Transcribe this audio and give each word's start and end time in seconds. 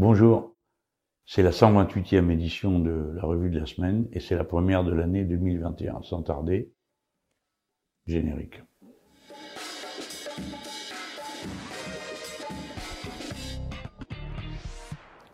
Bonjour, 0.00 0.56
c'est 1.26 1.42
la 1.42 1.50
128e 1.50 2.30
édition 2.30 2.78
de 2.78 3.12
la 3.16 3.22
revue 3.22 3.50
de 3.50 3.58
la 3.58 3.66
semaine 3.66 4.08
et 4.14 4.20
c'est 4.20 4.34
la 4.34 4.44
première 4.44 4.82
de 4.82 4.94
l'année 4.94 5.26
2021. 5.26 6.00
Sans 6.04 6.22
tarder, 6.22 6.72
générique. 8.06 8.62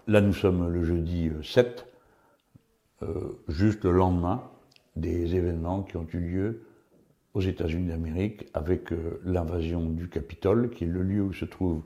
Là, 0.08 0.20
nous 0.20 0.32
sommes 0.32 0.68
le 0.68 0.82
jeudi 0.82 1.30
7, 1.44 1.86
euh, 3.02 3.06
euh, 3.06 3.38
juste 3.46 3.84
le 3.84 3.92
lendemain 3.92 4.50
des 4.96 5.36
événements 5.36 5.84
qui 5.84 5.96
ont 5.96 6.08
eu 6.12 6.18
lieu 6.18 6.66
aux 7.34 7.40
États-Unis 7.40 7.86
d'Amérique 7.86 8.48
avec 8.52 8.92
euh, 8.92 9.20
l'invasion 9.24 9.88
du 9.88 10.08
Capitole, 10.08 10.70
qui 10.70 10.82
est 10.82 10.88
le 10.88 11.04
lieu 11.04 11.22
où 11.22 11.32
se 11.32 11.44
trouve 11.44 11.84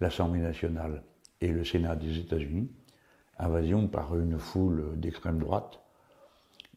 l'Assemblée 0.00 0.40
nationale 0.40 1.02
et 1.42 1.48
le 1.48 1.64
Sénat 1.64 1.96
des 1.96 2.18
États-Unis, 2.18 2.70
invasion 3.38 3.88
par 3.88 4.16
une 4.16 4.38
foule 4.38 4.92
d'extrême 4.96 5.38
droite 5.38 5.80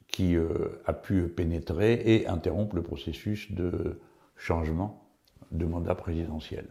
qui 0.07 0.35
euh, 0.35 0.81
a 0.85 0.93
pu 0.93 1.27
pénétrer 1.27 1.93
et 1.93 2.27
interrompre 2.27 2.75
le 2.75 2.81
processus 2.81 3.51
de 3.51 4.01
changement 4.35 5.07
de 5.51 5.65
mandat 5.65 5.95
présidentiel. 5.95 6.67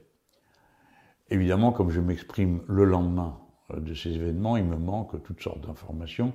Évidemment, 1.31 1.73
comme 1.73 1.91
je 1.91 2.01
m'exprime 2.01 2.63
le 2.67 2.85
lendemain 2.85 3.39
euh, 3.73 3.81
de 3.81 3.95
ces 3.95 4.11
événements, 4.11 4.57
il 4.57 4.65
me 4.65 4.77
manque 4.77 5.23
toutes 5.23 5.41
sortes 5.41 5.65
d'informations 5.65 6.33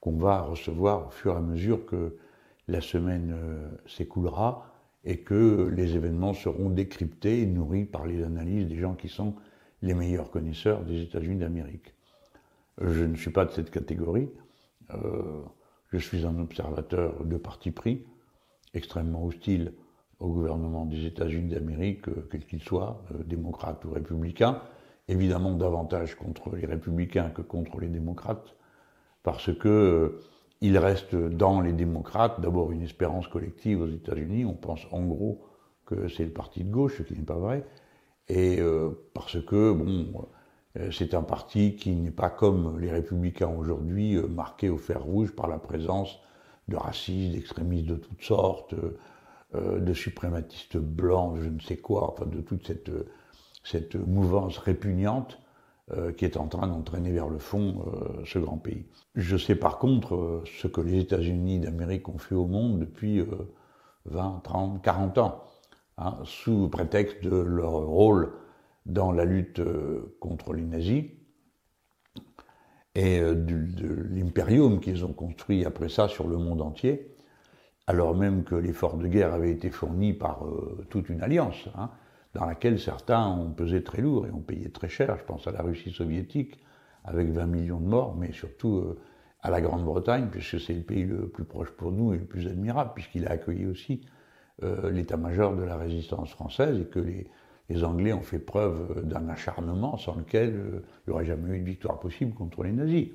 qu'on 0.00 0.16
va 0.16 0.40
recevoir 0.42 1.06
au 1.08 1.10
fur 1.10 1.34
et 1.34 1.36
à 1.36 1.40
mesure 1.40 1.86
que 1.86 2.16
la 2.66 2.80
semaine 2.80 3.32
euh, 3.34 3.68
s'écoulera 3.86 4.72
et 5.04 5.20
que 5.20 5.70
les 5.72 5.94
événements 5.94 6.34
seront 6.34 6.70
décryptés 6.70 7.42
et 7.42 7.46
nourris 7.46 7.84
par 7.84 8.04
les 8.04 8.24
analyses 8.24 8.66
des 8.66 8.76
gens 8.76 8.94
qui 8.94 9.08
sont 9.08 9.36
les 9.82 9.94
meilleurs 9.94 10.30
connaisseurs 10.30 10.82
des 10.82 11.02
États-Unis 11.02 11.38
d'Amérique. 11.38 11.94
Je 12.80 13.04
ne 13.04 13.16
suis 13.16 13.30
pas 13.30 13.44
de 13.44 13.50
cette 13.50 13.70
catégorie. 13.70 14.28
Euh, 14.94 15.42
je 15.90 15.98
suis 15.98 16.26
un 16.26 16.38
observateur 16.38 17.24
de 17.24 17.36
parti 17.36 17.70
pris, 17.70 18.04
extrêmement 18.74 19.24
hostile 19.24 19.72
au 20.20 20.28
gouvernement 20.28 20.84
des 20.84 21.06
États-Unis 21.06 21.50
d'Amérique, 21.50 22.08
euh, 22.08 22.28
quel 22.30 22.44
qu'il 22.44 22.60
soit, 22.60 23.02
euh, 23.12 23.22
démocrate 23.24 23.84
ou 23.84 23.92
républicain. 23.92 24.62
Évidemment 25.06 25.54
davantage 25.54 26.16
contre 26.16 26.54
les 26.56 26.66
républicains 26.66 27.30
que 27.30 27.42
contre 27.42 27.80
les 27.80 27.88
démocrates, 27.88 28.56
parce 29.22 29.54
que 29.56 30.20
il 30.60 30.76
reste 30.76 31.14
dans 31.14 31.60
les 31.60 31.72
démocrates 31.72 32.40
d'abord 32.40 32.72
une 32.72 32.82
espérance 32.82 33.28
collective 33.28 33.80
aux 33.80 33.88
États-Unis. 33.88 34.44
On 34.44 34.54
pense 34.54 34.86
en 34.90 35.04
gros 35.04 35.44
que 35.86 36.08
c'est 36.08 36.24
le 36.24 36.32
parti 36.32 36.64
de 36.64 36.70
gauche, 36.70 36.98
ce 36.98 37.02
qui 37.04 37.14
n'est 37.14 37.24
pas 37.24 37.38
vrai 37.38 37.64
et 38.28 38.60
euh, 38.60 38.90
parce 39.14 39.42
que 39.44 39.72
bon, 39.72 40.26
euh, 40.78 40.90
c'est 40.90 41.14
un 41.14 41.22
parti 41.22 41.76
qui 41.76 41.94
n'est 41.94 42.10
pas 42.10 42.30
comme 42.30 42.78
les 42.78 42.90
républicains 42.90 43.48
aujourd'hui, 43.48 44.16
euh, 44.16 44.26
marqué 44.26 44.68
au 44.68 44.76
fer 44.76 45.02
rouge 45.02 45.34
par 45.34 45.48
la 45.48 45.58
présence 45.58 46.18
de 46.68 46.76
racistes, 46.76 47.32
d'extrémistes 47.32 47.86
de 47.86 47.96
toutes 47.96 48.22
sortes, 48.22 48.74
de 49.54 49.94
suprématistes 49.94 50.76
blancs, 50.76 51.38
je 51.40 51.48
ne 51.48 51.58
sais 51.60 51.78
quoi, 51.78 52.12
enfin 52.12 52.26
de 52.26 52.42
toute 52.42 52.66
cette, 52.66 52.90
cette 53.64 53.94
mouvance 53.94 54.58
répugnante 54.58 55.38
qui 56.18 56.26
est 56.26 56.36
en 56.36 56.46
train 56.46 56.66
d'entraîner 56.66 57.10
vers 57.10 57.30
le 57.30 57.38
fond 57.38 57.86
ce 58.26 58.38
grand 58.38 58.58
pays. 58.58 58.84
Je 59.14 59.38
sais 59.38 59.54
par 59.54 59.78
contre 59.78 60.42
ce 60.60 60.68
que 60.68 60.82
les 60.82 60.98
États-Unis 60.98 61.60
d'Amérique 61.60 62.10
ont 62.10 62.18
fait 62.18 62.34
au 62.34 62.44
monde 62.44 62.80
depuis 62.80 63.24
20, 64.04 64.40
30, 64.44 64.82
40 64.82 65.16
ans. 65.16 65.47
Hein, 66.00 66.16
sous 66.22 66.68
prétexte 66.68 67.24
de 67.24 67.36
leur 67.36 67.72
rôle 67.72 68.32
dans 68.86 69.10
la 69.10 69.24
lutte 69.24 69.58
euh, 69.58 70.16
contre 70.20 70.52
les 70.52 70.62
nazis 70.62 71.06
et 72.94 73.18
euh, 73.18 73.34
de 73.34 74.06
l'impérium 74.08 74.78
qu'ils 74.78 75.04
ont 75.04 75.12
construit 75.12 75.64
après 75.64 75.88
ça 75.88 76.06
sur 76.06 76.28
le 76.28 76.36
monde 76.36 76.62
entier, 76.62 77.16
alors 77.88 78.14
même 78.14 78.44
que 78.44 78.54
l'effort 78.54 78.96
de 78.96 79.08
guerre 79.08 79.34
avait 79.34 79.50
été 79.50 79.70
fourni 79.70 80.12
par 80.12 80.46
euh, 80.46 80.86
toute 80.88 81.08
une 81.08 81.20
alliance, 81.20 81.68
hein, 81.74 81.90
dans 82.32 82.44
laquelle 82.44 82.78
certains 82.78 83.26
ont 83.26 83.50
pesé 83.50 83.82
très 83.82 84.00
lourd 84.00 84.24
et 84.24 84.30
ont 84.30 84.42
payé 84.42 84.70
très 84.70 84.88
cher. 84.88 85.16
Je 85.18 85.24
pense 85.24 85.48
à 85.48 85.50
la 85.50 85.62
Russie 85.62 85.90
soviétique, 85.90 86.60
avec 87.02 87.28
20 87.30 87.46
millions 87.46 87.80
de 87.80 87.86
morts, 87.86 88.14
mais 88.14 88.30
surtout 88.30 88.96
à 89.40 89.50
la 89.50 89.60
Grande-Bretagne, 89.60 90.28
puisque 90.30 90.60
c'est 90.60 90.74
le 90.74 90.82
pays 90.82 91.04
le 91.04 91.28
plus 91.28 91.44
proche 91.44 91.70
pour 91.70 91.90
nous 91.90 92.12
et 92.12 92.18
le 92.18 92.24
plus 92.24 92.46
admirable, 92.46 92.92
puisqu'il 92.94 93.26
a 93.26 93.32
accueilli 93.32 93.66
aussi 93.66 94.02
euh, 94.62 94.90
l'état-major 94.90 95.54
de 95.54 95.62
la 95.62 95.76
résistance 95.76 96.30
française 96.30 96.80
et 96.80 96.84
que 96.84 96.98
les, 96.98 97.84
Anglais 97.84 98.12
ont 98.12 98.22
fait 98.22 98.38
preuve 98.38 99.04
d'un 99.04 99.28
acharnement 99.28 99.98
sans 99.98 100.16
lequel 100.16 100.54
euh, 100.54 100.82
il 101.06 101.10
n'y 101.10 101.14
aurait 101.14 101.26
jamais 101.26 101.56
eu 101.56 101.60
de 101.60 101.64
victoire 101.64 102.00
possible 102.00 102.32
contre 102.34 102.64
les 102.64 102.72
nazis. 102.72 103.08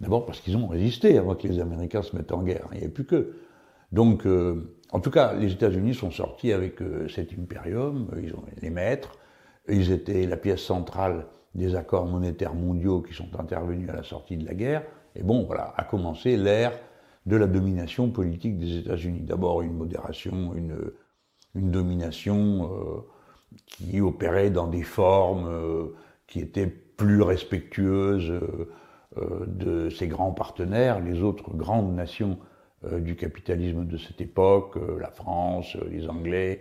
D'abord 0.00 0.26
parce 0.26 0.40
qu'ils 0.40 0.56
ont 0.56 0.66
résisté 0.66 1.16
avant 1.16 1.36
que 1.36 1.46
les 1.46 1.60
Américains 1.60 2.02
se 2.02 2.14
mettent 2.16 2.32
en 2.32 2.42
guerre. 2.42 2.66
Il 2.72 2.78
n'y 2.78 2.84
avait 2.84 2.92
plus 2.92 3.06
qu'eux. 3.06 3.36
Donc, 3.92 4.26
euh, 4.26 4.76
en 4.90 5.00
tout 5.00 5.10
cas, 5.10 5.32
les 5.34 5.52
États-Unis 5.52 5.94
sont 5.94 6.10
sortis 6.10 6.52
avec 6.52 6.80
cet 7.08 7.32
impérium, 7.38 8.10
ils 8.22 8.34
ont 8.34 8.42
les 8.60 8.70
maîtres, 8.70 9.16
ils 9.68 9.92
étaient 9.92 10.26
la 10.26 10.36
pièce 10.36 10.60
centrale 10.60 11.26
des 11.54 11.76
accords 11.76 12.06
monétaires 12.06 12.54
mondiaux 12.54 13.00
qui 13.00 13.14
sont 13.14 13.28
intervenus 13.38 13.88
à 13.88 13.94
la 13.94 14.02
sortie 14.02 14.36
de 14.36 14.44
la 14.44 14.54
guerre. 14.54 14.82
Et 15.16 15.22
bon, 15.22 15.44
voilà, 15.44 15.72
a 15.76 15.84
commencé 15.84 16.36
l'ère 16.36 16.72
de 17.26 17.36
la 17.36 17.46
domination 17.46 18.10
politique 18.10 18.58
des 18.58 18.78
États-Unis. 18.78 19.20
D'abord 19.22 19.62
une 19.62 19.74
modération, 19.74 20.54
une, 20.54 20.76
domination 21.54 22.70
euh, 22.72 23.00
qui 23.66 24.00
opérait 24.00 24.50
dans 24.50 24.66
des 24.66 24.82
formes 24.82 25.46
euh, 25.48 25.94
qui 26.26 26.40
étaient 26.40 26.66
plus 26.66 27.22
respectueuses 27.22 28.32
euh, 29.16 29.46
de 29.46 29.88
ses 29.90 30.08
grands 30.08 30.32
partenaires, 30.32 31.00
les 31.00 31.22
autres 31.22 31.54
grandes 31.54 31.94
nations 31.94 32.38
du 32.98 33.16
capitalisme 33.16 33.86
de 33.86 33.96
cette 33.96 34.20
époque, 34.20 34.76
la 35.00 35.10
France, 35.10 35.74
les 35.90 36.06
Anglais, 36.06 36.60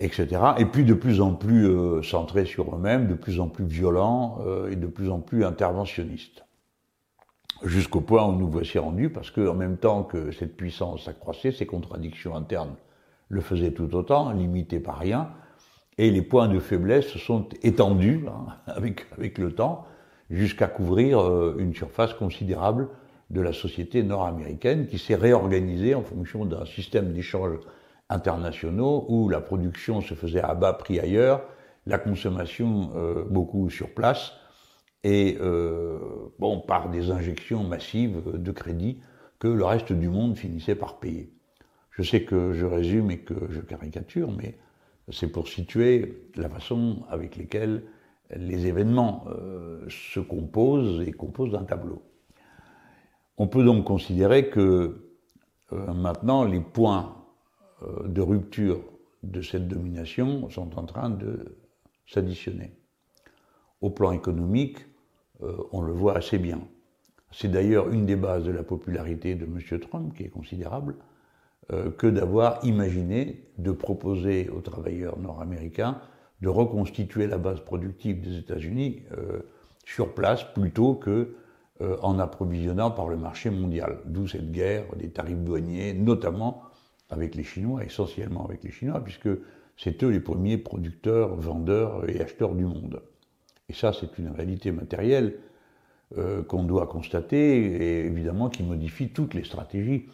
etc. 0.00 0.28
Et 0.58 0.66
puis 0.66 0.84
de 0.84 0.92
plus 0.92 1.22
en 1.22 1.34
plus 1.34 2.04
centrés 2.04 2.44
sur 2.44 2.74
eux-mêmes, 2.74 3.08
de 3.08 3.14
plus 3.14 3.40
en 3.40 3.48
plus 3.48 3.64
violents 3.64 4.38
et 4.70 4.76
de 4.76 4.86
plus 4.86 5.08
en 5.08 5.20
plus 5.20 5.46
interventionnistes 5.46 6.44
jusqu'au 7.64 8.00
point 8.00 8.24
où 8.26 8.32
nous 8.32 8.48
voici 8.48 8.78
rendus, 8.78 9.10
parce 9.10 9.30
qu'en 9.30 9.54
même 9.54 9.76
temps 9.76 10.02
que 10.02 10.30
cette 10.32 10.56
puissance 10.56 11.04
s'accroissait, 11.04 11.52
ces 11.52 11.66
contradictions 11.66 12.34
internes 12.34 12.74
le 13.28 13.40
faisaient 13.40 13.72
tout 13.72 13.94
autant, 13.94 14.32
limitées 14.32 14.80
par 14.80 14.98
rien, 14.98 15.30
et 15.98 16.10
les 16.10 16.22
points 16.22 16.48
de 16.48 16.60
faiblesse 16.60 17.08
se 17.08 17.18
sont 17.18 17.48
étendus 17.62 18.24
hein, 18.28 18.54
avec, 18.66 19.06
avec 19.16 19.38
le 19.38 19.52
temps, 19.52 19.84
jusqu'à 20.30 20.66
couvrir 20.66 21.20
euh, 21.20 21.56
une 21.58 21.74
surface 21.74 22.14
considérable 22.14 22.88
de 23.30 23.40
la 23.40 23.52
société 23.52 24.02
nord-américaine 24.02 24.86
qui 24.86 24.98
s'est 24.98 25.14
réorganisée 25.14 25.94
en 25.94 26.02
fonction 26.02 26.44
d'un 26.44 26.64
système 26.64 27.12
d'échanges 27.12 27.58
internationaux 28.08 29.04
où 29.08 29.28
la 29.28 29.40
production 29.40 30.00
se 30.00 30.14
faisait 30.14 30.40
à 30.40 30.54
bas 30.54 30.72
prix 30.72 30.98
ailleurs, 30.98 31.42
la 31.86 31.98
consommation 31.98 32.90
euh, 32.96 33.24
beaucoup 33.28 33.68
sur 33.68 33.92
place, 33.92 34.32
et 35.04 35.38
euh, 35.40 35.98
bon, 36.38 36.60
par 36.60 36.90
des 36.90 37.10
injections 37.10 37.64
massives 37.64 38.22
de 38.34 38.52
crédit 38.52 39.00
que 39.38 39.48
le 39.48 39.64
reste 39.64 39.92
du 39.92 40.08
monde 40.08 40.36
finissait 40.36 40.74
par 40.74 40.98
payer. 40.98 41.32
Je 41.90 42.02
sais 42.02 42.24
que 42.24 42.52
je 42.52 42.66
résume 42.66 43.10
et 43.10 43.18
que 43.18 43.34
je 43.50 43.60
caricature, 43.60 44.30
mais 44.32 44.58
c'est 45.10 45.28
pour 45.28 45.48
situer 45.48 46.28
la 46.36 46.48
façon 46.48 47.04
avec 47.08 47.36
laquelle 47.36 47.84
les 48.36 48.66
événements 48.66 49.24
euh, 49.28 49.86
se 49.88 50.20
composent 50.20 51.00
et 51.06 51.12
composent 51.12 51.54
un 51.54 51.64
tableau. 51.64 52.02
On 53.36 53.46
peut 53.46 53.64
donc 53.64 53.84
considérer 53.84 54.50
que 54.50 55.12
euh, 55.72 55.92
maintenant 55.94 56.44
les 56.44 56.60
points 56.60 57.14
de 58.04 58.20
rupture 58.20 58.80
de 59.22 59.40
cette 59.40 59.68
domination 59.68 60.50
sont 60.50 60.76
en 60.76 60.84
train 60.84 61.10
de 61.10 61.56
s'additionner. 62.06 62.72
Au 63.80 63.90
plan 63.90 64.10
économique, 64.10 64.78
on 65.72 65.82
le 65.82 65.92
voit 65.92 66.16
assez 66.16 66.38
bien. 66.38 66.60
C'est 67.30 67.48
d'ailleurs 67.48 67.90
une 67.90 68.06
des 68.06 68.16
bases 68.16 68.44
de 68.44 68.50
la 68.50 68.62
popularité 68.62 69.34
de 69.34 69.44
M. 69.44 69.80
Trump, 69.80 70.14
qui 70.14 70.24
est 70.24 70.28
considérable, 70.30 70.96
euh, 71.72 71.90
que 71.90 72.06
d'avoir 72.06 72.64
imaginé 72.64 73.44
de 73.58 73.72
proposer 73.72 74.48
aux 74.48 74.60
travailleurs 74.60 75.18
nord-américains 75.18 76.00
de 76.40 76.48
reconstituer 76.48 77.26
la 77.26 77.36
base 77.36 77.60
productive 77.60 78.20
des 78.20 78.38
États-Unis 78.38 79.02
euh, 79.12 79.40
sur 79.84 80.14
place 80.14 80.44
plutôt 80.44 80.94
que 80.94 81.34
en 82.02 82.18
approvisionnant 82.18 82.90
par 82.90 83.08
le 83.08 83.16
marché 83.16 83.50
mondial. 83.50 84.00
D'où 84.04 84.26
cette 84.26 84.50
guerre 84.50 84.86
des 84.96 85.10
tarifs 85.10 85.38
douaniers, 85.38 85.94
notamment 85.94 86.64
avec 87.08 87.36
les 87.36 87.44
Chinois, 87.44 87.84
essentiellement 87.84 88.44
avec 88.44 88.64
les 88.64 88.72
Chinois, 88.72 88.98
puisque 88.98 89.28
c'est 89.76 90.02
eux 90.02 90.08
les 90.08 90.18
premiers 90.18 90.58
producteurs, 90.58 91.36
vendeurs 91.36 92.10
et 92.10 92.20
acheteurs 92.20 92.56
du 92.56 92.64
monde. 92.64 93.00
Et 93.68 93.74
ça, 93.74 93.92
c'est 93.92 94.18
une 94.18 94.30
réalité 94.30 94.72
matérielle 94.72 95.38
euh, 96.16 96.42
qu'on 96.42 96.64
doit 96.64 96.86
constater 96.86 97.36
et 97.36 98.06
évidemment 98.06 98.48
qui 98.48 98.62
modifie 98.62 99.10
toutes 99.10 99.34
les 99.34 99.44
stratégies 99.44 100.06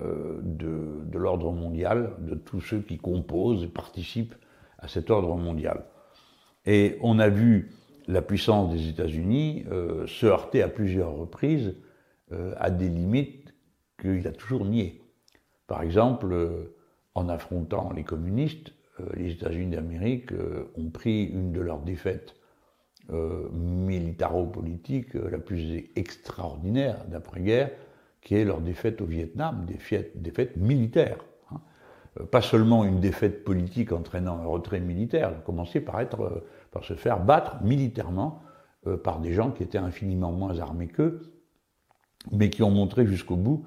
euh, 0.00 0.40
de, 0.42 1.04
de 1.04 1.18
l'ordre 1.18 1.52
mondial, 1.52 2.14
de 2.20 2.34
tous 2.34 2.62
ceux 2.62 2.80
qui 2.80 2.96
composent 2.96 3.62
et 3.62 3.68
participent 3.68 4.34
à 4.78 4.88
cet 4.88 5.10
ordre 5.10 5.36
mondial. 5.36 5.84
Et 6.64 6.96
on 7.02 7.18
a 7.18 7.28
vu 7.28 7.70
la 8.08 8.22
puissance 8.22 8.72
des 8.72 8.88
États-Unis 8.88 9.66
euh, 9.70 10.06
se 10.06 10.24
heurtait 10.24 10.62
à 10.62 10.68
plusieurs 10.68 11.14
reprises 11.14 11.74
à 12.58 12.72
des 12.72 12.88
limites 12.88 13.54
qu'il 14.00 14.26
a 14.26 14.32
toujours 14.32 14.64
niées. 14.64 15.00
Par 15.68 15.82
exemple, 15.82 16.34
en 17.14 17.28
affrontant 17.28 17.92
les 17.92 18.02
communistes, 18.02 18.72
les 19.14 19.30
États-Unis 19.30 19.76
d'Amérique 19.76 20.32
ont 20.76 20.90
pris 20.90 21.26
une 21.26 21.52
de 21.52 21.60
leurs 21.60 21.82
défaites 21.82 22.34
militaro-politiques 23.10 25.14
la 25.14 25.38
plus 25.38 25.84
extraordinaire 25.94 27.04
d'après-guerre, 27.08 27.70
qui 28.20 28.34
est 28.34 28.44
leur 28.44 28.60
défaite 28.60 29.00
au 29.00 29.06
Vietnam, 29.06 29.64
défaite 29.66 30.56
militaires. 30.56 31.18
Hein. 31.52 31.60
Pas 32.30 32.42
seulement 32.42 32.84
une 32.84 32.98
défaite 32.98 33.44
politique 33.44 33.92
entraînant 33.92 34.38
un 34.38 34.46
retrait 34.46 34.80
militaire, 34.80 35.30
elle 35.30 35.58
a 35.58 35.80
par 35.80 36.00
être 36.00 36.42
par 36.72 36.84
se 36.84 36.94
faire 36.94 37.20
battre 37.20 37.62
militairement 37.62 38.42
euh, 38.86 38.96
par 38.96 39.20
des 39.20 39.32
gens 39.32 39.50
qui 39.50 39.62
étaient 39.62 39.78
infiniment 39.78 40.30
moins 40.30 40.58
armés 40.58 40.88
qu'eux, 40.88 41.32
mais 42.30 42.50
qui 42.50 42.62
ont 42.62 42.70
montré 42.70 43.06
jusqu'au 43.06 43.36
bout 43.36 43.64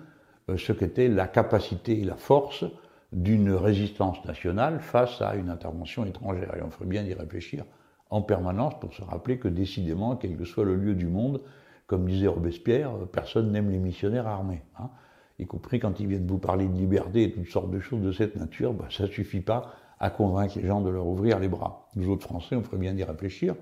euh, 0.50 0.58
ce 0.58 0.74
qu'était 0.74 1.08
la 1.08 1.28
capacité 1.28 2.00
et 2.00 2.04
la 2.04 2.16
force 2.16 2.66
d'une 3.12 3.52
résistance 3.52 4.24
nationale 4.26 4.80
face 4.80 5.22
à 5.22 5.36
une 5.36 5.50
intervention 5.50 6.06
étrangère. 6.06 6.56
Et 6.56 6.62
on 6.62 6.70
ferait 6.70 6.86
bien 6.86 7.04
d'y 7.04 7.14
réfléchir 7.14 7.66
en 8.10 8.22
permanence 8.22 8.80
pour 8.80 8.94
se 8.94 9.02
rappeler 9.02 9.38
que 9.38 9.48
décidément, 9.48 10.16
quel 10.16 10.36
que 10.36 10.46
soit 10.46 10.66
le 10.66 10.76
lieu 10.76 10.96
du 10.96 11.08
monde, 11.08 11.42
comme 11.88 12.08
disait 12.08 12.28
Robespierre, 12.28 12.92
euh, 12.96 13.06
personne 13.06 13.52
n'aime 13.52 13.70
les 13.70 13.80
missionnaires 13.80 14.28
armés. 14.28 14.62
Hein. 14.80 14.90
y 15.38 15.46
compris 15.46 15.80
quand 15.80 16.00
ils 16.00 16.08
viennent 16.08 16.28
vous 16.28 16.38
parler 16.38 16.68
de 16.68 16.76
liberté 16.76 17.24
et 17.24 17.32
toutes 17.32 17.48
sortes 17.48 17.72
de 17.72 17.80
choses 17.80 18.02
de 18.02 18.12
cette 18.12 18.36
nature, 18.36 18.74
bah, 18.74 18.88
ça 18.90 19.08
suffit 19.08 19.42
pas 19.42 19.74
à 20.00 20.10
convaincre 20.10 20.58
les 20.58 20.68
gens 20.68 20.82
de 20.82 20.90
leur 20.90 21.08
ouvrir 21.08 21.40
les 21.40 21.48
bras. 21.48 21.88
Nous 21.96 22.10
autres 22.10 22.24
Français, 22.24 22.56
on 22.56 22.64
ferait 22.64 22.78
bien 22.78 22.94
d'y 22.94 23.04
réfléchir 23.04 23.56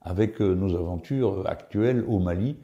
avec 0.00 0.40
euh, 0.40 0.54
nos 0.54 0.74
aventures 0.74 1.46
actuelles 1.46 2.04
au 2.06 2.18
Mali, 2.18 2.56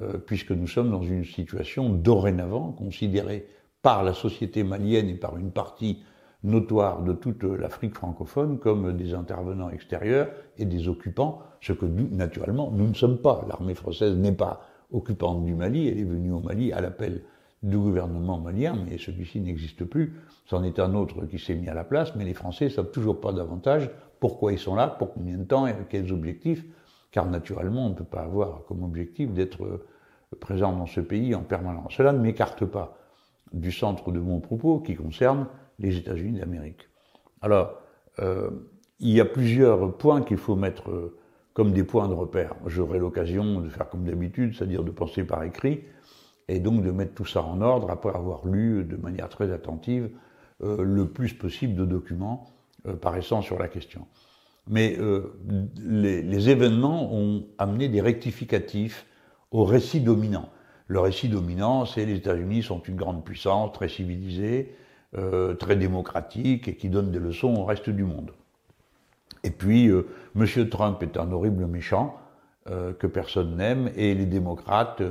euh, 0.00 0.18
puisque 0.18 0.50
nous 0.50 0.66
sommes 0.66 0.90
dans 0.90 1.02
une 1.02 1.24
situation 1.24 1.88
dorénavant 1.88 2.72
considérée 2.72 3.46
par 3.82 4.02
la 4.02 4.14
société 4.14 4.64
malienne 4.64 5.08
et 5.08 5.14
par 5.14 5.36
une 5.36 5.50
partie 5.50 6.02
notoire 6.44 7.02
de 7.02 7.12
toute 7.12 7.42
l'Afrique 7.42 7.94
francophone 7.94 8.58
comme 8.58 8.96
des 8.96 9.14
intervenants 9.14 9.70
extérieurs 9.70 10.28
et 10.58 10.66
des 10.66 10.88
occupants, 10.88 11.40
ce 11.60 11.72
que 11.72 11.86
nous, 11.86 12.08
naturellement, 12.10 12.70
nous 12.70 12.86
ne 12.86 12.94
sommes 12.94 13.18
pas. 13.18 13.44
L'armée 13.48 13.74
française 13.74 14.16
n'est 14.16 14.32
pas 14.32 14.60
occupante 14.92 15.44
du 15.44 15.54
Mali, 15.54 15.88
elle 15.88 15.98
est 15.98 16.04
venue 16.04 16.32
au 16.32 16.40
Mali 16.40 16.72
à 16.72 16.80
l'appel 16.80 17.22
du 17.62 17.78
gouvernement 17.78 18.38
malien, 18.38 18.76
mais 18.86 18.98
celui-ci 18.98 19.40
n'existe 19.40 19.84
plus. 19.84 20.14
C'en 20.44 20.62
est 20.62 20.78
un 20.78 20.94
autre 20.94 21.24
qui 21.24 21.38
s'est 21.38 21.54
mis 21.54 21.68
à 21.68 21.74
la 21.74 21.84
place, 21.84 22.14
mais 22.14 22.24
les 22.24 22.34
Français 22.34 22.68
savent 22.68 22.90
toujours 22.90 23.20
pas 23.20 23.32
davantage 23.32 23.90
pourquoi 24.20 24.52
ils 24.52 24.58
sont 24.58 24.74
là, 24.74 24.86
pour 24.86 25.14
combien 25.14 25.38
de 25.38 25.44
temps 25.44 25.66
et 25.66 25.74
quels 25.88 26.12
objectifs, 26.12 26.64
car 27.10 27.26
naturellement, 27.26 27.86
on 27.86 27.90
ne 27.90 27.94
peut 27.94 28.04
pas 28.04 28.20
avoir 28.20 28.64
comme 28.66 28.82
objectif 28.82 29.32
d'être 29.32 29.64
euh, 29.64 29.86
présent 30.40 30.72
dans 30.76 30.86
ce 30.86 31.00
pays 31.00 31.34
en 31.34 31.42
permanence. 31.42 31.94
Cela 31.96 32.12
ne 32.12 32.18
m'écarte 32.18 32.66
pas 32.66 32.98
du 33.52 33.72
centre 33.72 34.10
de 34.12 34.20
mon 34.20 34.40
propos 34.40 34.80
qui 34.80 34.94
concerne 34.94 35.46
les 35.78 35.96
États-Unis 35.96 36.38
d'Amérique. 36.38 36.88
Alors, 37.42 37.80
euh, 38.20 38.50
il 39.00 39.10
y 39.10 39.20
a 39.20 39.24
plusieurs 39.24 39.96
points 39.96 40.22
qu'il 40.22 40.36
faut 40.36 40.56
mettre 40.56 40.90
euh, 40.90 41.18
comme 41.52 41.72
des 41.72 41.84
points 41.84 42.08
de 42.08 42.14
repère. 42.14 42.54
J'aurai 42.66 42.98
l'occasion 42.98 43.60
de 43.60 43.68
faire 43.68 43.88
comme 43.88 44.04
d'habitude, 44.04 44.54
c'est-à-dire 44.54 44.82
de 44.82 44.90
penser 44.90 45.24
par 45.24 45.42
écrit, 45.42 45.84
et 46.48 46.60
donc 46.60 46.82
de 46.82 46.90
mettre 46.90 47.14
tout 47.14 47.26
ça 47.26 47.42
en 47.42 47.60
ordre 47.60 47.90
après 47.90 48.10
avoir 48.10 48.46
lu 48.46 48.84
de 48.84 48.96
manière 48.96 49.28
très 49.28 49.52
attentive 49.52 50.10
euh, 50.62 50.82
le 50.82 51.08
plus 51.08 51.32
possible 51.34 51.74
de 51.74 51.84
documents 51.84 52.46
paraissant 53.00 53.40
sur 53.40 53.58
la 53.58 53.66
question. 53.66 54.06
Mais 54.68 54.98
les, 55.78 56.20
les, 56.20 56.50
événements 56.50 57.14
ont 57.14 57.46
amené 57.56 57.88
des 57.88 58.02
rectificatifs 58.02 59.06
au 59.52 59.64
récit 59.64 60.00
dominant. 60.00 60.50
Le 60.86 61.00
récit 61.00 61.30
dominant, 61.30 61.86
c'est 61.86 62.04
les 62.04 62.16
États-Unis 62.16 62.62
sont 62.62 62.80
une 62.82 62.96
grande 62.96 63.24
puissance, 63.24 63.72
très 63.72 63.88
civilisée, 63.88 64.74
euh, 65.16 65.54
très 65.54 65.76
démocratique 65.76 66.68
et 66.68 66.76
qui 66.76 66.88
donne 66.88 67.10
des 67.10 67.18
leçons 67.18 67.54
au 67.54 67.64
reste 67.64 67.90
du 67.90 68.04
monde. 68.04 68.32
Et 69.42 69.50
puis, 69.50 69.88
euh, 69.88 70.06
M. 70.36 70.68
Trump 70.68 71.02
est 71.02 71.16
un 71.16 71.30
horrible 71.32 71.66
méchant 71.66 72.18
que 72.98 73.06
personne 73.06 73.58
n'aime 73.58 73.90
et 73.94 74.14
les 74.14 74.24
démocrates 74.24 75.02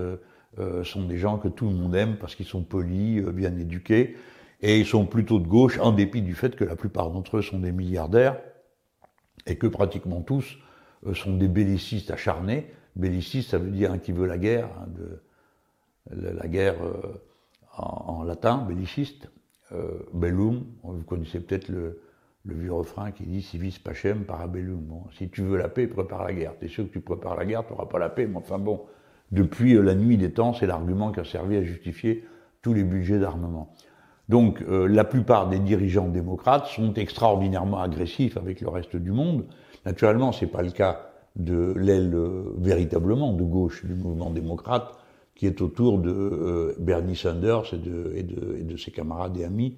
euh, 0.60 0.84
sont 0.84 1.06
des 1.06 1.18
gens 1.18 1.40
que 1.40 1.48
tout 1.48 1.68
le 1.68 1.74
monde 1.74 1.96
aime 1.96 2.18
parce 2.18 2.36
qu'ils 2.36 2.46
sont 2.46 2.62
polis, 2.62 3.24
euh, 3.24 3.32
bien 3.32 3.58
éduqués, 3.58 4.16
et 4.62 4.80
ils 4.80 4.86
sont 4.86 5.08
plutôt 5.08 5.40
de 5.40 5.48
gauche, 5.48 5.80
en 5.80 5.92
dépit 5.92 6.22
du 6.22 6.36
fait 6.36 6.56
que 6.56 6.64
la 6.64 6.76
plupart 6.76 7.10
d'entre 7.10 7.38
eux 7.38 7.42
sont 7.42 7.58
des 7.58 7.72
milliardaires, 7.72 8.40
et 9.48 9.58
que 9.58 9.66
pratiquement 9.66 10.22
tous 10.22 10.60
euh, 11.08 11.16
sont 11.16 11.36
des 11.38 11.48
bellicistes 11.48 12.12
acharnés. 12.12 12.72
Belliciste, 12.96 13.50
ça 13.50 13.58
veut 13.58 13.72
dire 13.72 13.92
un 13.92 13.98
qui 13.98 14.12
veut 14.12 14.28
la 14.28 14.38
guerre, 14.38 14.70
hein, 14.80 14.88
la, 16.12 16.48
guerre 16.48 16.76
en, 17.76 18.22
latin, 18.24 18.58
belliciste. 18.68 19.32
Bellum, 20.14 20.64
vous 20.84 21.04
connaissez 21.04 21.40
peut-être 21.40 21.70
le, 21.70 22.00
vieux 22.46 22.74
refrain 22.74 23.12
qui 23.12 23.24
dit 23.24 23.42
si 23.42 23.58
vis 23.58 23.80
pacem 23.80 24.26
parabellum. 24.26 24.80
Bon, 24.82 25.04
si 25.18 25.30
tu 25.30 25.42
veux 25.42 25.58
la 25.58 25.70
paix, 25.70 25.88
prépare 25.88 26.24
la 26.24 26.34
guerre. 26.34 26.54
T'es 26.60 26.68
sûr 26.68 26.86
que 26.88 26.94
tu 26.94 27.00
prépares 27.00 27.36
la 27.36 27.46
guerre, 27.46 27.66
tu 27.66 27.74
n'auras 27.74 27.86
pas 27.86 28.00
la 28.00 28.10
paix, 28.10 28.28
mais 28.28 28.38
enfin 28.38 28.60
bon, 28.60 28.82
depuis 29.32 29.76
euh, 29.76 29.82
la 29.82 29.96
nuit 29.96 30.18
des 30.18 30.32
temps, 30.32 30.54
c'est 30.54 30.68
l'argument 30.68 31.12
qui 31.12 31.20
a 31.20 31.24
servi 31.24 31.58
à 31.58 31.64
justifier 31.64 32.24
tous 32.62 32.74
les 32.74 32.84
budgets 32.84 33.20
d'armement. 33.20 33.74
Donc 34.30 34.62
euh, 34.62 34.88
la 34.88 35.04
plupart 35.04 35.50
des 35.50 35.60
dirigeants 35.60 36.08
démocrates 36.08 36.68
sont 36.68 36.94
extraordinairement 36.94 37.82
agressifs 37.82 38.38
avec 38.38 38.62
le 38.62 38.70
reste 38.70 38.96
du 38.96 39.12
monde. 39.12 39.46
Naturellement, 39.86 40.32
c'est 40.32 40.48
pas 40.48 40.62
le 40.62 40.72
cas 40.72 41.10
de 41.36 41.74
l'aile 41.76 42.14
euh, 42.14 42.54
véritablement 42.58 43.34
de 43.34 43.44
gauche 43.44 43.86
du 43.86 43.96
mouvement 43.96 44.30
démocrate 44.30 44.92
qui 45.36 45.48
est 45.48 45.62
autour 45.62 46.00
de 46.00 46.76
Bernie 46.80 47.16
Sanders 47.16 47.74
et 47.74 47.78
de, 47.78 48.14
et, 48.16 48.24
de, 48.24 48.58
et 48.60 48.64
de, 48.64 48.78
ses 48.78 48.92
camarades 48.92 49.38
et 49.38 49.46
amis 49.46 49.76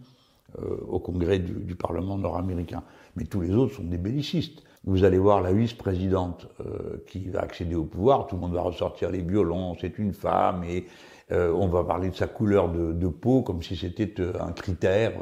au 0.87 0.99
Congrès 0.99 1.39
du, 1.39 1.53
du 1.53 1.75
Parlement 1.75 2.17
nord-américain. 2.17 2.83
Mais 3.15 3.25
tous 3.25 3.41
les 3.41 3.53
autres 3.53 3.75
sont 3.75 3.83
des 3.83 3.97
bellicistes. 3.97 4.63
Vous 4.85 5.03
allez 5.03 5.17
voir 5.17 5.41
la 5.41 5.51
vice-présidente 5.51 6.47
euh, 6.59 7.03
qui 7.07 7.29
va 7.29 7.41
accéder 7.41 7.73
au 7.73 7.85
pouvoir, 7.85 8.27
tout 8.27 8.35
le 8.35 8.41
monde 8.41 8.53
va 8.53 8.61
ressortir 8.61 9.09
les 9.09 9.21
violons, 9.21 9.75
c'est 9.81 9.97
une 9.97 10.13
femme, 10.13 10.63
et 10.63 10.85
euh, 11.31 11.51
on 11.53 11.67
va 11.67 11.83
parler 11.83 12.11
de 12.11 12.15
sa 12.15 12.27
couleur 12.27 12.71
de, 12.71 12.93
de 12.93 13.07
peau 13.07 13.41
comme 13.41 13.63
si 13.63 13.75
c'était 13.75 14.13
euh, 14.21 14.33
un 14.39 14.51
critère 14.51 15.13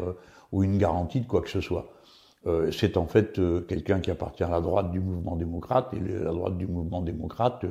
ou 0.52 0.64
une 0.64 0.78
garantie 0.78 1.22
de 1.22 1.28
quoi 1.28 1.42
que 1.42 1.50
ce 1.50 1.62
soit. 1.62 1.94
c'est 2.72 2.98
en 2.98 3.08
fait 3.08 3.40
quelqu'un 3.68 4.02
qui 4.02 4.12
appartient 4.12 4.44
à 4.44 4.50
la 4.50 4.62
droite 4.62 4.92
du 4.92 5.00
mouvement 5.00 5.36
démocrate, 5.36 5.94
et 5.94 6.00
la 6.00 6.32
droite 6.32 6.58
du 6.58 6.68
mouvement 6.68 7.02
démocrate, 7.02 7.66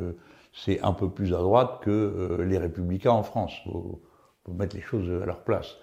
c'est 0.53 0.81
un 0.83 0.93
peu 0.93 1.09
plus 1.09 1.35
à 1.35 1.39
droite 1.39 1.81
que 1.83 2.45
les 2.47 2.59
républicains 2.59 3.13
en 3.13 3.23
France. 3.23 3.53
Faut, 3.65 4.03
faut 4.45 4.53
mettre 4.53 4.77
les 4.77 4.83
choses 4.83 5.23
à 5.23 5.27
leur 5.27 5.45
place. 5.45 5.77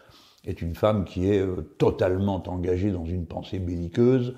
Est 0.46 0.62
une 0.62 0.75
femme 0.75 1.05
qui 1.05 1.29
est 1.29 1.46
totalement 1.77 2.41
engagée 2.48 2.91
dans 2.91 3.05
une 3.05 3.25
pensée 3.25 3.60
belliqueuse, 3.60 4.36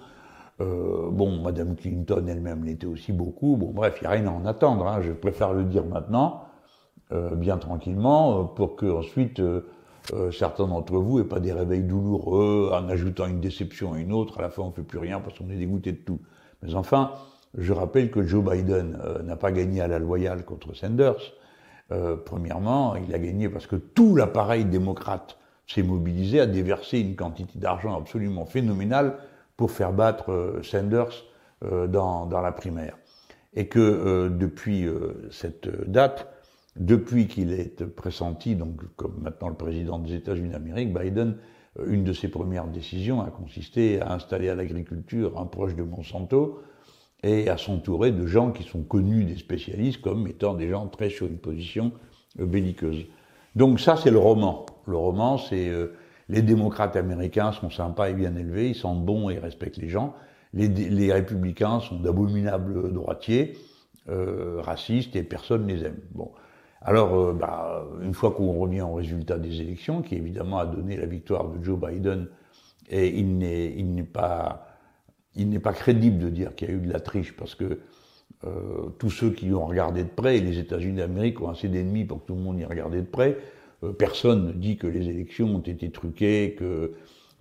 euh, 0.62 1.10
bon, 1.10 1.42
Madame 1.42 1.76
Clinton 1.76 2.26
elle-même 2.28 2.64
l'était 2.66 2.88
aussi 2.88 3.12
beaucoup. 3.12 3.58
Bon, 3.58 3.72
bref, 3.72 3.98
il 4.00 4.04
n'y 4.04 4.08
a 4.08 4.12
rien 4.12 4.28
à 4.28 4.32
en 4.32 4.46
attendre. 4.46 4.88
Hein. 4.88 5.02
Je 5.02 5.12
préfère 5.12 5.54
le 5.54 5.64
dire 5.64 5.86
maintenant, 5.86 6.44
euh, 7.12 7.36
bien 7.36 7.58
tranquillement, 7.58 8.40
euh, 8.40 8.44
pour 8.44 8.76
que 8.76 8.86
ensuite 8.86 9.42
certains 10.32 10.68
d'entre 10.68 10.98
vous 10.98 11.20
aient 11.20 11.28
pas 11.28 11.40
des 11.40 11.54
réveils 11.54 11.84
douloureux 11.84 12.72
en 12.74 12.90
ajoutant 12.90 13.28
une 13.28 13.40
déception 13.40 13.94
à 13.94 14.00
une 14.00 14.12
autre. 14.12 14.40
À 14.40 14.42
la 14.42 14.50
fin, 14.50 14.64
on 14.64 14.72
fait 14.72 14.82
plus 14.82 14.98
rien 14.98 15.20
parce 15.22 15.38
qu'on 15.38 15.50
est 15.50 15.56
dégoûté 15.56 15.92
de 15.92 15.98
tout. 15.98 16.20
Mais 16.62 16.74
enfin, 16.76 17.12
je 17.58 17.74
rappelle 17.74 18.12
que 18.12 18.24
Joe 18.24 18.44
Biden 18.44 18.98
n'a 19.24 19.36
pas 19.36 19.52
gagné 19.52 19.82
à 19.82 19.88
la 19.88 20.00
loyale 20.00 20.46
contre 20.46 20.74
Sanders. 20.74 21.34
premièrement, 22.26 22.96
il 22.96 23.14
a 23.14 23.20
gagné 23.20 23.50
parce 23.50 23.68
que 23.68 23.76
tout 23.76 24.16
l'appareil 24.16 24.66
démocrate 24.66 25.38
s'est 25.68 25.84
mobilisé 25.84 26.40
à 26.40 26.46
déverser 26.46 27.00
une 27.00 27.16
quantité 27.16 27.60
d'argent 27.60 27.98
absolument 27.98 28.46
phénoménale 28.46 29.18
pour 29.58 29.72
faire 29.72 29.94
battre 29.94 30.32
euh, 30.32 30.64
Sanders 30.64 31.24
euh, 31.64 31.88
dans, 31.88 32.26
dans, 32.26 32.42
la 32.42 32.52
primaire. 32.52 32.98
Et 33.54 33.68
que 33.68 33.80
euh, 33.80 34.30
depuis 34.30 34.88
cette 35.30 35.68
date, 35.90 36.28
depuis 36.76 37.28
qu'il 37.28 37.52
est 37.52 37.86
pressenti, 37.86 38.56
donc 38.56 38.82
comme 38.96 39.20
maintenant 39.22 39.50
le 39.50 39.56
président 39.56 40.00
des 40.00 40.16
États-Unis 40.16 40.50
d'Amérique, 40.50 40.94
Biden, 40.94 41.38
une 41.86 42.04
de 42.04 42.12
ses 42.12 42.28
premières 42.28 42.68
décisions 42.68 43.22
a 43.22 43.30
consisté 43.30 44.02
à 44.02 44.14
installer 44.14 44.50
à 44.50 44.56
l'agriculture 44.56 45.40
un 45.40 45.46
proche 45.46 45.76
de 45.76 45.84
Monsanto 45.84 46.62
et 47.24 47.50
à 47.50 47.58
s'entourer 47.58 48.12
de 48.12 48.26
gens 48.26 48.52
qui 48.52 48.64
sont 48.64 48.84
connus 48.84 49.26
des 49.26 49.38
spécialistes 49.38 50.02
comme 50.02 50.28
étant 50.28 50.54
des 50.54 50.70
gens 50.70 50.88
très 50.88 51.10
sur 51.10 51.28
une 51.28 51.38
position 51.38 51.92
belliqueuse. 52.38 53.06
Donc 53.56 53.80
ça, 53.80 53.96
c'est 53.96 54.12
le 54.12 54.18
roman. 54.18 54.66
Le 54.88 54.98
roman, 54.98 55.38
c'est 55.38 55.70
les 56.32 56.42
démocrates 56.42 56.96
américains 56.96 57.52
sont 57.52 57.70
sympas 57.70 58.10
et 58.10 58.14
bien 58.14 58.34
élevés, 58.38 58.70
ils 58.70 58.76
sont 58.76 58.96
bons 58.96 59.30
et 59.30 59.38
respectent 59.38 59.78
les 59.78 59.90
gens. 59.90 60.16
Les, 60.54 61.12
républicains 61.12 61.82
sont 61.82 62.00
d'abominables 62.00 62.94
droitiers, 62.94 63.58
euh, 64.10 64.62
racistes 64.62 65.16
et 65.18 65.24
personne 65.24 65.66
ne 65.66 65.74
les 65.74 65.84
aime. 65.84 66.00
Bon. 66.12 66.32
Alors, 66.82 67.14
euh, 67.20 67.34
bah, 67.34 67.86
une 68.02 68.14
fois 68.14 68.32
qu'on 68.32 68.54
revient 68.54 68.82
au 68.82 68.94
résultat 68.94 69.38
des 69.38 69.60
élections, 69.60 70.02
qui 70.02 70.16
évidemment 70.16 70.60
a 70.60 70.66
donné 70.66 70.96
la 70.96 71.06
victoire 71.06 71.50
de 71.50 71.62
Joe 71.62 71.78
Biden, 71.78 72.28
et 72.90 73.10
il 73.10 73.38
n'est 73.38 74.04
pas, 74.04 74.71
il 75.36 75.50
n'est 75.50 75.60
pas 75.60 75.74
crédible 75.74 76.20
de 76.20 76.30
dire 76.30 76.56
qu'il 76.56 76.70
y 76.70 76.72
a 76.72 76.76
eu 76.76 76.80
de 76.80 76.92
la 76.92 77.00
triche 77.00 77.36
parce 77.36 77.56
que 77.56 77.80
Euh, 78.44 78.90
tous 78.98 79.12
ceux 79.12 79.30
qui 79.30 79.54
ont 79.54 79.68
regardé 79.68 80.04
de 80.04 80.10
près, 80.10 80.38
et 80.38 80.42
les 80.42 80.58
États-Unis 80.58 80.98
d'Amérique 80.98 81.42
ont 81.42 81.50
assez 81.50 81.68
d'ennemis 81.68 82.06
pour 82.06 82.22
que 82.22 82.28
tout 82.28 82.36
le 82.36 82.42
monde 82.42 82.60
y 82.60 82.66
regarde 82.66 82.96
de 82.96 83.02
près, 83.02 83.38
euh, 83.84 83.94
personne 83.94 84.48
ne 84.48 84.52
dit 84.52 84.78
que 84.78 84.88
les 84.88 85.10
élections 85.10 85.56
ont 85.56 85.60
été 85.62 85.92
truquées, 85.92 86.56
que 86.58 86.94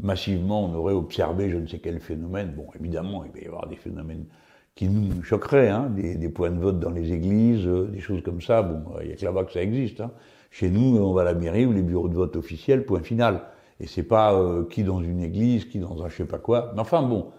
massivement 0.03 0.65
on 0.65 0.75
aurait 0.75 0.93
observé 0.93 1.49
je 1.51 1.57
ne 1.57 1.67
sais 1.67 1.79
quel 1.79 2.01
phénomène. 2.01 2.53
Bon, 2.55 2.67
évidemment, 2.79 3.25
il 3.25 3.33
va 3.33 3.39
y 3.41 3.47
avoir 3.47 3.67
des 3.67 3.77
phénomènes 3.77 4.27
qui 4.75 4.89
nous 4.89 5.23
choqueraient, 5.23 5.71
hein, 5.71 5.91
des, 5.91 6.29
points 6.29 6.51
de 6.51 6.61
vote 6.61 6.81
dans 6.81 6.91
les 6.91 7.13
églises, 7.13 7.67
euh, 7.67 7.87
des 7.87 8.01
choses 8.01 8.23
comme 8.23 8.43
ça. 8.43 8.61
Bon, 8.63 8.83
il 9.01 9.07
n'y 9.07 9.13
a 9.15 9.17
que 9.17 9.25
là-bas 9.25 9.45
que 9.45 9.53
ça 9.53 9.63
existe. 9.63 10.03
Hein. 10.03 10.11
Chez 10.51 10.69
nous, 10.69 10.99
on 10.99 11.15
va 11.15 11.23
à 11.23 11.25
la 11.25 11.35
mairie 11.35 11.65
ou 11.65 11.73
les 11.73 11.83
bureaux 11.83 12.09
de 12.09 12.15
vote 12.15 12.37
officiels, 12.37 12.85
point 12.85 13.01
final. 13.03 13.43
Et 13.79 13.87
c'est 13.87 14.03
pas 14.03 14.39
qui 14.69 14.83
dans 14.85 15.01
une 15.01 15.23
église, 15.23 15.65
qui 15.65 15.79
dans 15.79 16.03
un 16.03 16.09
je 16.11 16.17
sais 16.17 16.25
pas 16.27 16.39
quoi. 16.39 16.73
Mais 16.75 16.81
enfin 16.81 17.03
bon, 17.03 17.31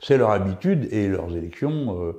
c'est 0.00 0.16
leur 0.16 0.30
habitude 0.30 0.88
et 0.92 1.08
leurs 1.08 1.36
élections 1.36 2.14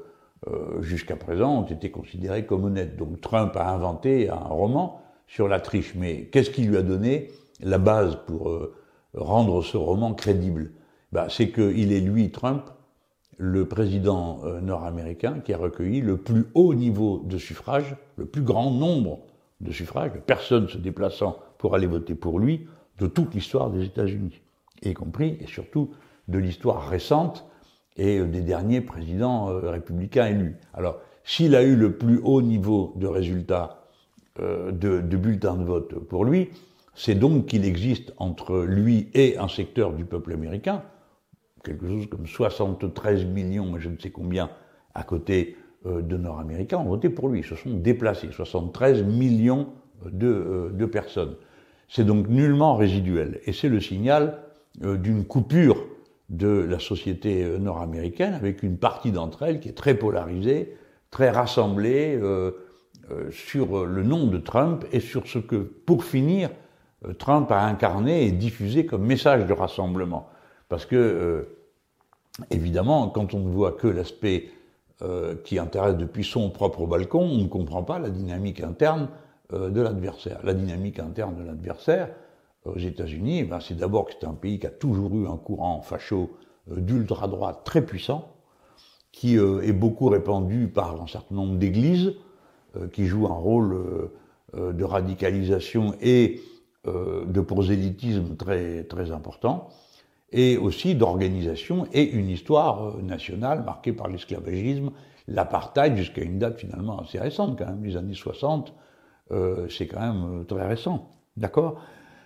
euh, 0.47 0.81
jusqu'à 0.81 1.17
présent, 1.17 1.59
ont 1.59 1.65
été 1.65 1.91
considérés 1.91 2.45
comme 2.45 2.63
honnêtes. 2.63 2.95
Donc 2.95 3.19
Trump 3.19 3.57
a 3.57 3.69
inventé 3.69 4.29
un 4.29 4.35
roman 4.35 5.01
sur 5.27 5.49
la 5.49 5.59
triche. 5.59 5.95
Mais 5.95 6.29
qu'est-ce 6.31 6.49
qui 6.49 6.61
lui 6.61 6.77
a 6.77 6.81
donné 6.81 7.29
la 7.59 7.77
base 7.77 8.17
pour 8.25 8.49
euh, 8.49 8.73
rendre 9.13 9.61
ce 9.61 9.75
roman 9.75 10.13
crédible? 10.13 10.71
Bah, 11.11 11.27
C'est 11.29 11.51
qu'il 11.51 11.91
est, 11.91 11.99
lui, 11.99 12.31
Trump, 12.31 12.63
le 13.37 13.67
président 13.67 14.39
euh, 14.45 14.61
nord-américain 14.61 15.41
qui 15.43 15.53
a 15.53 15.57
recueilli 15.57 15.99
le 15.99 16.15
plus 16.15 16.45
haut 16.53 16.73
niveau 16.73 17.21
de 17.25 17.37
suffrage, 17.37 17.97
le 18.15 18.25
plus 18.25 18.41
grand 18.41 18.71
nombre 18.71 19.19
de 19.59 19.73
suffrages, 19.73 20.13
personne 20.25 20.69
se 20.69 20.77
déplaçant 20.77 21.37
pour 21.57 21.75
aller 21.75 21.87
voter 21.87 22.15
pour 22.15 22.39
lui, 22.39 22.65
de 22.97 23.07
toute 23.07 23.33
l'histoire 23.33 23.69
des 23.69 23.83
États-Unis, 23.83 24.41
y 24.83 24.93
compris 24.93 25.37
et 25.41 25.47
surtout 25.47 25.89
de 26.29 26.37
l'histoire 26.37 26.87
récente 26.87 27.45
et 27.99 28.17
euh, 28.17 28.25
des 28.25 28.41
derniers 28.41 28.81
présidents 28.81 29.49
euh, 29.49 29.69
républicains 29.69 30.27
élus. 30.27 30.55
Alors, 30.73 30.99
s'il 31.23 31.55
a 31.55 31.61
eu 31.61 31.75
le 31.75 31.93
plus 31.97 32.19
haut 32.23 32.41
niveau 32.41 32.93
de 32.95 33.05
résultats 33.05 33.83
euh, 34.39 34.71
de, 34.71 35.01
de 35.01 35.17
bulletins 35.17 35.55
de 35.55 35.63
vote 35.63 35.99
pour 35.99 36.25
lui, 36.25 36.49
c'est 36.95 37.15
donc 37.15 37.45
qu'il 37.45 37.65
existe 37.65 38.13
entre 38.17 38.61
lui 38.61 39.09
et 39.13 39.37
un 39.37 39.47
secteur 39.47 39.93
du 39.93 40.05
peuple 40.05 40.33
américain, 40.33 40.81
quelque 41.63 41.87
chose 41.87 42.07
comme 42.07 42.25
73 42.25 43.25
millions, 43.25 43.77
je 43.77 43.89
ne 43.89 43.97
sais 43.97 44.09
combien, 44.09 44.49
à 44.95 45.03
côté 45.03 45.55
de 45.85 46.17
Nord-Américains, 46.17 46.77
ont 46.77 46.89
voté 46.89 47.09
pour 47.09 47.29
lui. 47.29 47.41
Se 47.43 47.55
sont 47.55 47.73
déplacés, 47.73 48.29
73 48.31 49.03
millions 49.03 49.69
de, 50.11 50.71
de 50.73 50.85
personnes. 50.85 51.35
C'est 51.87 52.03
donc 52.03 52.27
nullement 52.27 52.75
résiduel. 52.75 53.39
Et 53.45 53.53
c'est 53.53 53.69
le 53.69 53.79
signal 53.79 54.39
d'une 54.81 55.23
coupure 55.23 55.77
de 56.29 56.47
la 56.47 56.79
société 56.79 57.43
euh, 57.43 57.57
nord-américaine, 57.57 58.33
avec 58.33 58.63
une 58.63 58.77
partie 58.77 59.11
d'entre 59.11 59.43
elles 59.43 59.59
qui 59.59 59.69
est 59.69 59.77
très 59.77 59.95
polarisée, 59.95 60.77
très 61.11 61.29
rassemblée 61.29 62.15
euh, 62.21 62.51
euh, 63.11 63.31
sur 63.31 63.85
le 63.85 64.03
nom 64.03 64.27
de 64.27 64.37
Trump 64.37 64.85
et 64.91 64.99
sur 64.99 65.27
ce 65.27 65.39
que, 65.39 65.55
pour 65.55 66.03
finir, 66.03 66.49
Trump 67.17 67.49
a 67.51 67.65
incarné 67.65 68.25
et 68.25 68.31
diffusé 68.31 68.85
comme 68.85 69.05
message 69.05 69.45
de 69.45 69.53
rassemblement. 69.53 70.29
Parce 70.67 70.85
que, 70.85 71.47
évidemment, 72.51 73.07
quand 73.07 73.33
on 73.33 73.39
ne 73.39 73.49
voit 73.49 73.71
que 73.71 73.87
l'aspect 73.87 74.49
qui 75.45 75.59
intéresse 75.59 75.95
depuis 75.95 76.25
son 76.25 76.49
propre 76.49 76.85
balcon, 76.85 77.21
on 77.21 77.37
ne 77.37 77.47
comprend 77.47 77.83
pas 77.83 77.99
la 77.99 78.09
dynamique 78.09 78.61
interne 78.61 79.07
de 79.53 79.81
l'adversaire. 79.81 80.41
La 80.43 80.53
dynamique 80.53 80.99
interne 80.99 81.37
de 81.37 81.43
l'adversaire, 81.45 82.09
aux 82.75 82.79
États-Unis, 82.79 83.43
ben 83.43 83.59
c'est 83.59 83.75
d'abord 83.75 84.05
que 84.05 84.13
c'est 84.19 84.25
un 84.25 84.33
pays 84.33 84.59
qui 84.59 84.67
a 84.67 84.71
toujours 84.71 85.13
eu 85.15 85.27
un 85.27 85.37
courant 85.37 85.81
facho 85.81 86.31
euh, 86.71 86.79
d'ultra-droite 86.79 87.61
très 87.63 87.85
puissant, 87.85 88.33
qui 89.11 89.37
euh, 89.37 89.61
est 89.61 89.73
beaucoup 89.73 90.07
répandu 90.07 90.67
par 90.67 91.01
un 91.01 91.07
certain 91.07 91.35
nombre 91.35 91.57
d'églises, 91.57 92.13
euh, 92.75 92.87
qui 92.87 93.05
jouent 93.05 93.27
un 93.27 93.33
rôle 93.33 94.09
de 94.55 94.83
radicalisation 94.83 95.93
et 96.01 96.41
de 96.85 97.39
prosélytisme 97.39 98.35
très, 98.35 98.83
très 98.85 99.11
important, 99.11 99.69
et 100.31 100.57
aussi 100.57 100.95
d'organisation 100.95 101.85
et 101.93 102.01
une 102.01 102.29
histoire 102.29 102.97
nationale 102.97 103.63
marquée 103.63 103.93
par 103.93 104.07
l'esclavagisme, 104.07 104.89
l'apartheid, 105.27 105.95
jusqu'à 105.95 106.23
une 106.23 106.39
date 106.39 106.57
finalement 106.57 106.99
assez 106.99 107.19
récente 107.19 107.59
quand 107.59 107.67
même, 107.67 107.83
les 107.83 107.95
années 107.95 108.15
60, 108.15 108.73
c'est 109.69 109.85
quand 109.85 109.99
même 109.99 110.45
très 110.47 110.67
récent. 110.67 111.11
D'accord? 111.37 111.79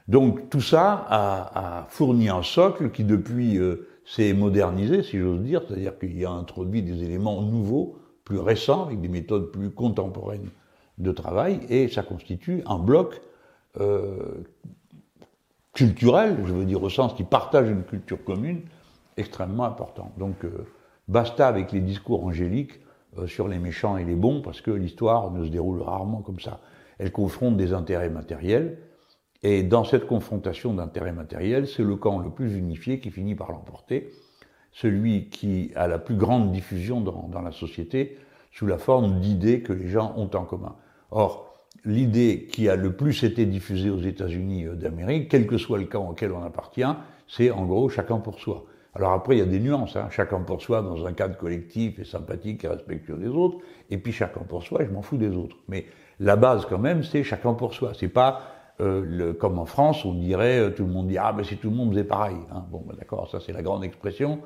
Donc 0.07 0.49
tout 0.49 0.61
ça 0.61 1.05
a, 1.09 1.85
fourni 1.89 2.29
un 2.29 2.43
socle 2.43 2.91
qui 2.91 3.03
depuis 3.03 3.57
euh, 3.57 3.87
s'est 4.05 4.33
modernisé, 4.33 5.03
si 5.03 5.17
j'ose 5.17 5.39
dire, 5.41 5.61
c'est-à-dire 5.67 5.97
qu'il 5.97 6.25
a 6.25 6.31
introduit 6.31 6.81
des 6.81 7.03
éléments 7.03 7.41
nouveaux, 7.41 7.97
plus 8.25 8.39
récents, 8.39 8.85
avec 8.85 9.01
des 9.01 9.07
méthodes 9.07 9.51
plus 9.51 9.69
contemporaines 9.69 10.49
de 10.97 11.11
travail, 11.11 11.61
et 11.69 11.87
ça 11.87 12.03
constitue 12.03 12.63
un 12.65 12.79
bloc 12.79 13.21
euh, 13.79 14.43
culturel, 15.73 16.37
je 16.45 16.53
veux 16.53 16.65
dire 16.65 16.83
au 16.83 16.89
sens 16.89 17.13
qui 17.13 17.23
partage 17.23 17.69
une 17.69 17.83
culture 17.83 18.23
commune, 18.23 18.61
extrêmement 19.17 19.63
important. 19.63 20.11
Donc 20.17 20.43
euh, 20.43 20.65
basta 21.07 21.47
avec 21.47 21.71
les 21.71 21.79
discours 21.79 22.25
angéliques 22.25 22.79
sur 23.27 23.47
les 23.47 23.59
méchants 23.59 23.97
et 23.97 24.05
les 24.05 24.15
bons, 24.15 24.41
parce 24.41 24.59
que 24.59 24.71
l'histoire 24.71 25.29
ne 25.29 25.45
se 25.45 25.49
déroule 25.49 25.83
rarement 25.83 26.21
comme 26.21 26.39
ça. 26.39 26.59
Elle 26.97 27.11
confronte 27.11 27.57
des 27.57 27.71
intérêts 27.71 28.09
matériels, 28.09 28.79
et 29.43 29.61
dans 29.61 29.83
cette 29.83 30.07
confrontation 30.07 30.73
d'intérêts 30.73 31.11
matériels, 31.11 31.67
c'est 31.67 31.83
le 31.83 31.97
camp 31.97 32.19
le 32.19 32.29
plus 32.29 32.55
unifié 32.55 32.99
qui 32.99 33.11
finit 33.11 33.35
par 33.35 33.51
l'emporter, 33.51 34.11
celui 34.71 35.29
qui 35.29 35.71
a 35.75 35.87
la 35.87 35.99
plus 35.99 36.15
grande 36.15 36.51
diffusion 36.51 37.01
dans, 37.01 37.41
la 37.41 37.51
société 37.51 38.17
sous 38.53 38.65
la 38.65 38.77
forme 38.77 39.19
d'idées 39.19 39.61
que 39.61 39.73
les 39.73 39.89
gens 39.89 40.13
ont 40.15 40.29
en 40.33 40.45
commun. 40.45 40.75
Or, 41.11 41.57
l'idée 41.83 42.47
qui 42.51 42.69
a 42.69 42.75
le 42.75 42.95
plus 42.95 43.23
été 43.23 43.45
diffusée 43.45 43.89
aux 43.89 43.99
États-Unis 43.99 44.65
euh, 44.65 44.75
d'Amérique, 44.75 45.29
quel 45.29 45.45
que 45.45 45.57
soit 45.57 45.77
le 45.77 45.85
camp 45.85 46.09
auquel 46.09 46.31
on 46.31 46.43
appartient, 46.43 46.83
c'est 47.27 47.51
en 47.51 47.65
gros 47.65 47.89
chacun 47.89 48.19
pour 48.19 48.39
soi. 48.39 48.65
Alors 48.95 49.11
après, 49.11 49.35
il 49.35 49.39
y 49.39 49.41
a 49.41 49.45
des 49.45 49.59
nuances, 49.59 49.95
hein. 49.95 50.07
chacun 50.11 50.39
pour 50.41 50.61
soi 50.61 50.81
dans 50.81 51.05
un 51.05 51.13
cadre 51.13 51.35
collectif 51.35 51.99
et 51.99 52.05
sympathique 52.05 52.63
et 52.63 52.67
respectueux 52.67 53.17
des 53.17 53.27
autres, 53.27 53.57
et 53.89 53.97
puis 53.97 54.11
chacun 54.11 54.41
pour 54.41 54.63
soi, 54.63 54.85
je 54.85 54.91
m'en 54.91 55.01
fous 55.01 55.17
des 55.17 55.35
autres. 55.35 55.57
Mais 55.67 55.85
la 56.19 56.35
base 56.35 56.65
quand 56.67 56.77
même, 56.77 57.03
c'est 57.03 57.23
chacun 57.23 57.53
pour 57.53 57.73
soi. 57.73 57.93
C'est 57.99 58.07
pas 58.07 58.52
euh, 58.81 59.03
le, 59.05 59.33
comme 59.33 59.59
en 59.59 59.65
France, 59.65 60.03
on 60.03 60.13
dirait, 60.13 60.59
euh, 60.59 60.69
tout 60.71 60.83
le 60.83 60.91
monde 60.91 61.07
dit 61.07 61.17
ah 61.17 61.31
ben 61.31 61.43
si 61.43 61.57
tout 61.57 61.69
le 61.69 61.75
monde 61.75 61.91
faisait 61.91 62.03
pareil. 62.03 62.37
Hein. 62.51 62.65
Bon, 62.71 62.83
ben, 62.85 62.95
d'accord, 62.97 63.29
ça 63.29 63.39
c'est 63.39 63.53
la 63.53 63.61
grande 63.61 63.83
expression 63.83 64.39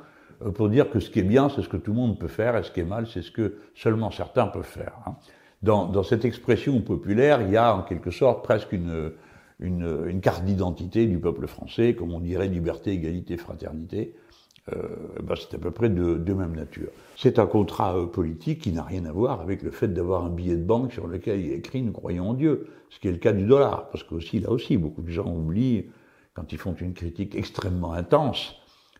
euh, 0.45 0.51
pour 0.51 0.67
dire 0.69 0.89
que 0.89 0.99
ce 0.99 1.09
qui 1.09 1.19
est 1.19 1.23
bien, 1.23 1.49
c'est 1.49 1.61
ce 1.61 1.69
que 1.69 1.77
tout 1.77 1.91
le 1.91 1.97
monde 1.97 2.19
peut 2.19 2.27
faire, 2.27 2.57
et 2.57 2.63
ce 2.63 2.71
qui 2.71 2.81
est 2.81 2.85
mal, 2.85 3.07
c'est 3.07 3.21
ce 3.21 3.31
que 3.31 3.55
seulement 3.73 4.11
certains 4.11 4.47
peuvent 4.47 4.63
faire. 4.63 4.93
Hein. 5.05 5.15
Dans, 5.63 5.85
dans, 5.85 6.03
cette 6.03 6.25
expression 6.25 6.81
populaire, 6.81 7.41
il 7.41 7.51
y 7.51 7.57
a 7.57 7.75
en 7.75 7.81
quelque 7.81 8.11
sorte 8.11 8.43
presque 8.43 8.73
une, 8.73 9.13
une, 9.59 10.05
une 10.07 10.21
carte 10.21 10.43
d'identité 10.43 11.07
du 11.07 11.17
peuple 11.19 11.47
français, 11.47 11.95
comme 11.95 12.13
on 12.13 12.19
dirait 12.19 12.47
liberté, 12.47 12.91
égalité, 12.91 13.37
fraternité. 13.37 14.13
Ben 14.69 15.35
c'est 15.35 15.55
à 15.55 15.59
peu 15.59 15.71
près 15.71 15.89
de, 15.89 16.15
de 16.15 16.33
même 16.33 16.55
nature. 16.55 16.89
C'est 17.15 17.39
un 17.39 17.47
contrat 17.47 17.97
euh, 17.97 18.05
politique 18.05 18.61
qui 18.61 18.71
n'a 18.71 18.83
rien 18.83 19.05
à 19.05 19.11
voir 19.11 19.41
avec 19.41 19.63
le 19.63 19.71
fait 19.71 19.87
d'avoir 19.87 20.25
un 20.25 20.29
billet 20.29 20.55
de 20.55 20.63
banque 20.63 20.91
sur 20.91 21.07
lequel 21.07 21.39
il 21.39 21.51
est 21.51 21.57
écrit 21.57 21.81
nous 21.81 21.93
croyons 21.93 22.29
en 22.29 22.33
Dieu, 22.33 22.67
ce 22.89 22.99
qui 22.99 23.07
est 23.07 23.11
le 23.11 23.17
cas 23.17 23.31
du 23.31 23.45
dollar, 23.45 23.89
parce 23.89 24.03
que 24.03 24.15
aussi 24.15 24.39
là 24.39 24.51
aussi 24.51 24.77
beaucoup 24.77 25.01
de 25.01 25.09
gens 25.09 25.31
oublient 25.33 25.85
quand 26.33 26.51
ils 26.51 26.59
font 26.59 26.75
une 26.75 26.93
critique 26.93 27.33
extrêmement 27.33 27.93
intense 27.93 28.55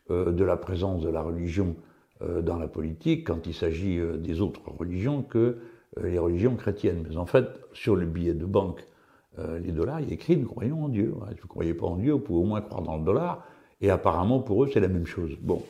euh, 0.10 0.32
de 0.32 0.44
la 0.44 0.58
présence 0.58 1.04
de 1.04 1.10
la 1.10 1.22
religion 1.22 1.76
euh, 2.24 2.42
dans 2.42 2.58
la 2.58 2.68
politique, 2.68 3.28
quand 3.28 3.46
il 3.46 3.54
s'agit 3.54 4.00
euh, 4.00 4.18
des 4.18 4.42
autres 4.42 4.62
religions 4.72 5.22
que 5.22 5.58
les 6.02 6.18
religions 6.18 6.56
chrétiennes. 6.56 7.06
Mais 7.10 7.18
en 7.18 7.26
fait, 7.26 7.46
sur 7.74 7.96
le 7.96 8.06
billet 8.06 8.34
de 8.34 8.46
banque, 8.46 8.86
les 9.62 9.72
dollars, 9.72 10.02
il 10.02 10.10
est 10.10 10.16
écrit 10.16 10.36
nous 10.36 10.48
croyons 10.48 10.86
en 10.86 10.90
Dieu. 10.90 11.14
Si 11.30 11.36
vous 11.36 11.44
ne 11.44 11.48
croyez 11.48 11.74
pas 11.76 11.86
en 11.86 11.96
Dieu, 11.96 12.14
vous 12.14 12.20
pouvez 12.20 12.40
au 12.40 12.44
moins 12.44 12.62
croire 12.62 12.82
dans 12.82 12.98
le 12.98 13.04
dollar. 13.04 13.46
Et 13.82 13.90
apparemment, 13.90 14.40
pour 14.40 14.64
eux, 14.64 14.70
c'est 14.74 14.80
la 14.80 14.88
même 14.88 15.06
chose. 15.06 15.38
Bon. 15.42 15.64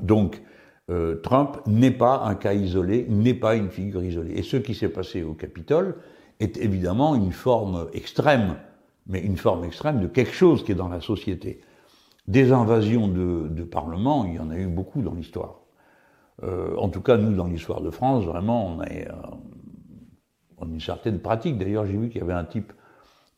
Donc, 0.00 0.40
euh, 0.90 1.16
Trump 1.22 1.58
n'est 1.66 1.90
pas 1.90 2.22
un 2.24 2.34
cas 2.34 2.54
isolé, 2.54 3.06
n'est 3.08 3.34
pas 3.34 3.56
une 3.56 3.70
figure 3.70 4.02
isolée. 4.02 4.34
Et 4.38 4.42
ce 4.42 4.56
qui 4.56 4.74
s'est 4.74 4.88
passé 4.88 5.22
au 5.22 5.34
Capitole 5.34 5.96
est 6.40 6.56
évidemment 6.56 7.14
une 7.14 7.32
forme 7.32 7.88
extrême, 7.92 8.56
mais 9.06 9.20
une 9.20 9.36
forme 9.36 9.64
extrême 9.64 10.00
de 10.00 10.06
quelque 10.06 10.32
chose 10.32 10.64
qui 10.64 10.72
est 10.72 10.76
dans 10.76 10.88
la 10.88 11.00
société. 11.00 11.60
Des 12.26 12.52
invasions 12.52 13.08
de, 13.08 13.48
de 13.48 13.62
Parlement, 13.62 14.24
il 14.24 14.34
y 14.34 14.38
en 14.38 14.50
a 14.50 14.56
eu 14.56 14.66
beaucoup 14.66 15.02
dans 15.02 15.14
l'histoire. 15.14 15.60
Euh, 16.42 16.74
en 16.76 16.88
tout 16.88 17.02
cas, 17.02 17.16
nous, 17.16 17.34
dans 17.34 17.46
l'histoire 17.46 17.80
de 17.80 17.90
France, 17.90 18.24
vraiment, 18.24 18.66
on 18.66 18.80
a, 18.80 18.88
euh, 18.88 19.12
on 20.58 20.64
a 20.64 20.68
une 20.68 20.80
certaine 20.80 21.18
pratique. 21.18 21.58
D'ailleurs, 21.58 21.86
j'ai 21.86 21.96
vu 21.96 22.08
qu'il 22.08 22.20
y 22.20 22.24
avait 22.24 22.32
un 22.32 22.44
type 22.44 22.72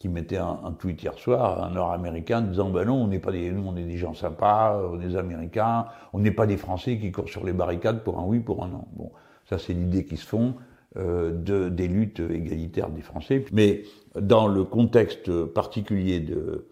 qui 0.02 0.08
mettait 0.08 0.36
un, 0.36 0.74
tweet 0.76 1.00
hier 1.00 1.16
soir, 1.16 1.62
un 1.62 1.70
Nord-Américain, 1.70 2.42
disant 2.42 2.70
ben 2.70 2.86
non, 2.86 3.04
on 3.04 3.06
n'est 3.06 3.20
pas 3.20 3.30
des, 3.30 3.52
nous, 3.52 3.62
on 3.64 3.76
est 3.76 3.84
des 3.84 3.98
gens 3.98 4.14
sympas, 4.14 4.82
on 4.90 5.00
est 5.00 5.06
des 5.06 5.16
Américains, 5.16 5.86
on 6.12 6.18
n'est 6.18 6.32
pas 6.32 6.44
des 6.44 6.56
Français 6.56 6.98
qui 6.98 7.12
courent 7.12 7.28
sur 7.28 7.44
les 7.44 7.52
barricades 7.52 8.02
pour 8.02 8.18
un 8.18 8.24
oui, 8.24 8.40
pour 8.40 8.64
un 8.64 8.66
non. 8.66 8.84
Bon, 8.94 9.12
ça 9.48 9.58
c'est 9.58 9.72
l'idée 9.72 10.04
qui 10.04 10.16
se 10.16 10.26
font 10.26 10.56
euh, 10.96 11.30
de, 11.30 11.68
des 11.68 11.86
luttes 11.86 12.18
égalitaires 12.18 12.90
des 12.90 13.00
Français. 13.00 13.44
Mais 13.52 13.84
dans 14.20 14.48
le 14.48 14.64
contexte 14.64 15.44
particulier 15.44 16.18
de, 16.18 16.66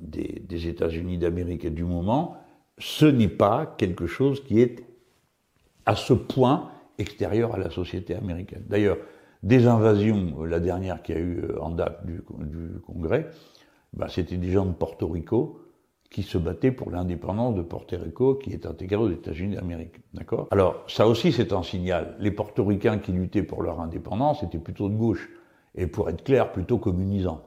des, 0.00 0.42
des 0.48 0.66
États-Unis 0.66 1.18
d'Amérique 1.18 1.64
et 1.64 1.70
du 1.70 1.84
moment, 1.84 2.36
ce 2.78 3.06
n'est 3.06 3.28
pas 3.28 3.76
quelque 3.78 4.08
chose 4.08 4.42
qui 4.42 4.60
est 4.60 4.84
à 5.86 5.94
ce 5.94 6.14
point 6.14 6.68
extérieure 6.98 7.54
à 7.54 7.58
la 7.58 7.70
société 7.70 8.16
américaine. 8.16 8.64
D'ailleurs, 8.68 8.96
des 9.42 9.66
invasions, 9.66 10.44
la 10.44 10.60
dernière 10.60 11.02
qui 11.02 11.12
a 11.12 11.18
eu 11.18 11.42
en 11.60 11.70
date 11.70 12.06
du, 12.06 12.22
Congrès, 12.86 13.28
bah, 13.92 14.06
c'était 14.08 14.36
des 14.36 14.50
gens 14.50 14.66
de 14.66 14.72
Porto 14.72 15.08
Rico 15.08 15.58
qui 16.10 16.22
se 16.22 16.36
battaient 16.36 16.72
pour 16.72 16.90
l'indépendance 16.90 17.54
de 17.54 17.62
Porto 17.62 17.96
Rico, 17.96 18.34
qui 18.34 18.52
est 18.52 18.66
intégré 18.66 18.96
aux 18.96 19.10
États-Unis 19.10 19.56
d'Amérique. 19.56 19.94
D'accord? 20.12 20.46
Alors, 20.50 20.84
ça 20.86 21.08
aussi, 21.08 21.32
c'est 21.32 21.52
un 21.54 21.62
signal. 21.62 22.16
Les 22.20 22.30
portoricains 22.30 22.98
qui 22.98 23.12
luttaient 23.12 23.42
pour 23.42 23.62
leur 23.62 23.80
indépendance 23.80 24.42
étaient 24.42 24.58
plutôt 24.58 24.90
de 24.90 24.94
gauche, 24.94 25.30
et 25.74 25.86
pour 25.86 26.10
être 26.10 26.22
clair, 26.22 26.52
plutôt 26.52 26.76
communisants. 26.76 27.42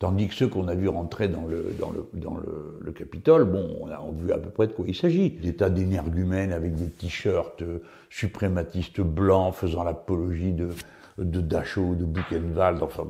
Tandis 0.00 0.28
que 0.28 0.34
ceux 0.34 0.48
qu'on 0.48 0.66
a 0.66 0.74
vu 0.74 0.88
rentrer 0.88 1.28
dans 1.28 1.44
le, 1.44 1.76
dans 1.78 1.90
le, 1.90 2.08
dans 2.14 2.34
le, 2.34 2.90
Capitole, 2.92 3.44
bon, 3.44 3.76
on 3.80 3.86
a 3.88 4.02
vu 4.18 4.32
à 4.32 4.38
peu 4.38 4.48
près 4.48 4.66
de 4.66 4.72
quoi 4.72 4.86
il 4.88 4.94
s'agit. 4.94 5.30
Des 5.30 5.54
tas 5.54 5.68
d'énergumènes 5.68 6.52
avec 6.52 6.74
des 6.74 6.88
t-shirts 6.88 7.62
euh, 7.62 7.82
suprématistes 8.08 9.00
blancs 9.02 9.54
faisant 9.54 9.84
l'apologie 9.84 10.52
de, 10.52 10.70
de 11.18 11.40
Dachau, 11.40 11.94
de 11.94 12.04
Buchenwald, 12.04 12.82
enfin, 12.82 13.04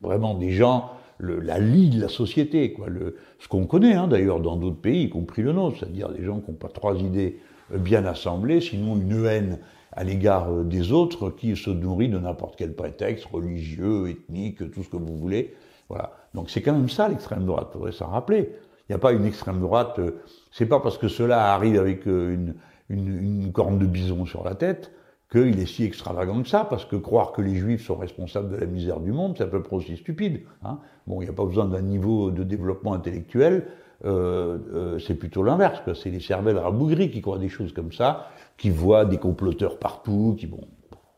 vraiment 0.00 0.34
des 0.34 0.50
gens 0.50 0.90
la 1.20 1.58
lie 1.58 1.90
de 1.90 2.00
la 2.00 2.08
société, 2.08 2.72
quoi. 2.72 2.88
Le, 2.88 3.16
ce 3.38 3.46
qu'on 3.46 3.66
connaît 3.66 3.92
hein, 3.92 4.08
d'ailleurs 4.08 4.40
dans 4.40 4.56
d'autres 4.56 4.80
pays, 4.80 5.04
y 5.04 5.10
compris 5.10 5.42
le 5.42 5.52
nôtre, 5.52 5.78
c'est-à-dire 5.80 6.08
des 6.08 6.24
gens 6.24 6.40
qui 6.40 6.50
n'ont 6.50 6.56
pas 6.56 6.68
trois 6.68 6.96
idées 6.96 7.38
euh, 7.74 7.78
bien 7.78 8.04
assemblées, 8.06 8.62
sinon 8.62 8.96
une 8.96 9.26
haine 9.26 9.58
à 9.92 10.04
l'égard 10.04 10.50
euh, 10.50 10.64
des 10.64 10.92
autres 10.92 11.30
qui 11.30 11.54
se 11.56 11.70
nourrit 11.70 12.08
de 12.08 12.18
n'importe 12.18 12.56
quel 12.56 12.74
prétexte, 12.74 13.26
religieux, 13.26 14.08
ethnique, 14.08 14.70
tout 14.70 14.82
ce 14.82 14.88
que 14.88 14.96
vous 14.96 15.16
voulez. 15.16 15.54
Voilà. 15.88 16.12
Donc 16.34 16.50
c'est 16.50 16.62
quand 16.62 16.72
même 16.72 16.88
ça 16.88 17.08
l'extrême 17.08 17.44
droite, 17.44 17.68
il 17.70 17.72
faudrait 17.74 17.92
s'en 17.92 18.08
rappeler. 18.08 18.52
Il 18.88 18.92
n'y 18.92 18.96
a 18.96 18.98
pas 18.98 19.12
une 19.12 19.24
extrême 19.24 19.60
droite, 19.60 19.98
euh, 19.98 20.22
c'est 20.50 20.66
pas 20.66 20.80
parce 20.80 20.98
que 20.98 21.08
cela 21.08 21.54
arrive 21.54 21.78
avec 21.78 22.06
une, 22.06 22.54
une, 22.88 23.42
une 23.44 23.52
corne 23.52 23.78
de 23.78 23.86
bison 23.86 24.26
sur 24.26 24.44
la 24.44 24.54
tête 24.54 24.92
qu'il 25.30 25.60
est 25.60 25.66
si 25.66 25.84
extravagant 25.84 26.42
que 26.42 26.48
ça, 26.48 26.64
parce 26.64 26.84
que 26.84 26.96
croire 26.96 27.32
que 27.32 27.40
les 27.40 27.54
juifs 27.54 27.86
sont 27.86 27.94
responsables 27.94 28.50
de 28.50 28.56
la 28.56 28.66
misère 28.66 29.00
du 29.00 29.12
monde, 29.12 29.34
c'est 29.38 29.44
à 29.44 29.46
peu 29.46 29.62
près 29.62 29.76
aussi 29.76 29.96
stupide. 29.96 30.42
Hein. 30.64 30.78
Bon, 31.06 31.20
il 31.20 31.24
n'y 31.24 31.30
a 31.30 31.34
pas 31.34 31.44
besoin 31.44 31.66
d'un 31.66 31.82
niveau 31.82 32.30
de 32.30 32.42
développement 32.42 32.94
intellectuel, 32.94 33.68
euh, 34.04 34.58
euh, 34.72 34.98
c'est 34.98 35.14
plutôt 35.14 35.42
l'inverse, 35.42 35.80
c'est 35.94 36.10
les 36.10 36.20
cervelles 36.20 36.58
rabougries 36.58 37.10
qui 37.10 37.20
croient 37.20 37.38
des 37.38 37.48
choses 37.48 37.72
comme 37.72 37.92
ça, 37.92 38.28
qui 38.56 38.70
voient 38.70 39.04
des 39.04 39.18
comploteurs 39.18 39.78
partout, 39.78 40.34
qui 40.38 40.46
bon, 40.46 40.66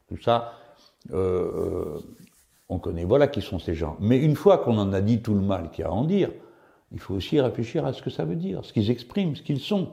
tout 0.09 0.21
ça, 0.21 0.53
euh, 1.13 1.99
on 2.69 2.79
connaît, 2.79 3.05
voilà 3.05 3.29
qui 3.29 3.43
sont 3.43 3.59
ces 3.59 3.75
gens. 3.75 3.97
Mais 4.01 4.19
une 4.19 4.37
fois 4.37 4.59
qu'on 4.59 4.79
en 4.79 4.93
a 4.93 5.01
dit 5.01 5.21
tout 5.21 5.35
le 5.35 5.41
mal 5.41 5.71
qu'il 5.71 5.85
y 5.85 5.87
a 5.87 5.91
à 5.91 5.93
en 5.93 6.05
dire, 6.05 6.31
il 6.93 7.01
faut 7.01 7.15
aussi 7.15 7.41
réfléchir 7.41 7.85
à 7.87 7.93
ce 7.93 8.03
que 8.03 8.11
ça 8.11 8.25
veut 8.25 8.37
dire, 8.37 8.65
ce 8.65 8.73
qu'ils 8.73 8.91
expriment, 8.91 9.35
ce 9.37 9.43
qu'ils 9.43 9.61
sont 9.61 9.89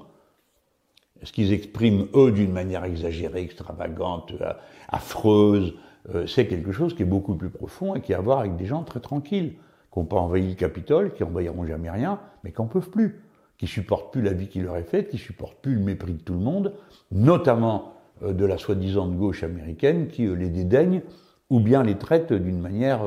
ce 1.24 1.32
qu'ils 1.32 1.54
expriment 1.54 2.08
eux 2.16 2.32
d'une 2.32 2.52
manière 2.52 2.86
exagérée, 2.86 3.42
extravagante, 3.42 4.34
euh, 4.42 4.54
affreuse, 4.88 5.74
euh, 6.14 6.26
c'est 6.28 6.48
quelque 6.48 6.72
chose 6.72 6.96
qui 6.96 7.02
est 7.02 7.06
beaucoup 7.06 7.36
plus 7.36 7.50
profond 7.50 7.96
et 7.96 8.02
qui 8.02 8.14
a 8.14 8.18
à 8.18 8.22
voir 8.22 8.40
avec 8.40 8.56
des 8.56 8.66
gens 8.66 8.84
très 8.84 9.00
tranquilles, 9.00 9.56
qui 9.92 10.00
n'ont 10.00 10.06
pas 10.06 10.18
envahi 10.18 10.50
le 10.50 10.56
Capitole, 10.56 11.14
qui 11.14 11.24
envahiront 11.24 11.66
jamais 11.66 11.90
rien, 11.90 12.20
mais 12.44 12.52
qui 12.52 12.62
n'en 12.62 12.68
peuvent 12.68 12.90
plus, 12.90 13.22
qui 13.58 13.68
supportent 13.68 14.14
plus 14.14 14.22
la 14.22 14.34
vie 14.34 14.48
qui 14.48 14.62
leur 14.62 14.78
est 14.78 14.84
faite, 14.84 15.10
qui 15.10 15.18
supportent 15.18 15.62
plus 15.62 15.76
le 15.76 15.82
mépris 15.82 16.14
de 16.14 16.22
tout 16.22 16.34
le 16.34 16.40
monde, 16.40 16.74
notamment 17.12 17.96
euh, 18.24 18.34
de 18.34 18.46
la 18.46 18.58
soi-disant 18.58 19.10
gauche 19.10 19.44
américaine 19.44 20.08
qui 20.08 20.26
les 20.26 20.50
dédaigne 20.50 21.02
ou 21.50 21.60
bien 21.60 21.84
les 21.84 21.98
traite 21.98 22.32
d'une 22.32 22.60
manière, 22.60 23.02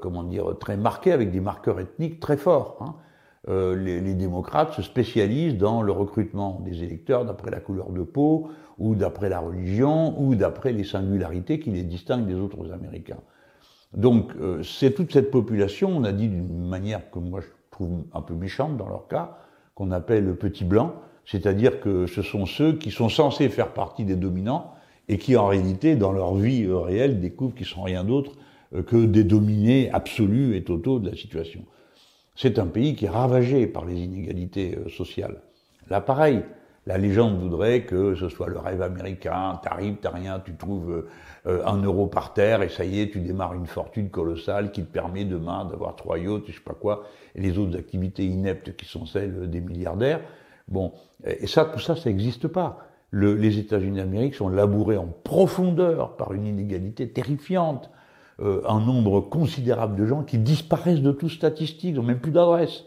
comment 0.00 0.24
dire, 0.24 0.58
très 0.58 0.76
marquée 0.76 1.12
avec 1.12 1.30
des 1.30 1.40
marqueurs 1.40 1.78
ethniques 1.80 2.20
très 2.20 2.36
forts. 2.36 2.78
Hein. 2.80 2.94
Euh, 3.48 3.74
les, 3.76 4.00
les, 4.00 4.14
démocrates 4.14 4.74
se 4.74 4.82
spécialisent 4.82 5.56
dans 5.56 5.80
le 5.80 5.92
recrutement 5.92 6.60
des 6.64 6.82
électeurs 6.82 7.24
d'après 7.24 7.50
la 7.50 7.60
couleur 7.60 7.90
de 7.90 8.02
peau, 8.02 8.48
ou 8.78 8.94
d'après 8.94 9.28
la 9.28 9.40
religion, 9.40 10.20
ou 10.20 10.34
d'après 10.34 10.72
les 10.72 10.84
singularités 10.84 11.58
qui 11.58 11.70
les 11.70 11.82
distinguent 11.82 12.26
des 12.26 12.34
autres 12.34 12.72
Américains. 12.72 13.20
Donc 13.94 14.32
euh, 14.40 14.62
c'est 14.62 14.92
toute 14.92 15.12
cette 15.12 15.30
population, 15.30 15.88
on 15.96 16.04
a 16.04 16.12
dit 16.12 16.28
d'une 16.28 16.68
manière 16.68 17.10
que 17.10 17.18
moi 17.18 17.40
je 17.40 17.46
trouve 17.70 18.04
un 18.12 18.20
peu 18.20 18.34
méchante 18.34 18.76
dans 18.76 18.88
leur 18.88 19.08
cas, 19.08 19.38
qu'on 19.74 19.92
appelle 19.92 20.26
le 20.26 20.34
petit 20.34 20.64
blanc, 20.64 20.96
c'est-à-dire 21.24 21.80
que 21.80 22.06
ce 22.06 22.20
sont 22.20 22.44
ceux 22.44 22.74
qui 22.74 22.90
sont 22.90 23.08
censés 23.08 23.48
faire 23.48 23.72
partie 23.72 24.04
des 24.04 24.16
dominants 24.16 24.72
et 25.08 25.18
qui 25.18 25.36
en 25.36 25.46
réalité 25.46 25.96
dans 25.96 26.12
leur 26.12 26.34
vie 26.34 26.64
euh, 26.64 26.78
réelle 26.78 27.20
découvrent 27.20 27.54
qu'ils 27.54 27.66
sont 27.66 27.82
rien 27.82 28.04
d'autre 28.04 28.32
que 28.86 29.06
des 29.06 29.24
dominés 29.24 29.90
absolus 29.92 30.54
et 30.54 30.62
totaux 30.62 30.98
de 30.98 31.08
la 31.08 31.16
situation. 31.16 31.64
C'est 32.36 32.60
un 32.60 32.66
pays 32.66 32.94
qui 32.94 33.06
est 33.06 33.10
ravagé 33.10 33.66
par 33.66 33.84
les 33.84 33.96
inégalités 33.96 34.76
euh, 34.76 34.88
sociales. 34.88 35.42
Là, 35.90 36.00
pareil, 36.00 36.44
la 36.86 36.96
légende 36.96 37.36
voudrait 37.40 37.84
que 37.84 38.14
ce 38.14 38.28
soit 38.28 38.46
le 38.46 38.58
rêve 38.58 38.80
américain, 38.80 39.58
t'arrives, 39.60 39.96
t'as 40.00 40.10
rien, 40.10 40.38
tu 40.38 40.54
trouves 40.54 41.04
euh, 41.46 41.66
un 41.66 41.82
euro 41.82 42.06
par 42.06 42.34
terre 42.34 42.62
et 42.62 42.68
ça 42.68 42.84
y 42.84 43.00
est, 43.00 43.10
tu 43.10 43.18
démarres 43.20 43.54
une 43.54 43.66
fortune 43.66 44.08
colossale 44.08 44.70
qui 44.70 44.84
te 44.84 44.92
permet 44.92 45.24
demain 45.24 45.64
d'avoir 45.64 45.96
trois 45.96 46.16
yachts, 46.16 46.44
je 46.46 46.52
sais 46.52 46.60
pas 46.60 46.74
quoi, 46.74 47.04
et 47.34 47.40
les 47.40 47.58
autres 47.58 47.76
activités 47.76 48.24
ineptes 48.24 48.76
qui 48.76 48.86
sont 48.86 49.04
celles 49.04 49.50
des 49.50 49.60
milliardaires. 49.60 50.20
Bon, 50.68 50.92
et 51.24 51.46
ça, 51.48 51.64
tout 51.64 51.80
ça, 51.80 51.96
ça 51.96 52.08
n'existe 52.08 52.46
pas. 52.46 52.87
Les 53.12 53.58
États-Unis 53.58 53.98
d'Amérique 53.98 54.34
sont 54.34 54.48
labourés 54.48 54.98
en 54.98 55.08
profondeur 55.24 56.16
par 56.16 56.32
une 56.32 56.46
inégalité 56.46 57.08
terrifiante. 57.08 57.90
Euh, 58.40 58.62
un 58.68 58.80
nombre 58.80 59.20
considérable 59.20 59.96
de 59.96 60.06
gens 60.06 60.22
qui 60.22 60.38
disparaissent 60.38 61.02
de 61.02 61.12
tout 61.12 61.28
statistique, 61.28 61.94
n'ont 61.94 62.02
même 62.02 62.20
plus 62.20 62.30
d'adresse. 62.30 62.84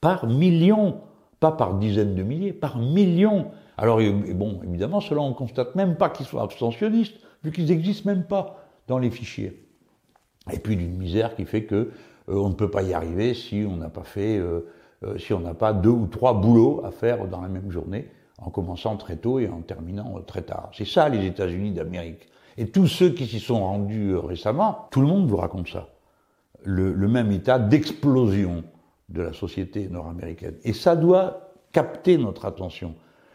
Par 0.00 0.26
millions, 0.26 1.00
pas 1.40 1.52
par 1.52 1.74
dizaines 1.74 2.14
de 2.14 2.22
milliers, 2.22 2.52
par 2.52 2.78
millions. 2.78 3.46
Alors, 3.78 4.00
bon, 4.34 4.60
évidemment, 4.64 5.00
cela, 5.00 5.20
on 5.20 5.32
constate 5.32 5.74
même 5.74 5.96
pas 5.96 6.10
qu'ils 6.10 6.26
soient 6.26 6.42
abstentionnistes, 6.42 7.16
vu 7.44 7.52
qu'ils 7.52 7.66
n'existent 7.66 8.10
même 8.10 8.24
pas 8.24 8.66
dans 8.88 8.98
les 8.98 9.10
fichiers. 9.10 9.66
Et 10.52 10.58
puis 10.58 10.76
d'une 10.76 10.96
misère 10.96 11.34
qui 11.34 11.44
fait 11.44 11.64
que 11.64 11.74
euh, 11.74 11.90
on 12.28 12.48
ne 12.48 12.54
peut 12.54 12.70
pas 12.70 12.82
y 12.82 12.92
arriver 12.92 13.34
si 13.34 13.64
on 13.68 13.76
n'a 13.76 13.88
pas 13.88 14.04
fait, 14.04 14.36
euh, 14.36 14.60
si 15.16 15.32
on 15.32 15.40
n'a 15.40 15.54
pas 15.54 15.72
deux 15.72 15.90
ou 15.90 16.06
trois 16.06 16.34
boulots 16.34 16.82
à 16.84 16.90
faire 16.90 17.26
dans 17.26 17.40
la 17.40 17.48
même 17.48 17.70
journée, 17.70 18.08
en 18.38 18.50
commençant 18.50 18.96
très 18.96 19.16
tôt 19.16 19.38
et 19.38 19.48
en 19.48 19.60
terminant 19.60 20.20
très 20.26 20.42
tard. 20.42 20.70
C'est 20.74 20.86
ça 20.86 21.08
les 21.08 21.26
États-Unis 21.26 21.72
d'Amérique. 21.72 22.28
Et 22.58 22.68
tous 22.68 22.86
ceux 22.86 23.10
qui 23.10 23.26
s'y 23.26 23.40
sont 23.40 23.60
rendus 23.60 24.10
euh, 24.10 24.20
récemment, 24.20 24.88
tout 24.90 25.00
le 25.00 25.06
monde 25.06 25.28
vous 25.28 25.36
raconte 25.36 25.68
ça. 25.68 25.88
Le, 26.64 26.94
même 27.06 27.30
état 27.30 27.58
d'explosion 27.58 28.64
de 29.08 29.22
la 29.22 29.32
société 29.32 29.88
nord-américaine. 29.88 30.56
Et 30.64 30.72
ça 30.72 30.96
doit 30.96 31.52
capter 31.70 32.18
notre 32.18 32.44
attention. 32.44 32.94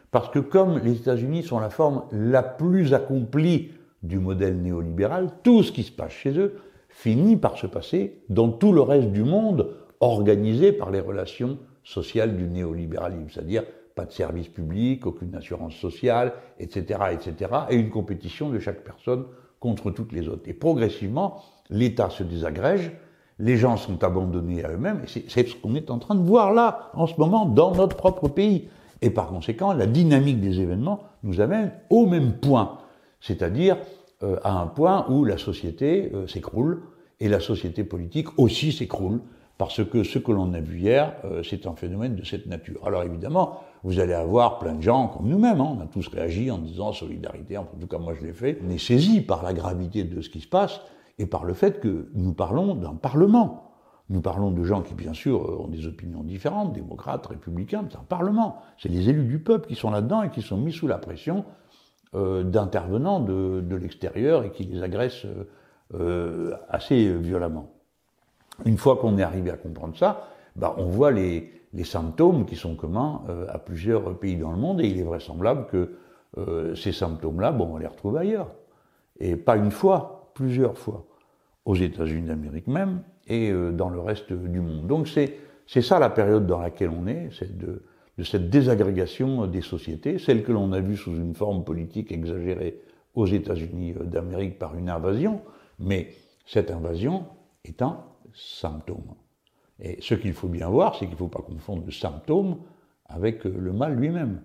Parce 0.10 0.30
que 0.30 0.40
comme 0.40 0.80
les 0.80 0.98
États-Unis 0.98 1.44
sont 1.44 1.60
la 1.60 1.70
forme 1.70 2.04
la 2.12 2.44
plus 2.44 2.94
accomplie 2.94 3.72
du 4.04 4.20
modèle 4.20 4.62
néolibéral, 4.62 5.30
tout 5.44 5.64
ce 5.64 5.72
qui 5.72 5.84
se 5.84 5.92
passe 5.92 6.12
chez 6.12 6.38
eux 6.38 6.60
finit 6.90 7.38
par 7.38 7.58
se 7.58 7.68
passer 7.68 8.22
dans 8.28 8.50
tout 8.50 8.74
le 8.74 8.82
reste 8.82 9.12
du 9.12 9.24
monde 9.24 9.76
organisé 10.02 10.74
par 10.74 10.92
les 10.92 11.00
relations 11.00 11.58
sociales 11.84 12.36
du 12.36 12.50
néolibéralisme, 12.50 13.30
c'est-à-dire 13.30 13.64
pas 13.96 14.06
de 14.06 14.12
service 14.12 14.48
public, 14.48 15.06
aucune 15.06 15.36
assurance 15.36 15.76
sociale, 15.76 16.34
etc., 16.60 17.00
etc., 17.12 17.52
et 17.70 17.76
une 17.76 17.90
compétition 17.90 18.50
de 18.50 18.60
chaque 18.60 18.84
personne 18.84 19.26
contre 19.60 19.92
toutes 19.92 20.12
les 20.12 20.28
autres. 20.28 20.44
Et 20.46 20.54
progressivement, 20.54 21.42
l'État 21.70 22.10
se 22.10 22.24
désagrège, 22.24 22.92
les 23.40 23.58
gens 23.58 23.78
sont 23.78 24.04
abandonnés 24.04 24.64
à 24.64 24.72
eux-mêmes, 24.72 25.02
et 25.04 25.24
c'est 25.28 25.48
ce 25.48 25.56
qu'on 25.56 25.76
est 25.76 25.90
en 25.90 26.00
train 26.00 26.16
de 26.16 26.24
voir 26.24 26.54
là, 26.54 26.92
en 26.94 27.08
ce 27.08 27.16
moment, 27.18 27.46
dans 27.46 27.74
notre 27.74 27.96
propre 27.96 28.28
pays. 28.28 28.68
Et 29.02 29.10
par 29.10 29.28
conséquent, 29.28 29.74
la 29.74 29.88
dynamique 29.88 30.40
des 30.40 30.60
événements 30.60 31.04
nous 31.24 31.42
amène 31.42 31.72
au 31.90 32.06
même 32.06 32.34
point, 32.34 32.78
c'est-à-dire 33.20 33.78
euh, 34.24 34.38
à 34.44 34.60
un 34.60 34.68
point 34.68 35.06
où 35.10 35.26
la 35.26 35.38
société 35.38 36.12
euh, 36.14 36.28
s'écroule, 36.28 36.84
et 37.22 37.30
la 37.30 37.40
société 37.40 37.84
politique 37.84 38.28
aussi 38.38 38.72
s'écroule, 38.72 39.22
parce 39.62 39.86
que 39.86 40.04
ce 40.04 40.18
que 40.18 40.32
l'on 40.32 40.56
a 40.56 40.60
vu 40.60 40.80
hier, 40.80 41.14
euh, 41.24 41.44
c'est 41.44 41.68
un 41.68 41.76
phénomène 41.76 42.16
de 42.16 42.24
cette 42.24 42.48
nature. 42.48 42.80
Alors 42.84 43.04
évidemment, 43.04 43.60
vous 43.84 44.00
allez 44.00 44.16
avoir 44.16 44.58
plein 44.58 44.74
de 44.74 44.82
gens 44.82 45.10
comme 45.10 45.28
nous-mêmes, 45.28 45.62
hein, 45.62 45.78
on 45.78 45.80
a 45.80 45.86
tous 45.86 46.08
réagi 46.08 46.50
en 46.50 46.58
disant 46.58 46.94
solidarité, 46.94 47.60
en 47.60 47.66
tout 47.66 47.86
cas 47.86 48.00
moi 48.00 48.16
je 48.20 48.26
l'ai 48.26 48.34
fait, 48.34 48.60
on 48.66 48.72
est 48.72 48.80
saisi 48.80 49.22
par 49.22 49.44
la 49.44 49.54
gravité 49.54 50.04
de 50.04 50.20
ce 50.22 50.32
qui 50.32 50.40
se 50.42 50.48
passe 50.48 50.82
et 51.20 51.28
par 51.28 51.46
le 51.46 51.54
fait 51.54 51.80
que 51.80 52.10
nous 52.16 52.34
parlons 52.34 52.74
d'un 52.74 52.96
Parlement. 52.96 53.70
Nous 54.10 54.22
parlons 54.22 54.50
de 54.50 54.64
gens 54.64 54.82
qui, 54.82 54.96
bien 54.96 55.14
sûr, 55.14 55.62
ont 55.62 55.68
des 55.68 55.86
opinions 55.86 56.24
différentes, 56.24 56.74
démocrates, 56.74 57.28
républicains, 57.28 57.86
c'est 57.88 58.00
un 58.00 58.06
Parlement. 58.10 58.64
C'est 58.80 58.90
les 58.90 59.10
élus 59.10 59.26
du 59.26 59.38
peuple 59.38 59.68
qui 59.68 59.76
sont 59.76 59.92
là-dedans 59.92 60.24
et 60.24 60.32
qui 60.32 60.42
sont 60.42 60.58
mis 60.58 60.74
sous 60.74 60.88
la 60.88 60.98
pression 60.98 61.46
euh, 62.16 62.42
d'intervenants 62.42 63.20
de, 63.20 63.76
l'extérieur 63.76 64.44
et 64.44 64.50
qui 64.50 64.64
les 64.64 64.82
agressent 64.82 65.28
euh, 65.94 66.56
assez 66.68 67.14
violemment. 67.14 67.70
Une 68.66 68.78
fois 68.78 68.98
qu'on 68.98 69.18
est 69.18 69.24
arrivé 69.24 69.50
à 69.52 69.58
comprendre 69.58 69.98
ça, 69.98 70.28
bah, 70.56 70.76
on 70.78 70.86
voit 70.86 71.12
les, 71.12 71.52
les 71.74 71.84
symptômes 71.84 72.46
qui 72.46 72.56
sont 72.56 72.76
communs 72.76 73.22
euh, 73.30 73.46
à 73.50 73.58
plusieurs 73.58 74.18
pays 74.18 74.38
dans 74.38 74.52
le 74.52 74.58
monde, 74.58 74.82
et 74.82 74.88
il 74.88 75.00
est 75.00 75.04
vraisemblable 75.04 75.68
que 75.68 75.98
euh, 76.38 76.76
ces 76.76 76.92
symptômes-là, 76.92 77.52
bon, 77.52 77.74
on 77.74 77.78
les 77.78 77.88
retrouve 77.88 78.18
ailleurs. 78.18 78.50
Et 79.20 79.36
pas 79.36 79.58
une 79.58 79.72
fois, 79.72 80.32
plusieurs 80.34 80.78
fois, 80.78 81.06
aux 81.66 81.76
États-Unis 81.76 82.28
d'Amérique 82.28 82.68
même, 82.68 83.02
et 83.28 83.52
euh, 83.52 83.72
dans 83.72 83.90
le 83.90 84.00
reste 84.00 84.34
du 84.34 84.60
monde. 84.60 84.88
Donc 84.88 85.08
c'est, 85.08 85.38
c'est 85.68 85.82
ça 85.82 86.00
la 86.00 86.10
période 86.10 86.48
dans 86.48 86.60
laquelle 86.60 86.90
on 86.90 87.08
est, 87.08 87.30
c'est 87.38 87.58
de, 87.58 87.84
de 88.18 88.24
cette 88.24 88.50
désagrégation 88.50 89.48
des 89.48 89.62
sociétés, 89.62 90.20
celle 90.20 90.44
que 90.44 90.52
l'on 90.52 90.72
a 90.74 90.80
vue 90.80 90.98
sous 90.98 91.12
une 91.12 91.36
forme 91.36 91.64
politique 91.64 92.12
exagérée 92.12 92.82
aux 93.14 93.26
États-Unis 93.26 93.94
d'Amérique 94.06 94.58
par 94.58 94.76
une 94.76 94.90
invasion, 94.90 95.42
mais 95.80 96.14
cette 96.46 96.72
invasion 96.72 97.26
un 97.82 97.98
symptôme. 98.34 99.16
Et 99.80 99.98
ce 100.02 100.14
qu'il 100.14 100.34
faut 100.34 100.48
bien 100.48 100.70
voir, 100.70 100.96
c'est 100.96 101.06
qu'il 101.06 101.16
ne 101.16 101.20
faut 101.20 101.28
pas 101.28 101.42
confondre 101.42 101.84
le 101.86 101.92
symptôme 101.92 102.58
avec 103.06 103.44
le 103.44 103.74
mal 103.74 103.96
lui-même. 103.96 104.42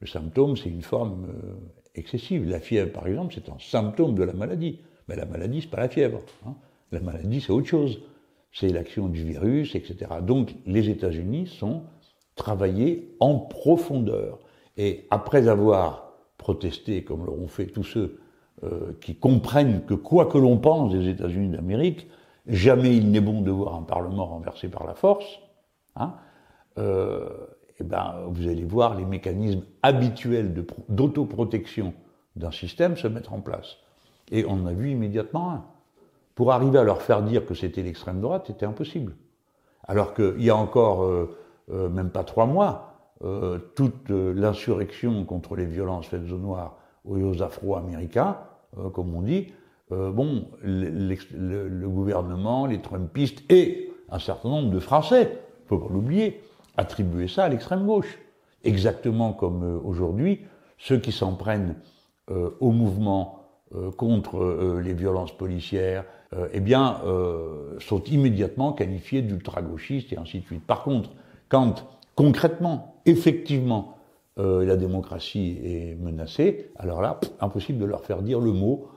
Le 0.00 0.06
symptôme, 0.06 0.56
c'est 0.56 0.68
une 0.68 0.82
forme 0.82 1.26
euh, 1.28 1.54
excessive. 1.94 2.48
La 2.48 2.60
fièvre, 2.60 2.92
par 2.92 3.06
exemple, 3.06 3.34
c'est 3.34 3.48
un 3.48 3.58
symptôme 3.58 4.14
de 4.14 4.22
la 4.22 4.32
maladie. 4.32 4.80
Mais 5.08 5.16
la 5.16 5.26
maladie, 5.26 5.62
c'est 5.62 5.70
pas 5.70 5.80
la 5.80 5.88
fièvre. 5.88 6.20
Hein. 6.46 6.54
La 6.92 7.00
maladie, 7.00 7.40
c'est 7.40 7.52
autre 7.52 7.66
chose. 7.66 8.00
C'est 8.52 8.68
l'action 8.68 9.08
du 9.08 9.24
virus, 9.24 9.74
etc. 9.74 10.10
Donc, 10.22 10.54
les 10.66 10.88
États-Unis 10.88 11.48
sont 11.48 11.82
travaillés 12.36 13.14
en 13.20 13.34
profondeur. 13.36 14.38
Et 14.76 15.06
après 15.10 15.48
avoir 15.48 16.12
protesté, 16.38 17.02
comme 17.02 17.26
l'auront 17.26 17.48
fait 17.48 17.66
tous 17.66 17.82
ceux 17.82 18.20
euh, 18.62 18.92
qui 19.00 19.16
comprennent 19.16 19.84
que 19.84 19.94
quoi 19.94 20.26
que 20.26 20.38
l'on 20.38 20.56
pense 20.56 20.92
des 20.92 21.08
États-Unis 21.08 21.50
d'Amérique, 21.50 22.06
jamais 22.48 22.96
il 22.96 23.10
n'est 23.10 23.20
bon 23.20 23.42
de 23.42 23.50
voir 23.50 23.74
un 23.74 23.82
Parlement 23.82 24.26
renversé 24.26 24.68
par 24.68 24.86
la 24.86 24.94
force, 24.94 25.40
hein, 25.96 26.14
euh, 26.78 27.28
eh 27.80 27.84
ben, 27.84 28.24
vous 28.28 28.48
allez 28.48 28.64
voir 28.64 28.94
les 28.94 29.04
mécanismes 29.04 29.62
habituels 29.82 30.64
d'autoprotection 30.88 31.94
d'un 32.36 32.50
système 32.50 32.96
se 32.96 33.06
mettre 33.06 33.32
en 33.32 33.40
place. 33.40 33.76
Et 34.30 34.44
on 34.44 34.54
en 34.54 34.66
a 34.66 34.72
vu 34.72 34.90
immédiatement 34.90 35.52
un. 35.52 35.64
Pour 36.34 36.52
arriver 36.52 36.78
à 36.78 36.84
leur 36.84 37.02
faire 37.02 37.22
dire 37.22 37.46
que 37.46 37.54
c'était 37.54 37.82
l'extrême 37.82 38.20
droite, 38.20 38.44
c'était 38.46 38.66
impossible. 38.66 39.16
Alors 39.88 40.14
qu'il 40.14 40.42
y 40.42 40.50
a 40.50 40.56
encore 40.56 41.02
euh, 41.02 41.36
euh, 41.72 41.88
même 41.88 42.10
pas 42.10 42.22
trois 42.22 42.46
mois, 42.46 42.94
euh, 43.24 43.58
toute 43.74 44.10
l'insurrection 44.10 45.24
contre 45.24 45.56
les 45.56 45.64
violences 45.64 46.06
faites 46.06 46.30
aux 46.30 46.38
Noirs 46.38 46.76
ou 47.04 47.16
aux 47.16 47.42
Afro-Américains, 47.42 48.36
comme 48.92 49.14
on 49.14 49.22
dit, 49.22 49.48
bon, 49.90 50.46
le, 50.62 51.86
gouvernement, 51.86 52.66
les 52.66 52.80
Trumpistes 52.80 53.42
et 53.50 53.90
un 54.10 54.18
certain 54.18 54.48
nombre 54.48 54.70
de 54.70 54.80
Français, 54.80 55.38
faut 55.66 55.78
pas 55.78 55.92
l'oublier, 55.92 56.40
attribuer 56.76 57.28
ça 57.28 57.44
à 57.44 57.48
l'extrême 57.48 57.86
gauche. 57.86 58.18
Exactement 58.64 59.32
comme 59.32 59.62
euh, 59.62 59.78
aujourd'hui, 59.84 60.40
ceux 60.78 60.98
qui 60.98 61.12
s'en 61.12 61.34
prennent 61.34 61.76
euh, 62.30 62.50
au 62.60 62.70
mouvement 62.70 63.44
euh, 63.74 63.90
contre 63.90 64.80
les 64.82 64.94
violences 64.94 65.36
policières, 65.36 66.04
eh 66.52 66.60
bien, 66.60 67.00
sont 67.78 68.04
immédiatement 68.04 68.74
qualifiés 68.74 69.22
d'ultra-gauchistes 69.22 70.12
et 70.12 70.18
ainsi 70.18 70.40
de 70.40 70.44
suite. 70.44 70.66
Par 70.66 70.82
contre, 70.82 71.08
quand 71.48 71.86
concrètement, 72.16 73.00
effectivement, 73.06 73.96
la 74.36 74.76
démocratie 74.76 75.58
est 75.64 75.96
menacée, 75.98 76.70
alors 76.76 77.00
là, 77.00 77.18
impossible 77.40 77.78
de 77.78 77.86
leur 77.86 78.04
faire 78.04 78.20
dire 78.20 78.40
le 78.40 78.52
mot 78.52 78.88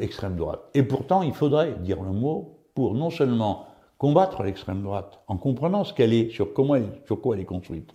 extrême 0.00 0.36
droite. 0.36 0.60
Et 0.74 0.82
pourtant, 0.82 1.22
il 1.22 1.34
faudrait 1.34 1.74
dire 1.80 2.02
le 2.02 2.12
mot 2.12 2.58
pour 2.74 2.94
non 2.94 3.10
seulement 3.10 3.66
combattre 3.98 4.42
l'extrême 4.42 4.82
droite 4.82 5.20
en 5.28 5.36
comprenant 5.36 5.84
ce 5.84 5.94
qu'elle 5.94 6.12
est, 6.12 6.30
sur, 6.30 6.52
comment 6.52 6.76
sur 7.06 7.20
quoi 7.20 7.36
elle 7.36 7.42
est 7.42 7.46
construite, 7.46 7.94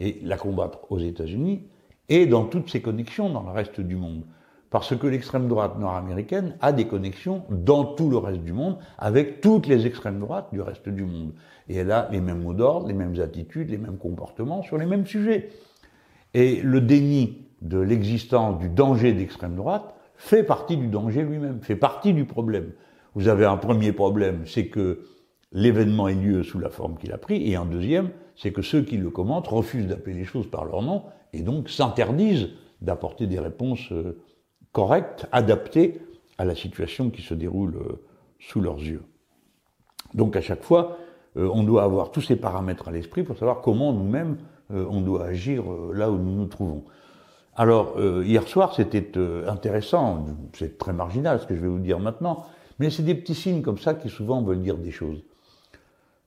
et 0.00 0.20
la 0.22 0.36
combattre 0.36 0.80
aux 0.90 0.98
États-Unis 0.98 1.64
et 2.08 2.26
dans 2.26 2.44
toutes 2.44 2.70
ses 2.70 2.80
connexions 2.80 3.30
dans 3.30 3.42
le 3.42 3.50
reste 3.50 3.80
du 3.80 3.96
monde. 3.96 4.22
Parce 4.70 4.96
que 4.96 5.06
l'extrême 5.06 5.48
droite 5.48 5.78
nord-américaine 5.78 6.56
a 6.60 6.72
des 6.72 6.86
connexions 6.86 7.44
dans 7.50 7.84
tout 7.84 8.10
le 8.10 8.18
reste 8.18 8.42
du 8.42 8.52
monde 8.52 8.78
avec 8.98 9.40
toutes 9.40 9.66
les 9.66 9.86
extrêmes 9.86 10.20
droites 10.20 10.48
du 10.52 10.60
reste 10.60 10.88
du 10.88 11.04
monde. 11.04 11.32
Et 11.68 11.76
elle 11.76 11.92
a 11.92 12.08
les 12.10 12.20
mêmes 12.20 12.42
mots 12.42 12.52
d'ordre, 12.52 12.88
les 12.88 12.94
mêmes 12.94 13.18
attitudes, 13.20 13.70
les 13.70 13.78
mêmes 13.78 13.96
comportements 13.96 14.62
sur 14.62 14.76
les 14.76 14.86
mêmes 14.86 15.06
sujets. 15.06 15.50
Et 16.34 16.60
le 16.62 16.80
déni 16.80 17.46
de 17.62 17.78
l'existence 17.78 18.58
du 18.58 18.68
danger 18.68 19.12
d'extrême 19.12 19.54
droite 19.54 19.94
fait 20.16 20.42
partie 20.42 20.76
du 20.76 20.88
danger 20.88 21.22
lui-même, 21.22 21.60
fait 21.62 21.76
partie 21.76 22.12
du 22.12 22.24
problème. 22.24 22.72
Vous 23.14 23.28
avez 23.28 23.44
un 23.44 23.56
premier 23.56 23.92
problème, 23.92 24.42
c'est 24.46 24.68
que 24.68 25.06
l'événement 25.52 26.08
ait 26.08 26.14
lieu 26.14 26.42
sous 26.42 26.58
la 26.58 26.70
forme 26.70 26.96
qu'il 26.98 27.12
a 27.12 27.18
pris, 27.18 27.50
et 27.50 27.56
un 27.56 27.64
deuxième, 27.64 28.10
c'est 28.36 28.52
que 28.52 28.62
ceux 28.62 28.82
qui 28.82 28.98
le 28.98 29.10
commentent 29.10 29.48
refusent 29.48 29.86
d'appeler 29.86 30.14
les 30.14 30.24
choses 30.24 30.50
par 30.50 30.64
leur 30.64 30.82
nom, 30.82 31.04
et 31.32 31.42
donc 31.42 31.68
s'interdisent 31.68 32.48
d'apporter 32.80 33.26
des 33.26 33.40
réponses 33.40 33.90
euh, 33.92 34.18
correctes, 34.72 35.26
adaptées 35.32 36.00
à 36.38 36.44
la 36.44 36.54
situation 36.54 37.10
qui 37.10 37.22
se 37.22 37.34
déroule 37.34 37.76
euh, 37.76 38.04
sous 38.38 38.60
leurs 38.60 38.78
yeux. 38.78 39.02
Donc 40.14 40.36
à 40.36 40.40
chaque 40.40 40.62
fois, 40.62 40.98
euh, 41.36 41.48
on 41.52 41.62
doit 41.62 41.84
avoir 41.84 42.10
tous 42.10 42.20
ces 42.20 42.36
paramètres 42.36 42.88
à 42.88 42.92
l'esprit 42.92 43.22
pour 43.22 43.38
savoir 43.38 43.60
comment 43.60 43.92
nous-mêmes 43.92 44.36
on 44.68 45.00
doit 45.00 45.26
agir 45.26 45.62
là 45.92 46.10
où 46.10 46.18
nous 46.18 46.34
nous 46.34 46.46
trouvons. 46.46 46.82
Alors 47.56 47.98
hier 48.22 48.46
soir, 48.46 48.74
c'était 48.74 49.12
intéressant, 49.46 50.26
c'est 50.52 50.76
très 50.76 50.92
marginal 50.92 51.40
ce 51.40 51.46
que 51.46 51.56
je 51.56 51.60
vais 51.60 51.68
vous 51.68 51.78
dire 51.78 51.98
maintenant, 51.98 52.44
mais 52.78 52.90
c'est 52.90 53.02
des 53.02 53.14
petits 53.14 53.34
signes 53.34 53.62
comme 53.62 53.78
ça 53.78 53.94
qui 53.94 54.10
souvent 54.10 54.42
veulent 54.42 54.62
dire 54.62 54.76
des 54.76 54.90
choses. 54.90 55.22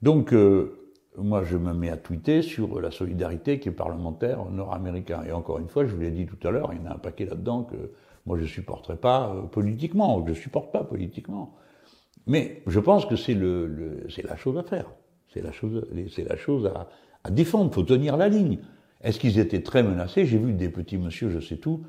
Donc, 0.01 0.33
euh, 0.33 0.75
moi, 1.17 1.43
je 1.43 1.57
me 1.57 1.73
mets 1.73 1.89
à 1.89 1.97
tweeter 1.97 2.41
sur 2.41 2.79
la 2.79 2.91
solidarité 2.91 3.59
qui 3.59 3.69
est 3.69 3.73
parlementaire 3.73 4.45
nord-américain. 4.45 5.23
Et 5.27 5.31
encore 5.31 5.59
une 5.59 5.67
fois, 5.67 5.85
je 5.85 5.93
vous 5.93 6.01
l'ai 6.01 6.11
dit 6.11 6.25
tout 6.25 6.47
à 6.47 6.51
l'heure, 6.51 6.71
il 6.73 6.79
y 6.79 6.87
en 6.87 6.91
a 6.91 6.95
un 6.95 6.99
paquet 6.99 7.25
là-dedans 7.25 7.63
que 7.63 7.75
moi 8.25 8.37
je 8.37 8.43
ne 8.43 8.47
supporterai 8.47 8.95
pas 8.95 9.33
euh, 9.33 9.41
politiquement, 9.43 10.23
je 10.25 10.31
ne 10.31 10.35
supporte 10.35 10.71
pas 10.71 10.83
politiquement. 10.83 11.55
Mais 12.27 12.61
je 12.67 12.79
pense 12.79 13.05
que 13.05 13.15
c'est 13.15 13.33
le, 13.33 14.05
c'est 14.09 14.23
la 14.23 14.35
chose 14.35 14.57
à 14.57 14.63
faire. 14.63 14.85
C'est 15.33 15.41
la 15.41 15.51
chose, 15.51 15.85
la 15.93 16.37
chose 16.37 16.65
à, 16.67 16.89
à 17.23 17.31
défendre. 17.31 17.69
Il 17.71 17.75
faut 17.75 17.83
tenir 17.83 18.17
la 18.17 18.29
ligne. 18.29 18.59
Est-ce 19.01 19.19
qu'ils 19.19 19.39
étaient 19.39 19.61
très 19.61 19.81
menacés? 19.81 20.25
J'ai 20.25 20.37
vu 20.37 20.53
des 20.53 20.69
petits 20.69 20.97
monsieur, 20.97 21.29
je 21.29 21.39
sais 21.39 21.57
tout, 21.57 21.83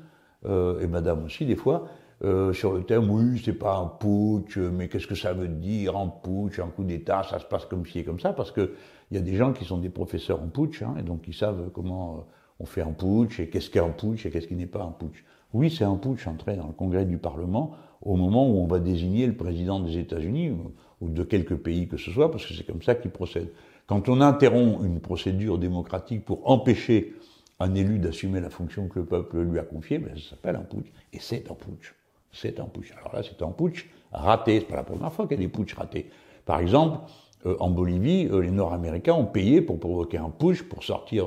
euh, 0.45 0.79
et 0.79 0.87
madame 0.87 1.25
aussi 1.25 1.45
des 1.45 1.55
fois, 1.57 1.87
euh, 2.23 2.53
sur 2.53 2.71
le 2.71 2.83
thème, 2.83 3.09
oui, 3.09 3.41
c'est 3.43 3.53
pas 3.53 3.77
un 3.77 3.87
putsch, 3.87 4.57
mais 4.57 4.87
qu'est-ce 4.87 5.07
que 5.07 5.15
ça 5.15 5.33
veut 5.33 5.47
dire 5.47 5.97
un 5.97 6.07
putsch, 6.07 6.59
un 6.59 6.67
coup 6.67 6.83
d'État, 6.83 7.23
ça 7.23 7.39
se 7.39 7.45
passe 7.45 7.65
comme 7.65 7.85
ci 7.85 7.99
et 7.99 8.03
comme 8.03 8.19
ça, 8.19 8.31
parce 8.31 8.51
que 8.51 8.73
il 9.09 9.17
y 9.17 9.19
a 9.19 9.23
des 9.23 9.35
gens 9.35 9.51
qui 9.51 9.65
sont 9.65 9.77
des 9.77 9.89
professeurs 9.89 10.41
en 10.41 10.47
putsch, 10.47 10.83
hein, 10.83 10.95
et 10.99 11.01
donc 11.01 11.27
ils 11.27 11.33
savent 11.33 11.69
comment 11.73 12.15
euh, 12.15 12.21
on 12.59 12.65
fait 12.65 12.81
un 12.81 12.93
putsch, 12.93 13.39
et 13.39 13.49
qu'est-ce 13.49 13.69
qu'est 13.69 13.79
un 13.79 13.89
putsch, 13.89 14.25
et 14.25 14.29
qu'est-ce 14.29 14.47
qui 14.47 14.55
n'est 14.55 14.67
pas 14.67 14.83
un 14.83 14.91
putsch. 14.91 15.25
Oui, 15.53 15.69
c'est 15.69 15.83
un 15.83 15.97
putsch 15.97 16.27
entré 16.27 16.55
dans 16.55 16.67
le 16.67 16.73
congrès 16.73 17.05
du 17.05 17.17
Parlement 17.17 17.71
au 18.01 18.15
moment 18.15 18.49
où 18.49 18.55
on 18.57 18.67
va 18.67 18.79
désigner 18.79 19.27
le 19.27 19.35
président 19.35 19.79
des 19.79 19.97
États-Unis, 19.97 20.53
ou 21.01 21.09
de 21.09 21.23
quelques 21.23 21.55
pays 21.55 21.87
que 21.87 21.97
ce 21.97 22.09
soit, 22.09 22.31
parce 22.31 22.45
que 22.45 22.53
c'est 22.53 22.65
comme 22.65 22.81
ça 22.81 22.95
qu'ils 22.95 23.11
procèdent. 23.11 23.51
Quand 23.91 24.07
on 24.07 24.21
interrompt 24.21 24.85
une 24.85 25.01
procédure 25.01 25.57
démocratique 25.57 26.23
pour 26.23 26.49
empêcher 26.49 27.13
un 27.59 27.75
élu 27.75 27.99
d'assumer 27.99 28.39
la 28.39 28.49
fonction 28.49 28.87
que 28.87 28.99
le 28.99 29.05
peuple 29.05 29.41
lui 29.41 29.59
a 29.59 29.63
confiée, 29.63 29.97
ben, 29.97 30.15
ça 30.15 30.29
s'appelle 30.29 30.55
un 30.55 30.61
putsch, 30.61 30.87
et 31.11 31.19
c'est 31.19 31.51
un 31.51 31.55
putsch 31.55 31.93
c'est 32.31 32.61
un 32.61 32.67
putsch. 32.67 32.93
Alors 32.97 33.13
là, 33.13 33.21
c'est 33.21 33.43
un 33.43 33.49
putsch 33.49 33.89
raté. 34.13 34.61
C'est 34.61 34.67
pas 34.67 34.77
la 34.77 34.83
première 34.83 35.11
fois 35.11 35.27
qu'il 35.27 35.41
y 35.41 35.43
a 35.43 35.45
des 35.45 35.51
putschs 35.51 35.75
ratés. 35.75 36.09
Par 36.45 36.61
exemple, 36.61 36.99
euh, 37.45 37.57
en 37.59 37.69
Bolivie, 37.69 38.29
euh, 38.31 38.41
les 38.41 38.51
Nord-Américains 38.51 39.13
ont 39.13 39.25
payé 39.25 39.61
pour 39.61 39.77
provoquer 39.77 40.19
un 40.19 40.29
putsch 40.29 40.63
pour 40.63 40.85
sortir 40.85 41.25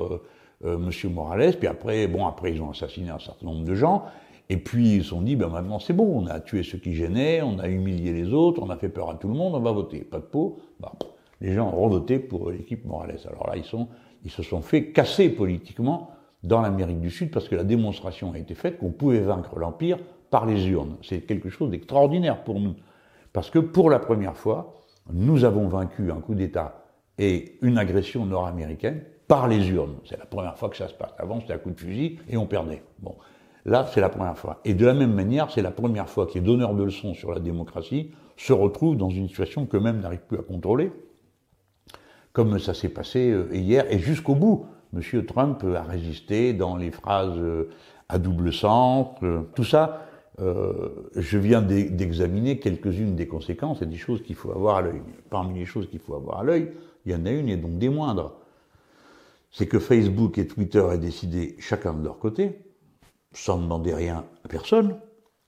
euh, 0.64 0.78
Monsieur 0.78 1.10
Morales. 1.10 1.58
Puis 1.58 1.68
après, 1.68 2.06
bon, 2.06 2.26
après 2.26 2.54
ils 2.54 2.62
ont 2.62 2.70
assassiné 2.70 3.10
un 3.10 3.18
certain 3.18 3.44
nombre 3.44 3.66
de 3.66 3.74
gens. 3.74 4.04
Et 4.48 4.56
puis 4.56 4.96
ils 4.96 5.02
se 5.02 5.10
sont 5.10 5.20
dit, 5.20 5.36
ben 5.36 5.48
maintenant 5.48 5.78
c'est 5.78 5.92
bon, 5.92 6.22
on 6.22 6.26
a 6.28 6.40
tué 6.40 6.62
ceux 6.62 6.78
qui 6.78 6.94
gênaient, 6.94 7.42
on 7.42 7.58
a 7.58 7.68
humilié 7.68 8.14
les 8.14 8.32
autres, 8.32 8.62
on 8.62 8.70
a 8.70 8.76
fait 8.76 8.88
peur 8.88 9.10
à 9.10 9.16
tout 9.16 9.28
le 9.28 9.34
monde, 9.34 9.54
on 9.54 9.60
va 9.60 9.72
voter. 9.72 9.98
Pas 10.00 10.18
de 10.18 10.24
peau. 10.24 10.60
Bah, 10.80 10.92
les 11.40 11.52
gens 11.52 11.68
ont 11.68 11.80
revoté 11.80 12.18
pour 12.18 12.50
l'équipe 12.50 12.84
Morales. 12.84 13.18
Alors 13.26 13.48
là, 13.48 13.56
ils, 13.56 13.64
sont, 13.64 13.88
ils 14.24 14.30
se 14.30 14.42
sont 14.42 14.62
fait 14.62 14.92
casser 14.92 15.28
politiquement 15.28 16.10
dans 16.42 16.60
l'Amérique 16.60 17.00
du 17.00 17.10
Sud 17.10 17.30
parce 17.30 17.48
que 17.48 17.54
la 17.54 17.64
démonstration 17.64 18.32
a 18.32 18.38
été 18.38 18.54
faite 18.54 18.78
qu'on 18.78 18.90
pouvait 18.90 19.20
vaincre 19.20 19.58
l'Empire 19.58 19.98
par 20.30 20.46
les 20.46 20.68
urnes. 20.68 20.96
C'est 21.02 21.20
quelque 21.20 21.48
chose 21.48 21.70
d'extraordinaire 21.70 22.44
pour 22.44 22.60
nous. 22.60 22.74
Parce 23.32 23.50
que 23.50 23.58
pour 23.58 23.90
la 23.90 23.98
première 23.98 24.36
fois, 24.36 24.74
nous 25.12 25.44
avons 25.44 25.68
vaincu 25.68 26.10
un 26.10 26.20
coup 26.20 26.34
d'État 26.34 26.84
et 27.18 27.58
une 27.62 27.78
agression 27.78 28.26
nord-américaine 28.26 29.02
par 29.28 29.48
les 29.48 29.70
urnes. 29.70 29.96
C'est 30.04 30.18
la 30.18 30.26
première 30.26 30.56
fois 30.58 30.68
que 30.68 30.76
ça 30.76 30.88
se 30.88 30.94
passe. 30.94 31.12
Avant, 31.18 31.40
c'était 31.40 31.54
un 31.54 31.58
coup 31.58 31.70
de 31.70 31.80
fusil 31.80 32.18
et 32.28 32.36
on 32.36 32.46
perdait. 32.46 32.82
Bon. 33.00 33.14
Là, 33.64 33.86
c'est 33.92 34.00
la 34.00 34.10
première 34.10 34.36
fois. 34.36 34.60
Et 34.64 34.74
de 34.74 34.84
la 34.84 34.92
même 34.92 35.14
manière, 35.14 35.50
c'est 35.50 35.62
la 35.62 35.70
première 35.70 36.08
fois 36.08 36.26
que 36.26 36.34
les 36.34 36.40
donneurs 36.40 36.74
de 36.74 36.82
leçons 36.82 37.14
sur 37.14 37.32
la 37.32 37.40
démocratie 37.40 38.10
se 38.36 38.52
retrouvent 38.52 38.96
dans 38.96 39.08
une 39.08 39.28
situation 39.28 39.64
qu'eux-mêmes 39.64 40.00
n'arrivent 40.00 40.26
plus 40.28 40.38
à 40.38 40.42
contrôler, 40.42 40.92
comme 42.34 42.58
ça 42.58 42.74
s'est 42.74 42.88
passé 42.90 43.30
euh, 43.30 43.48
hier, 43.52 43.86
et 43.90 43.98
jusqu'au 43.98 44.34
bout. 44.34 44.66
M. 44.92 45.24
Trump 45.24 45.64
a 45.64 45.82
résisté 45.82 46.52
dans 46.52 46.76
les 46.76 46.90
phrases 46.90 47.38
euh, 47.38 47.70
à 48.08 48.18
double 48.18 48.52
sens, 48.52 49.16
euh, 49.22 49.40
tout 49.54 49.64
ça, 49.64 50.02
je 50.36 51.38
viens 51.38 51.62
d'examiner 51.62 52.58
quelques-unes 52.58 53.14
des 53.14 53.28
conséquences 53.28 53.82
et 53.82 53.86
des 53.86 53.96
choses 53.96 54.20
qu'il 54.20 54.34
faut 54.34 54.50
avoir 54.50 54.78
à 54.78 54.82
l'œil. 54.82 55.00
Parmi 55.30 55.60
les 55.60 55.64
choses 55.64 55.88
qu'il 55.88 56.00
faut 56.00 56.16
avoir 56.16 56.40
à 56.40 56.42
l'œil, 56.42 56.72
il 57.06 57.12
y 57.12 57.14
en 57.14 57.24
a 57.24 57.30
une 57.30 57.48
et 57.48 57.56
donc 57.56 57.78
des 57.78 57.88
moindres. 57.88 58.34
C'est 59.52 59.68
que 59.68 59.78
Facebook 59.78 60.36
et 60.38 60.48
Twitter 60.48 60.84
aient 60.92 60.98
décidé, 60.98 61.54
chacun 61.60 61.92
de 61.92 62.02
leur 62.02 62.18
côté, 62.18 62.58
sans 63.32 63.58
demander 63.58 63.94
rien 63.94 64.24
à 64.44 64.48
personne, 64.48 64.96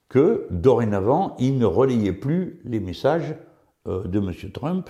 que 0.08 0.46
dorénavant, 0.50 1.34
ils 1.40 1.58
ne 1.58 1.66
relayaient 1.66 2.12
plus 2.12 2.60
les 2.64 2.78
messages 2.78 3.34
de 3.86 4.18
M. 4.18 4.32
Trump 4.52 4.88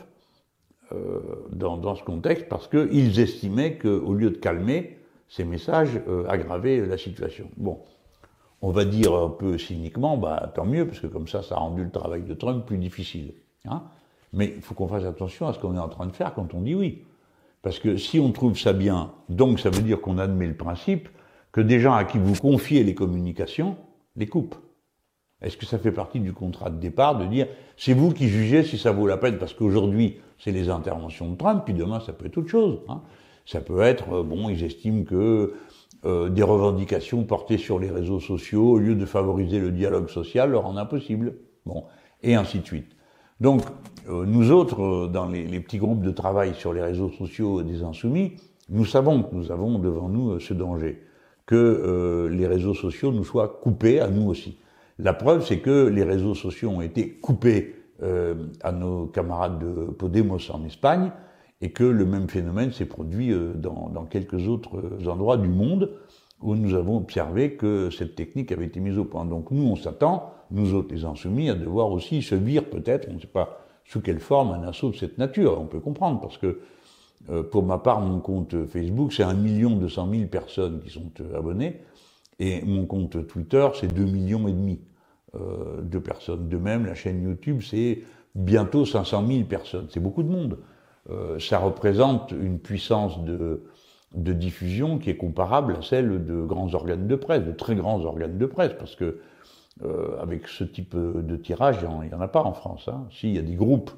euh, 0.93 1.21
dans, 1.53 1.77
dans, 1.77 1.95
ce 1.95 2.05
contexte 2.05 2.49
parce 2.49 2.69
qu'ils 2.69 3.21
estimaient 3.21 3.77
qu'au 3.79 4.15
lieu 4.15 4.31
de 4.31 4.39
calmer, 4.39 4.99
ces 5.29 5.45
messages 5.45 6.01
aggravaient 6.29 6.87
la 6.87 6.97
situation. 6.97 7.51
Bon, 7.57 7.81
on 8.63 8.71
va 8.71 8.85
dire 8.85 9.15
un 9.15 9.29
peu 9.29 9.59
cyniquement, 9.59 10.17
bah, 10.17 10.53
tant 10.55 10.65
mieux, 10.65 10.87
parce 10.87 11.01
que 11.01 11.07
comme 11.07 11.29
ça, 11.29 11.43
ça 11.43 11.57
a 11.57 11.59
rendu 11.59 11.85
le 11.85 11.91
travail 11.91 12.23
de 12.23 12.35
Trump 12.35 12.65
plus 12.65 12.79
difficile. 12.79 13.35
Hein. 13.65 13.83
Mais 14.33 14.53
il 14.57 14.63
faut 14.63 14.75
qu'on 14.75 14.89
fasse 14.89 15.05
attention 15.05 15.47
à 15.49 15.53
ce 15.53 15.59
qu'on 15.59 15.75
est 15.77 15.81
en 15.81 15.89
train 15.89 16.07
de 16.07 16.13
faire 16.13 16.35
quand 16.35 16.55
on 16.55 16.61
dit 16.61 16.75
oui. 16.75 17.03
Parce 17.63 17.79
que 17.79 17.97
si 17.97 18.21
on 18.21 18.33
trouve 18.33 18.59
ça 18.59 18.73
bien, 18.73 19.13
donc 19.29 19.61
ça 19.61 19.71
veut 19.71 19.83
dire 19.83 20.01
qu'on 20.01 20.19
admet 20.19 20.47
le 20.47 20.57
principe 20.57 21.09
que 21.53 21.61
des 21.61 21.81
gens 21.81 21.95
à 21.95 22.05
qui 22.05 22.19
vous 22.19 22.35
confiez 22.35 22.85
les 22.85 22.95
communications 22.95 23.77
les 24.15 24.27
coupent. 24.27 24.57
Est-ce 25.43 25.57
que 25.57 25.67
ça 25.67 25.79
fait 25.79 25.93
partie 25.93 26.21
du 26.21 26.33
contrat 26.33 26.71
de 26.71 26.79
départ 26.79 27.19
de 27.19 27.27
dire 27.27 27.47
c'est 27.77 27.93
vous 27.93 28.13
qui 28.13 28.29
jugez 28.29 28.63
si 28.63 28.79
ça 28.79 28.93
vaut 28.93 29.07
la 29.07 29.17
peine 29.17 29.39
Parce 29.39 29.53
qu'aujourd'hui, 29.53 30.19
c'est 30.39 30.53
les 30.53 30.69
interventions 30.69 31.31
de 31.31 31.37
Trump, 31.37 31.63
puis 31.65 31.75
demain, 31.75 32.01
ça 32.01 32.13
peut 32.13 32.27
être 32.27 32.39
autre 32.39 32.49
chose. 32.49 32.81
Hein. 32.89 33.01
Ça 33.47 33.61
peut 33.61 33.81
être, 33.81 34.13
euh, 34.13 34.23
bon, 34.23 34.49
ils 34.49 34.65
estiment 34.65 35.05
que 35.05 35.55
euh, 36.05 36.29
des 36.29 36.43
revendications 36.43 37.25
portées 37.25 37.59
sur 37.59 37.79
les 37.79 37.91
réseaux 37.91 38.21
sociaux, 38.21 38.73
au 38.73 38.79
lieu 38.79 38.95
de 38.95 39.07
favoriser 39.07 39.61
le 39.61 39.71
dialogue 39.71 40.09
social, 40.09 40.51
leur 40.51 40.65
rendent 40.65 40.79
impossible. 40.79 41.35
Bon, 41.65 41.85
et 42.23 42.35
ainsi 42.35 42.59
de 42.59 42.67
suite. 42.67 42.89
Donc, 43.41 43.63
euh, 44.09 44.25
nous 44.27 44.51
autres, 44.51 45.09
dans 45.09 45.27
les, 45.27 45.47
les, 45.47 45.61
petits 45.61 45.79
groupes 45.79 46.03
de 46.03 46.11
travail 46.11 46.55
sur 46.55 46.73
les 46.73 46.83
réseaux 46.83 47.11
sociaux 47.11 47.63
des 47.63 47.83
insoumis, 47.83 48.35
nous 48.69 48.85
savons 48.85 49.23
que 49.23 49.35
nous 49.35 49.53
avons 49.53 49.79
devant 49.79 50.09
nous 50.09 50.41
ce 50.41 50.55
danger, 50.55 51.03
que 51.45 52.29
les 52.33 52.47
réseaux 52.49 52.75
sociaux 52.75 53.13
nous 53.13 53.25
soient 53.25 53.61
coupés 53.63 54.01
à 54.01 54.09
nous 54.09 54.29
aussi. 54.29 54.59
La 54.99 55.13
preuve, 55.13 55.45
c'est 55.47 55.61
que 55.61 55.87
les 55.87 56.03
réseaux 56.03 56.35
sociaux 56.35 56.71
ont 56.71 56.81
été 56.81 57.11
coupés 57.11 57.76
euh, 58.03 58.35
à 58.63 58.73
nos 58.73 59.07
camarades 59.07 59.59
de 59.59 59.87
Podemos 59.87 60.51
en 60.51 60.65
Espagne 60.65 61.11
et 61.61 61.71
que 61.71 61.85
le 61.85 62.05
même 62.05 62.29
phénomène 62.29 62.73
s'est 62.73 62.87
produit 62.87 63.33
euh, 63.33 63.55
dans, 63.55 63.91
dans, 63.93 64.05
quelques 64.05 64.49
autres 64.49 65.07
endroits 65.07 65.37
du 65.37 65.49
monde 65.49 65.91
où 66.43 66.55
nous 66.55 66.75
avons 66.75 66.99
observé 66.99 67.55
que 67.55 67.91
cette 67.91 68.15
technique 68.15 68.53
avait 68.53 68.67
été 68.67 68.81
mise 68.81 68.99
au 68.99 69.05
point. 69.05 69.25
Donc 69.25 69.51
nous, 69.51 69.65
on 69.65 69.77
s'attend, 69.77 70.35
nous 70.51 70.75
autres 70.75 70.95
les 70.95 71.05
insoumis, 71.05 71.49
à 71.49 71.55
devoir 71.55 71.91
aussi 71.91 72.23
subir 72.23 72.69
peut-être, 72.69 73.09
on 73.11 73.15
ne 73.15 73.21
sait 73.21 73.27
pas 73.27 73.61
sous 73.85 74.01
quelle 74.01 74.21
forme, 74.21 74.51
un 74.51 74.69
assaut 74.69 74.91
de 74.91 74.97
cette 74.97 75.19
nature. 75.19 75.59
On 75.61 75.67
peut 75.67 75.81
comprendre 75.81 76.21
parce 76.21 76.39
que 76.39 76.61
euh, 77.31 77.43
pour 77.43 77.63
ma 77.63 77.79
part, 77.79 78.01
mon 78.01 78.21
compte 78.21 78.67
Facebook, 78.67 79.13
c'est 79.13 79.23
un 79.23 79.35
million 79.35 79.71
deux 79.77 79.89
cent 79.89 80.07
mille 80.07 80.29
personnes 80.29 80.81
qui 80.81 80.91
sont 80.91 81.11
euh, 81.21 81.39
abonnées. 81.39 81.81
Et 82.39 82.63
mon 82.63 82.85
compte 82.87 83.27
Twitter, 83.27 83.67
c'est 83.81 83.93
2 83.93 84.05
millions 84.05 84.47
et 84.47 84.53
demi 84.53 84.79
euh, 85.41 85.83
de 85.83 85.99
personnes. 85.99 86.49
De 86.49 86.57
même, 86.57 86.87
la 86.87 86.95
chaîne 86.95 87.23
YouTube, 87.23 87.61
c'est 87.63 88.03
bientôt 88.35 88.85
500 88.85 89.27
000 89.27 89.45
personnes. 89.45 89.87
C'est 89.91 90.01
beaucoup 90.01 90.23
de 90.23 90.29
monde. 90.29 90.59
Euh, 91.11 91.39
ça 91.39 91.59
représente 91.59 92.33
une 92.33 92.59
puissance 92.59 93.23
de, 93.25 93.63
diffusion 94.15 94.99
qui 94.99 95.11
est 95.11 95.17
comparable 95.17 95.77
à 95.79 95.83
celle 95.83 96.25
de 96.25 96.43
grands 96.43 96.73
organes 96.75 97.07
de 97.07 97.17
presse, 97.17 97.45
de 97.45 97.53
très 97.53 97.75
grands 97.75 98.01
organes 98.05 98.39
de 98.39 98.47
presse, 98.47 98.73
parce 98.79 98.97
que 98.97 99.21
euh, 99.85 100.21
avec 100.21 100.49
ce 100.49 100.65
type 100.65 100.97
de 100.97 101.37
tirage, 101.37 101.79
il 101.83 102.09
n'y 102.09 102.15
en, 102.15 102.21
a 102.21 102.29
pas 102.29 102.43
en 102.43 102.53
France. 102.53 102.89
Hein. 102.89 103.07
Si, 103.11 103.29
il 103.29 103.37
y 103.37 103.39
a 103.39 103.43
des 103.43 103.57
groupes 103.57 103.91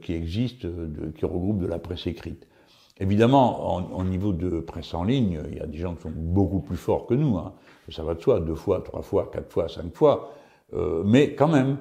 qui 0.00 0.14
existent, 0.14 0.68
qui 1.16 1.26
regroupent 1.26 1.58
de 1.58 1.66
la 1.66 1.78
presse 1.78 2.06
écrite. 2.06 2.46
Évidemment, 2.98 3.94
en, 3.94 4.04
niveau 4.04 4.32
de 4.32 4.60
presse 4.60 4.94
en 4.94 5.04
ligne, 5.04 5.40
il 5.50 5.58
y 5.58 5.60
a 5.60 5.66
des 5.66 5.76
gens 5.76 5.94
qui 5.96 6.02
sont 6.02 6.12
beaucoup 6.14 6.60
plus 6.60 6.76
forts 6.76 7.06
que 7.06 7.14
nous. 7.14 7.36
Hein. 7.36 7.52
Ça 7.90 8.02
va 8.02 8.14
de 8.14 8.20
soi, 8.20 8.40
deux 8.40 8.54
fois, 8.54 8.80
trois 8.82 9.02
fois, 9.02 9.30
quatre 9.32 9.50
fois, 9.50 9.68
cinq 9.68 9.94
fois. 9.94 10.32
Euh, 10.72 11.02
mais 11.04 11.34
quand 11.34 11.48
même, 11.48 11.78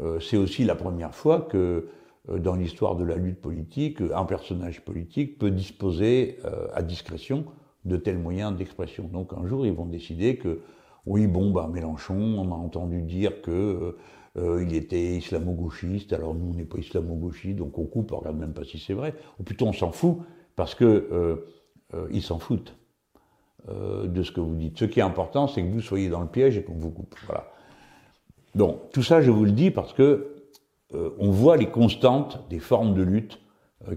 euh, 0.00 0.20
c'est 0.20 0.36
aussi 0.36 0.64
la 0.64 0.74
première 0.74 1.14
fois 1.14 1.40
que 1.40 1.88
euh, 2.28 2.38
dans 2.38 2.54
l'histoire 2.54 2.96
de 2.96 3.04
la 3.04 3.16
lutte 3.16 3.40
politique, 3.40 4.00
un 4.14 4.24
personnage 4.24 4.84
politique 4.84 5.38
peut 5.38 5.50
disposer 5.50 6.38
euh, 6.44 6.68
à 6.74 6.82
discrétion 6.82 7.46
de 7.84 7.96
tels 7.96 8.18
moyens 8.18 8.56
d'expression. 8.56 9.04
Donc 9.04 9.32
un 9.32 9.46
jour, 9.46 9.66
ils 9.66 9.72
vont 9.72 9.86
décider 9.86 10.36
que, 10.36 10.60
oui, 11.06 11.26
bon, 11.26 11.50
bah, 11.50 11.70
Mélenchon, 11.72 12.14
on 12.38 12.50
a 12.52 12.54
entendu 12.54 13.02
dire 13.02 13.42
que 13.42 13.96
il 14.38 14.74
était 14.74 15.16
islamo-gauchiste, 15.16 16.12
alors 16.12 16.34
nous, 16.34 16.50
on 16.50 16.54
n'est 16.54 16.66
pas 16.66 16.76
islamo-gauchiste, 16.76 17.56
donc 17.56 17.78
on 17.78 17.86
coupe, 17.86 18.12
on 18.12 18.18
regarde 18.18 18.36
même 18.36 18.52
pas 18.52 18.64
si 18.64 18.78
c'est 18.78 18.92
vrai. 18.92 19.14
Ou 19.40 19.44
plutôt, 19.44 19.64
on 19.64 19.72
s'en 19.72 19.92
fout, 19.92 20.18
parce 20.56 20.74
que 20.74 20.84
euh, 20.84 21.36
euh, 21.94 22.08
ils 22.10 22.22
s'en 22.22 22.38
foutent 22.38 22.74
euh, 23.68 24.06
de 24.06 24.22
ce 24.22 24.32
que 24.32 24.40
vous 24.40 24.54
dites. 24.54 24.78
Ce 24.78 24.84
qui 24.84 25.00
est 25.00 25.04
important, 25.04 25.48
c'est 25.48 25.62
que 25.62 25.68
vous 25.68 25.80
soyez 25.80 26.08
dans 26.08 26.20
le 26.20 26.28
piège 26.28 26.56
et 26.58 26.62
qu'on 26.62 26.74
vous 26.74 26.90
coupe. 26.90 27.14
Voilà. 27.26 27.44
Donc 28.54 28.90
tout 28.92 29.02
ça, 29.02 29.20
je 29.20 29.30
vous 29.30 29.44
le 29.44 29.52
dis 29.52 29.70
parce 29.70 29.92
que 29.92 30.32
on 31.18 31.30
voit 31.30 31.56
les 31.56 31.66
constantes 31.66 32.48
des 32.48 32.60
formes 32.60 32.94
de 32.94 33.02
lutte 33.02 33.40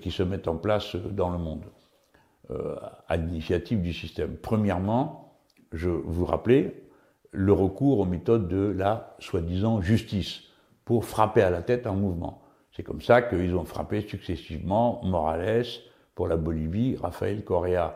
qui 0.01 0.09
se 0.09 0.23
mettent 0.23 0.47
en 0.47 0.57
place 0.57 0.95
dans 0.95 1.29
le 1.29 1.37
monde 1.37 1.63
à 3.07 3.15
l'initiative 3.15 3.81
du 3.81 3.93
système. 3.93 4.35
Premièrement, 4.35 5.35
je 5.71 5.89
vous 5.89 6.25
rappelais 6.25 6.83
le 7.31 7.53
recours 7.53 7.99
aux 7.99 8.05
méthodes 8.05 8.47
de 8.47 8.73
la 8.75 9.15
soi-disant 9.19 9.81
justice 9.81 10.41
pour 10.83 11.05
frapper 11.05 11.41
à 11.41 11.51
la 11.51 11.61
tête 11.61 11.85
un 11.85 11.93
mouvement. 11.93 12.41
C'est 12.71 12.83
comme 12.83 13.01
ça 13.01 13.21
qu'ils 13.21 13.55
ont 13.55 13.65
frappé 13.65 14.01
successivement 14.01 15.01
Morales, 15.03 15.65
pour 16.15 16.27
la 16.27 16.37
Bolivie, 16.37 16.95
Rafael 16.95 17.43
Correa 17.43 17.87
euh, 17.87 17.91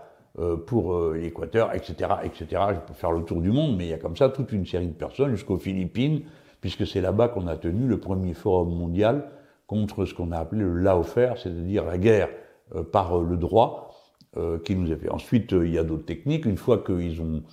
pour 0.65 0.95
euh, 0.95 1.15
l'Équateur, 1.15 1.73
etc., 1.73 2.09
etc. 2.23 2.61
Je 2.71 2.79
peux 2.87 2.93
faire 2.93 3.11
le 3.11 3.23
tour 3.23 3.41
du 3.41 3.51
monde, 3.51 3.77
mais 3.77 3.85
il 3.85 3.89
y 3.89 3.93
a 3.93 3.97
comme 3.97 4.17
ça 4.17 4.29
toute 4.29 4.51
une 4.51 4.65
série 4.65 4.87
de 4.87 4.93
personnes 4.93 5.31
jusqu'aux 5.31 5.57
Philippines, 5.57 6.23
puisque 6.61 6.87
c'est 6.87 7.01
là-bas 7.01 7.29
qu'on 7.29 7.47
a 7.47 7.55
tenu 7.55 7.87
le 7.87 7.99
premier 7.99 8.33
forum 8.33 8.75
mondial 8.75 9.29
contre 9.67 10.05
ce 10.05 10.13
qu'on 10.13 10.31
a 10.31 10.37
appelé 10.37 10.61
le 10.61 10.75
lawfare, 10.79 11.37
c'est-à-dire 11.37 11.85
la 11.85 11.97
guerre 11.97 12.29
euh, 12.75 12.83
par 12.83 13.19
le 13.19 13.37
droit 13.37 13.89
qui 14.65 14.75
nous 14.75 14.91
a 14.91 14.95
fait. 14.95 15.11
Ensuite, 15.11 15.51
il 15.51 15.69
y 15.69 15.77
a 15.77 15.83
d'autres 15.83 16.07
techniques. 16.07 16.47
Une 16.47 16.57
fois 16.57 16.79
qu'ils 16.79 17.21
ont 17.21 17.43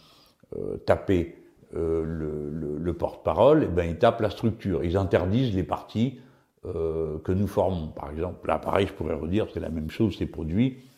tapé 0.86 1.36
le, 1.74 2.02
le, 2.04 2.78
le 2.78 2.92
porte-parole, 2.94 3.64
eh 3.64 3.66
ben, 3.66 3.84
ils 3.84 3.98
tapent 3.98 4.22
la 4.22 4.30
structure. 4.30 4.82
Ils 4.82 4.96
interdisent 4.96 5.54
les 5.54 5.62
partis 5.62 6.20
euh, 6.66 7.18
que 7.20 7.32
nous 7.32 7.46
formons. 7.46 7.88
Par 7.88 8.10
exemple, 8.10 8.46
là, 8.46 8.58
pareil, 8.58 8.86
je 8.86 8.92
pourrais 8.92 9.14
redire, 9.14 9.46
c'est 9.50 9.60
la 9.60 9.70
même 9.70 9.88
chose, 9.88 10.16
c'est 10.18 10.26
produit 10.26 10.76
euh, 10.76 10.89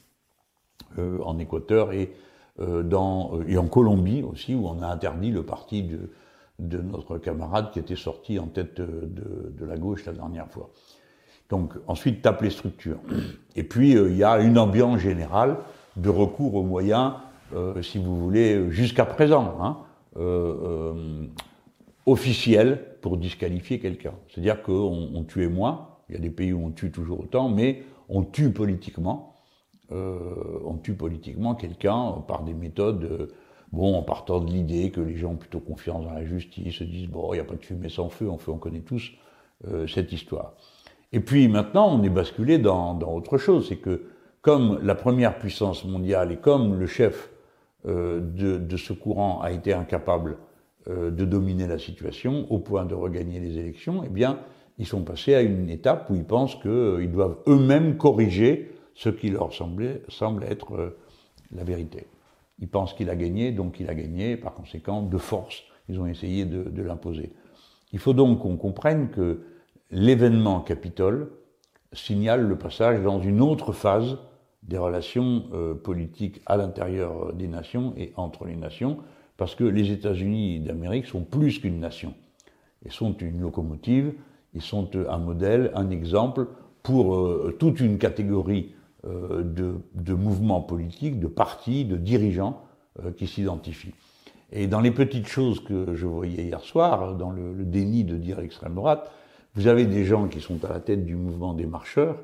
en 0.99 1.38
Équateur 1.38 1.92
et, 1.92 2.12
euh, 2.61 2.83
dans, 2.83 3.40
et 3.47 3.57
en 3.57 3.66
Colombie 3.66 4.23
aussi, 4.23 4.55
où 4.55 4.66
on 4.66 4.83
a 4.83 4.87
interdit 4.87 5.31
le 5.31 5.42
parti 5.42 5.83
de, 5.83 6.11
de 6.59 6.79
notre 6.79 7.18
camarade 7.18 7.71
qui 7.71 7.79
était 7.79 7.97
sorti 7.97 8.38
en 8.38 8.47
tête 8.47 8.81
de, 8.81 9.53
de, 9.57 9.64
la 9.64 9.77
gauche 9.77 10.05
la 10.05 10.12
dernière 10.12 10.49
fois. 10.49 10.71
Donc, 11.49 11.73
ensuite, 11.87 12.23
tape 12.23 12.42
les 12.42 12.51
structures. 12.51 12.99
Et 13.57 13.62
puis, 13.62 13.92
il 13.92 14.16
y 14.16 14.25
a 14.25 14.40
une 14.40 14.59
ambiance 14.59 15.01
générale 15.01 15.57
de 15.97 16.09
recours 16.09 16.55
aux 16.55 16.62
moyens, 16.62 17.12
si 17.83 17.99
vous 17.99 18.18
voulez, 18.18 18.71
jusqu'à 18.71 19.05
présent. 19.05 19.55
Hein, 19.61 19.77
officiel 22.07 22.97
pour 23.01 23.16
disqualifier 23.16 23.79
quelqu'un. 23.79 24.14
C'est-à-dire 24.29 24.62
qu'on 24.62 25.11
on 25.14 25.25
tuait 25.25 25.49
moins, 25.49 25.88
il 26.09 26.14
y 26.14 26.18
a 26.18 26.21
des 26.21 26.31
pays 26.31 26.53
où 26.53 26.64
on 26.64 26.71
tue 26.71 26.90
toujours 26.90 27.21
autant, 27.21 27.49
mais 27.49 27.83
on 28.09 28.23
tue 28.23 28.51
politiquement, 28.51 29.29
euh, 29.29 29.32
on 30.65 30.77
tue 30.77 30.95
politiquement 30.95 31.55
quelqu'un 31.55 32.23
par 32.27 32.43
des 32.43 32.55
méthodes, 32.55 33.05
euh, 33.05 33.27
bon, 33.73 33.95
en 33.95 34.03
partant 34.03 34.41
de 34.41 34.51
l'idée 34.51 34.91
que 34.91 35.01
les 35.01 35.17
gens 35.17 35.33
ont 35.33 35.37
plutôt 35.37 35.61
confiance 35.61 36.05
dans 36.05 36.13
la 36.13 36.25
justice, 36.25 36.77
se 36.77 36.85
disent, 36.85 37.09
bon, 37.09 37.33
il 37.33 37.37
n'y 37.37 37.41
a 37.41 37.45
pas 37.45 37.55
de 37.55 37.65
fumée 37.65 37.89
sans 37.89 38.09
feu, 38.09 38.31
en 38.31 38.39
fait, 38.39 38.51
on 38.51 38.59
connaît 38.59 38.81
tous 38.81 39.13
euh, 39.69 39.87
cette 39.87 40.13
histoire. 40.13 40.55
Et 41.13 41.21
puis 41.21 41.49
maintenant, 41.49 41.95
on 41.95 42.03
est 42.03 42.11
basculé 42.11 42.59
dans, 42.59 42.99
autre 43.01 43.39
chose, 43.39 43.69
c'est 43.69 43.77
que 43.77 44.03
comme 44.41 44.81
la 44.83 44.95
première 44.95 45.39
puissance 45.39 45.85
mondiale 45.85 46.33
et 46.33 46.37
comme 46.37 46.79
le 46.79 46.87
chef 46.87 47.31
euh, 47.87 48.21
de, 48.21 48.77
ce 48.77 48.93
courant 48.93 49.41
a 49.41 49.53
été 49.53 49.73
incapable 49.73 50.39
euh, 50.89 51.11
de 51.11 51.25
dominer 51.25 51.67
la 51.67 51.79
situation 51.79 52.47
au 52.51 52.59
point 52.59 52.85
de 52.85 52.95
regagner 52.95 53.41
les 53.41 53.59
élections, 53.59 54.03
eh 54.05 54.09
bien, 54.09 54.39
ils 54.79 54.87
sont 54.87 55.03
passés 55.03 55.35
à 55.35 55.43
une 55.43 55.69
étape 55.69 56.09
où 56.11 56.15
ils 56.15 56.25
pensent 56.25 56.57
qu'ils 56.57 56.71
euh, 56.71 57.07
doivent 57.07 57.37
eux-mêmes 57.47 57.97
corriger 57.97 58.72
ce 58.95 59.09
qui 59.09 59.31
leur 59.31 59.53
semblait, 59.53 60.03
semble 60.09 60.45
être 60.45 60.75
euh, 60.75 60.99
la 61.55 61.65
vérité. 61.65 62.07
Ils 62.59 62.69
pensent 62.69 62.95
qu'il 62.95 63.11
a 63.11 63.17
gagné, 63.17 63.53
donc 63.53 63.81
il 63.81 63.89
a 63.89 63.95
gagné, 63.95 64.37
par 64.37 64.55
conséquent, 64.55 65.03
de 65.03 65.19
force, 65.19 65.63
ils 65.89 65.99
ont 66.01 66.07
essayé 66.07 66.45
de, 66.45 66.83
l'imposer. 66.83 67.33
Il 67.93 67.99
faut 67.99 68.13
donc 68.13 68.41
qu'on 68.41 68.57
comprenne 68.57 69.11
que 69.11 69.43
l'événement 69.91 70.61
Capitole 70.61 71.33
signale 71.93 72.47
le 72.47 72.57
passage 72.57 73.03
dans 73.03 73.21
une 73.21 73.41
autre 73.41 73.73
phase 73.73 74.19
des 74.63 74.79
relations 74.79 75.45
euh, 75.53 75.75
politiques 75.75 76.41
à 76.47 76.57
l'intérieur 76.57 77.33
des 77.33 77.49
nations 77.49 77.95
et 77.97 78.13
entre 78.17 78.45
les 78.45 78.57
nations, 78.57 78.99
parce 79.37 79.55
que 79.55 79.65
les 79.65 79.91
États-Unis 79.91 80.61
d'Amérique 80.61 81.07
sont 81.07 81.23
plus 81.25 81.59
qu'une 81.59 81.81
nation. 81.81 82.15
Ils 82.85 82.93
sont 82.93 83.17
une 83.19 83.41
locomotive, 83.41 84.15
ils 84.55 84.63
sont 84.63 84.89
un 85.09 85.19
modèle, 85.19 85.73
un 85.75 85.91
exemple 85.91 86.49
pour 86.83 87.17
euh, 87.17 87.57
toute 87.59 87.81
une 87.81 87.99
catégorie 87.99 88.75
euh, 89.05 89.43
de, 89.43 89.75
de, 89.95 90.15
mouvements 90.15 90.61
politiques, 90.61 91.19
de 91.19 91.27
partis, 91.27 91.85
de 91.85 91.97
dirigeants 91.97 92.62
euh, 93.05 93.12
qui 93.12 93.27
s'identifient. 93.27 93.95
Et 94.53 94.67
dans 94.67 94.81
les 94.81 94.91
petites 94.91 95.27
choses 95.27 95.61
que 95.61 95.95
je 95.95 96.07
voyais 96.07 96.45
hier 96.45 96.61
soir, 96.61 97.17
dans 97.17 97.31
le, 97.31 97.53
le 97.53 97.65
déni 97.65 98.05
de 98.05 98.17
dire 98.17 98.41
l'extrême 98.41 98.75
droite, 98.75 99.11
vous 99.55 99.67
avez 99.67 99.87
des 99.87 100.05
gens 100.05 100.29
qui 100.29 100.41
sont 100.41 100.65
à 100.65 100.69
la 100.69 100.81
tête 100.81 101.05
du 101.05 101.17
mouvement 101.17 101.55
des 101.55 101.67
marcheurs, 101.67 102.23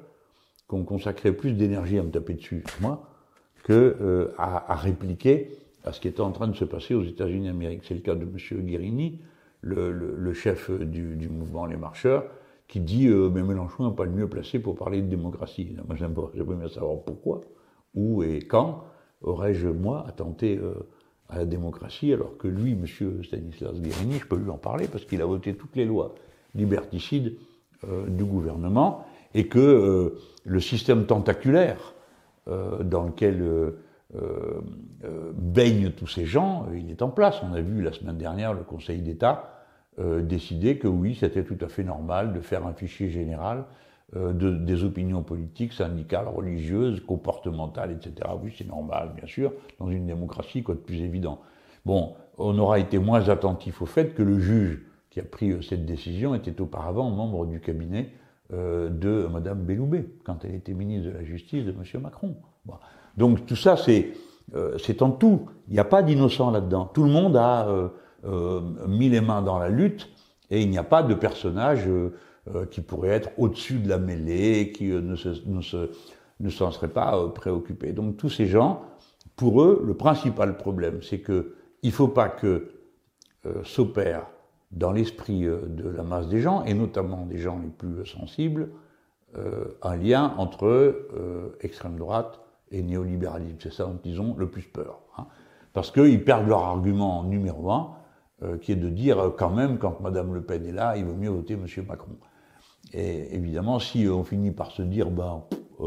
qui 0.69 0.75
ont 0.75 0.85
consacré 0.85 1.33
plus 1.33 1.53
d'énergie 1.53 1.99
à 1.99 2.03
me 2.03 2.11
taper 2.11 2.35
dessus, 2.35 2.65
moi, 2.81 3.09
que 3.65 4.33
à, 4.39 4.75
répliquer 4.77 5.59
à 5.85 5.93
ce 5.93 6.01
qui 6.01 6.09
était 6.09 6.21
en 6.21 6.33
train 6.33 6.49
de 6.49 6.57
se 6.57 6.65
passer 6.65 6.95
aux 6.95 7.05
États-Unis 7.05 7.47
d'Amérique. 7.47 7.83
C'est 7.85 7.95
le 7.95 8.01
cas 8.01 8.15
de 8.15 8.23
M. 8.23 8.65
Guérini, 8.65 9.21
le, 9.63 10.33
chef 10.33 10.71
du, 10.71 11.29
mouvement 11.29 11.67
Les 11.67 11.77
Marcheurs, 11.77 12.25
qui 12.69 12.81
dit 12.81 13.09
Mais 13.09 13.43
Mélenchon 13.43 13.89
n'est 13.89 13.97
pas 13.97 14.05
le 14.05 14.13
mieux 14.13 14.29
placé 14.29 14.59
pour 14.59 14.77
parler 14.77 15.03
de 15.03 15.09
démocratie. 15.09 15.75
Moi, 15.87 15.97
j'aimerais 15.97 16.57
bien 16.57 16.69
savoir 16.69 17.03
pourquoi, 17.03 17.41
où 17.95 18.23
et 18.23 18.41
quand 18.41 18.85
aurais-je, 19.23 19.69
moi, 19.69 20.05
attenté 20.07 20.61
à 21.29 21.39
la 21.39 21.45
démocratie, 21.45 22.13
alors 22.13 22.37
que 22.39 22.49
lui, 22.49 22.73
M. 22.73 22.87
Stanislas 23.23 23.81
Guérini, 23.81 24.19
je 24.19 24.27
peux 24.27 24.37
lui 24.37 24.51
en 24.51 24.59
parler 24.59 24.87
parce 24.87 25.05
qu'il 25.05 25.21
a 25.23 25.27
voté 25.27 25.55
toutes 25.55 25.77
les 25.77 25.85
lois 25.85 26.15
liberticides 26.55 27.37
euh, 27.85 28.07
du 28.09 28.25
gouvernement 28.25 29.05
et 29.35 29.47
que 29.47 29.59
euh, 29.59 30.19
le 30.45 30.61
système 30.61 31.07
tentaculaire 31.07 31.95
euh, 32.49 32.83
dans 32.83 33.05
lequel 33.05 33.75
baignent 35.35 35.91
tous 35.91 36.07
ces 36.07 36.25
gens, 36.25 36.67
il 36.75 36.91
est 36.91 37.03
en 37.03 37.11
place. 37.11 37.43
On 37.43 37.53
a 37.53 37.61
vu 37.61 37.83
la 37.83 37.93
semaine 37.93 38.17
dernière 38.17 38.55
le 38.55 38.63
Conseil 38.63 39.03
d'État 39.03 39.58
décider 40.23 40.79
que 40.79 40.87
oui, 40.87 41.17
c'était 41.19 41.43
tout 41.43 41.59
à 41.61 41.69
fait 41.69 41.83
normal 41.83 42.33
de 42.33 42.41
faire 42.41 42.67
un 42.67 42.73
fichier 42.73 43.11
général 43.11 43.65
de, 44.15 44.51
des 44.51 44.85
opinions 44.85 45.23
politiques, 45.23 45.73
syndicales, 45.73 46.29
religieuses, 46.29 47.01
comportementales, 47.05 47.91
etc. 47.91 48.31
Oui, 48.43 48.55
c'est 48.57 48.67
normal, 48.67 49.13
bien 49.17 49.27
sûr, 49.27 49.53
dans 49.81 49.91
une 49.91 50.07
démocratie, 50.07 50.63
quoi 50.63 50.77
de 50.77 50.81
plus 50.81 51.01
évident. 51.01 51.41
Bon, 51.85 52.15
on 52.39 52.57
aura 52.59 52.79
été 52.79 52.99
moins 52.99 53.29
attentif 53.29 53.83
au 53.83 53.87
fait 53.87 54.15
que 54.15 54.23
le 54.23 54.39
juge 54.39 54.81
qui 55.11 55.21
a 55.21 55.25
pris 55.25 55.51
euh, 55.51 55.63
cette 55.63 55.85
décision 55.85 56.35
était 56.35 56.61
auparavant 56.61 57.11
membre 57.11 57.47
du 57.47 57.61
cabinet 57.61 58.11
euh, 58.53 58.89
de 58.89 59.27
Mme 59.31 59.65
Belloubet, 59.65 60.07
quand 60.25 60.45
elle 60.45 60.55
était 60.55 60.75
ministre 60.75 61.11
de 61.11 61.15
la 61.15 61.25
Justice 61.25 61.65
de 61.65 61.71
M. 61.71 62.01
Macron. 62.01 62.37
Donc 63.17 63.47
tout 63.47 63.57
ça, 63.57 63.77
euh, 64.55 64.79
c'est 64.79 65.03
en 65.03 65.11
tout. 65.11 65.47
Il 65.69 65.75
n'y 65.75 65.81
a 65.81 65.85
pas 65.85 66.03
d'innocent 66.03 66.51
là-dedans. 66.51 66.87
Tout 66.87 67.05
le 67.05 67.11
monde 67.11 67.37
a 67.37 67.91
mis 68.87 69.09
les 69.09 69.21
mains 69.21 69.43
dans 69.43 69.59
la 69.59 69.69
lutte 69.69 70.09
et 70.51 70.61
il 70.61 70.71
n'y 70.71 70.79
a 70.79 70.85
pas 70.85 71.03
de 71.03 71.15
personnage 71.15 71.89
qui 72.71 72.81
pourrait 72.81 73.11
être 73.11 73.31
au-dessus 73.39 73.79
de 73.79 73.89
la 73.89 73.99
mêlée, 73.99 74.73
qui 74.73 74.89
ne, 74.89 75.15
ne 76.41 76.51
s'en 76.51 76.71
serait 76.71 76.89
pas 76.89 77.29
préoccupé. 77.29 77.93
Donc 77.93 78.17
tous 78.17 78.31
ces 78.31 78.47
gens, 78.47 78.83
pour 79.37 79.63
eux, 79.63 79.83
le 79.85 79.95
principal 79.95 80.57
problème, 80.57 81.03
c'est 81.03 81.21
que 81.21 81.55
il 81.83 81.89
ne 81.89 81.95
faut 81.95 82.09
pas 82.09 82.29
que 82.29 82.71
s'opère 83.65 84.27
dans 84.71 84.93
l'esprit 84.93 85.47
euh, 85.47 85.61
de 85.67 85.89
la 85.89 86.03
masse 86.03 86.29
des 86.29 86.41
gens, 86.41 86.65
et 86.65 86.75
notamment 86.75 87.27
des 87.27 87.39
gens 87.39 87.59
les 87.59 87.69
plus 87.69 88.05
sensibles, 88.07 88.69
euh, 89.37 89.77
un 89.83 89.97
lien 89.97 90.35
entre 90.39 90.67
euh, 90.67 91.57
extrême 91.61 91.97
droite 91.97 92.41
et 92.71 92.83
néolibéralisme. 92.83 93.57
C'est 93.61 93.73
ça 93.73 93.85
dont 93.85 93.99
ils 94.05 94.21
ont 94.21 94.35
le 94.37 94.49
plus 94.49 94.63
peur. 94.63 95.01
Hein. 95.17 95.27
Parce 95.73 95.91
qu'ils 95.91 96.25
perdent 96.25 96.49
leur 96.49 96.65
argument 96.65 97.25
numéro 97.25 97.71
un, 97.71 97.93
qui 98.63 98.73
est 98.73 98.77
de 98.77 98.89
dire 98.89 99.33
quand 99.37 99.51
même, 99.51 99.79
quand 99.79 100.01
Mme 100.01 100.35
Le 100.35 100.43
Pen 100.43 100.65
est 100.65 100.73
là, 100.73 100.97
il 100.97 101.05
vaut 101.05 101.17
mieux 101.17 101.31
voter 101.31 101.55
M. 101.55 101.67
Macron. 101.87 102.17
Et 102.93 103.35
évidemment, 103.35 103.79
si 103.79 104.07
on 104.09 104.23
finit 104.25 104.53
par 104.53 104.71
se 104.71 104.83
dire, 104.83 105.11
ben, 105.11 105.43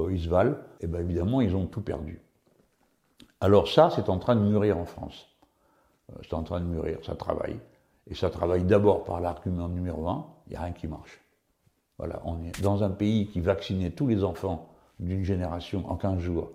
ils 0.10 0.22
se 0.22 0.30
valent, 0.30 0.52
et 0.82 0.86
eh 0.86 0.88
ben 0.88 1.00
évidemment, 1.00 1.42
ils 1.42 1.56
ont 1.56 1.66
tout 1.66 1.82
perdu. 1.82 2.22
Alors 3.40 3.68
ça, 3.68 3.90
c'est 3.96 4.10
en 4.10 4.20
train 4.20 4.36
de 4.36 4.42
mûrir 4.42 4.78
en 4.78 4.86
France. 4.86 5.28
C'est 6.24 6.34
en 6.34 6.44
train 6.44 6.60
de 6.60 6.66
mûrir, 6.66 7.00
ça 7.04 7.16
travaille. 7.16 7.60
Et 8.08 8.16
ça 8.16 8.30
travaille 8.30 8.64
d'abord 8.64 9.04
par 9.04 9.20
l'argument 9.22 9.70
numéro 9.70 10.08
un, 10.08 10.28
il 10.48 10.52
n'y 10.52 10.56
a 10.56 10.62
rien 10.62 10.74
qui 10.74 10.88
marche. 10.88 11.22
Voilà, 11.98 12.22
on 12.26 12.44
est 12.44 12.62
dans 12.62 12.84
un 12.84 12.90
pays 12.90 13.28
qui 13.28 13.42
vaccinait 13.42 13.92
tous 13.92 14.08
les 14.08 14.24
enfants 14.24 14.70
d'une 15.00 15.24
génération 15.24 15.90
en 15.90 15.96
15 15.96 16.20
jours 16.20 16.52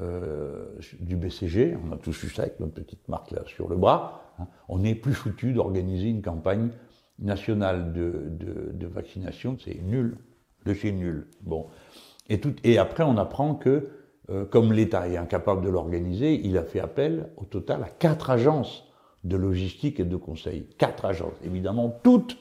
euh, 0.00 0.78
du 1.00 1.16
BCG, 1.16 1.76
on 1.84 1.92
a 1.92 1.96
tous 1.96 2.22
eu 2.22 2.28
ça 2.28 2.42
avec 2.42 2.60
notre 2.60 2.74
petite 2.74 3.06
marque 3.08 3.30
là 3.30 3.42
sur 3.46 3.68
le 3.68 3.76
bras. 3.76 4.22
On 4.68 4.78
n'est 4.78 4.94
plus 4.94 5.14
foutu 5.14 5.52
d'organiser 5.52 6.08
une 6.08 6.22
campagne 6.22 6.70
nationale 7.18 7.92
de, 7.92 8.86
vaccination, 8.86 9.56
c'est 9.62 9.80
nul, 9.82 10.16
de 10.64 10.74
chez 10.74 10.92
nul. 10.92 11.26
Bon. 11.42 11.66
Et, 12.28 12.78
après, 12.78 13.04
on 13.04 13.16
apprend 13.16 13.54
que, 13.54 13.88
euh, 14.30 14.44
comme 14.44 14.72
l'État 14.72 15.08
est 15.08 15.16
incapable 15.16 15.64
de 15.64 15.70
l'organiser, 15.70 16.40
il 16.44 16.58
a 16.58 16.62
fait 16.62 16.80
appel 16.80 17.30
au 17.36 17.44
total 17.44 17.82
à 17.82 17.88
quatre 17.88 18.30
agences 18.30 18.84
de 19.24 19.36
logistique 19.36 19.98
et 20.00 20.04
de 20.04 20.16
conseil. 20.16 20.66
Quatre 20.76 21.04
agences. 21.06 21.34
Évidemment, 21.44 21.98
toutes 22.02 22.36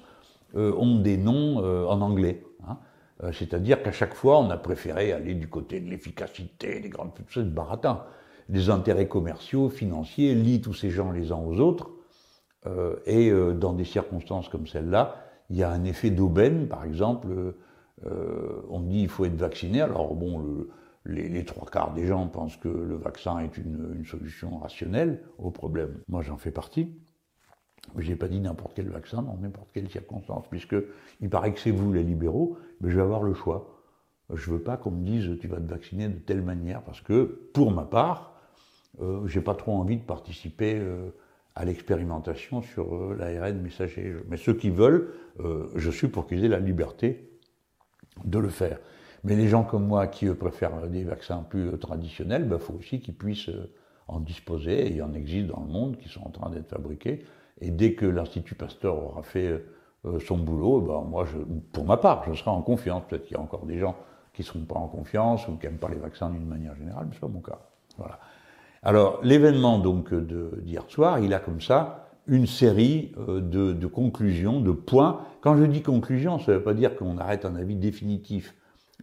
euh, 0.55 0.73
ont 0.77 0.99
des 0.99 1.17
noms 1.17 1.63
euh, 1.63 1.85
en 1.85 2.01
anglais. 2.01 2.43
Hein. 2.67 2.77
C'est-à-dire 3.31 3.81
qu'à 3.81 3.91
chaque 3.91 4.13
fois, 4.13 4.39
on 4.39 4.49
a 4.49 4.57
préféré 4.57 5.11
aller 5.11 5.33
du 5.33 5.47
côté 5.47 5.79
de 5.79 5.89
l'efficacité, 5.89 6.79
des 6.79 6.89
grandes 6.89 7.13
choses, 7.29 7.45
baratin. 7.45 8.03
Des 8.49 8.69
intérêts 8.69 9.07
commerciaux, 9.07 9.69
financiers, 9.69 10.33
lient 10.35 10.61
tous 10.61 10.73
ces 10.73 10.89
gens 10.89 11.11
les 11.11 11.31
uns 11.31 11.37
aux 11.37 11.59
autres. 11.59 11.91
et 13.05 13.31
dans 13.55 13.73
des 13.73 13.85
circonstances 13.85 14.49
comme 14.49 14.67
celle-là, 14.67 15.15
il 15.49 15.57
y 15.57 15.63
a 15.63 15.69
un 15.69 15.83
effet 15.83 16.09
d'aubaine, 16.09 16.67
par 16.67 16.85
exemple. 16.85 17.27
on 18.05 18.79
dit 18.81 19.01
il 19.01 19.09
faut 19.09 19.25
être 19.25 19.35
vacciné. 19.35 19.81
Alors 19.81 20.15
bon, 20.15 20.39
le, 20.39 20.69
les, 21.07 21.45
trois 21.45 21.67
quarts 21.67 21.93
des 21.93 22.05
gens 22.05 22.27
pensent 22.27 22.57
que 22.57 22.67
le 22.67 22.95
vaccin 22.95 23.39
est 23.39 23.57
une, 23.57 24.03
solution 24.05 24.57
rationnelle 24.57 25.21
au 25.37 25.51
problème. 25.51 25.99
Moi, 26.07 26.21
j'en 26.21 26.37
fais 26.37 26.51
partie. 26.51 26.93
Je 27.97 28.09
n'ai 28.09 28.15
pas 28.15 28.27
dit 28.27 28.39
n'importe 28.39 28.73
quel 28.75 28.89
vaccin 28.89 29.21
dans 29.21 29.37
n'importe 29.37 29.69
quelle 29.73 29.89
circonstance, 29.89 30.45
puisque 30.49 30.75
il 31.21 31.29
paraît 31.29 31.53
que 31.53 31.59
c'est 31.59 31.71
vous 31.71 31.93
les 31.93 32.03
libéraux, 32.03 32.57
mais 32.81 32.89
je 32.89 32.97
vais 32.97 33.01
avoir 33.01 33.23
le 33.23 33.33
choix. 33.33 33.83
Je 34.33 34.51
veux 34.51 34.61
pas 34.61 34.75
qu'on 34.75 34.91
me 34.91 35.05
dise 35.05 35.39
tu 35.39 35.47
vas 35.47 35.57
te 35.57 35.69
vacciner 35.69 36.09
de 36.09 36.19
telle 36.19 36.41
manière, 36.41 36.83
parce 36.83 36.99
que 36.99 37.49
pour 37.53 37.71
ma 37.71 37.85
part, 37.85 38.36
euh, 39.01 39.27
j'ai 39.27 39.41
pas 39.41 39.55
trop 39.55 39.73
envie 39.73 39.97
de 39.97 40.03
participer 40.03 40.75
euh, 40.75 41.09
à 41.55 41.65
l'expérimentation 41.65 42.61
sur 42.61 42.95
euh, 42.95 43.15
l'ARN 43.17 43.59
messager. 43.61 44.15
Mais 44.27 44.37
ceux 44.37 44.53
qui 44.53 44.69
veulent, 44.69 45.13
je 45.75 45.91
suis 45.91 46.07
pour 46.07 46.25
qu'ils 46.25 46.43
aient 46.45 46.49
la 46.49 46.59
liberté 46.59 47.29
de 48.25 48.39
le 48.39 48.49
faire. 48.49 48.79
Mais 49.23 49.35
les 49.35 49.47
gens 49.47 49.63
comme 49.63 49.85
moi 49.85 50.07
qui 50.07 50.27
préfèrent 50.29 50.87
des 50.87 51.03
vaccins 51.03 51.43
plus 51.43 51.77
traditionnels, 51.77 52.43
il 52.43 52.49
ben, 52.49 52.57
faut 52.57 52.73
aussi 52.73 52.99
qu'ils 52.99 53.15
puissent 53.15 53.51
en 54.07 54.19
disposer. 54.19 54.87
Et 54.87 54.89
il 54.89 54.95
y 54.95 55.01
en 55.01 55.13
existe 55.13 55.47
dans 55.47 55.59
le 55.59 55.71
monde 55.71 55.97
qui 55.97 56.09
sont 56.09 56.25
en 56.25 56.31
train 56.31 56.49
d'être 56.49 56.69
fabriqués. 56.69 57.23
Et 57.61 57.69
dès 57.69 57.93
que 57.93 58.05
l'Institut 58.05 58.55
Pasteur 58.55 58.97
aura 58.97 59.21
fait 59.21 59.63
son 60.25 60.37
boulot, 60.37 60.81
ben 60.81 61.01
moi, 61.01 61.25
pour 61.71 61.85
ma 61.85 61.97
part, 61.97 62.23
je 62.27 62.33
serai 62.33 62.49
en 62.49 62.61
confiance. 62.63 63.03
Peut-être 63.07 63.25
qu'il 63.25 63.37
y 63.37 63.39
a 63.39 63.43
encore 63.43 63.65
des 63.65 63.77
gens 63.77 63.95
qui 64.33 64.41
ne 64.41 64.45
seront 64.47 64.65
pas 64.65 64.75
en 64.75 64.87
confiance 64.87 65.47
ou 65.47 65.57
qui 65.57 65.65
n'aiment 65.65 65.77
pas 65.77 65.89
les 65.89 65.97
vaccins 65.97 66.29
d'une 66.29 66.45
manière 66.45 66.75
générale, 66.75 67.05
mais 67.07 67.11
ce 67.11 67.17
n'est 67.17 67.21
pas 67.21 67.27
mon 67.27 67.41
cas. 67.41 67.59
Voilà. 67.97 68.19
Alors, 68.83 69.19
l'événement 69.23 69.79
donc 69.79 70.13
d'hier 70.13 70.85
soir, 70.89 71.19
il 71.19 71.33
a 71.33 71.39
comme 71.39 71.61
ça 71.61 72.09
une 72.27 72.47
série 72.47 73.13
de, 73.17 73.73
de 73.73 73.87
conclusions, 73.87 74.59
de 74.59 74.71
points. 74.71 75.21
Quand 75.41 75.57
je 75.57 75.63
dis 75.63 75.81
conclusion, 75.81 76.39
ça 76.39 76.51
ne 76.51 76.57
veut 76.57 76.63
pas 76.63 76.73
dire 76.73 76.95
qu'on 76.95 77.17
arrête 77.17 77.45
un 77.45 77.55
avis 77.55 77.75
définitif 77.75 78.53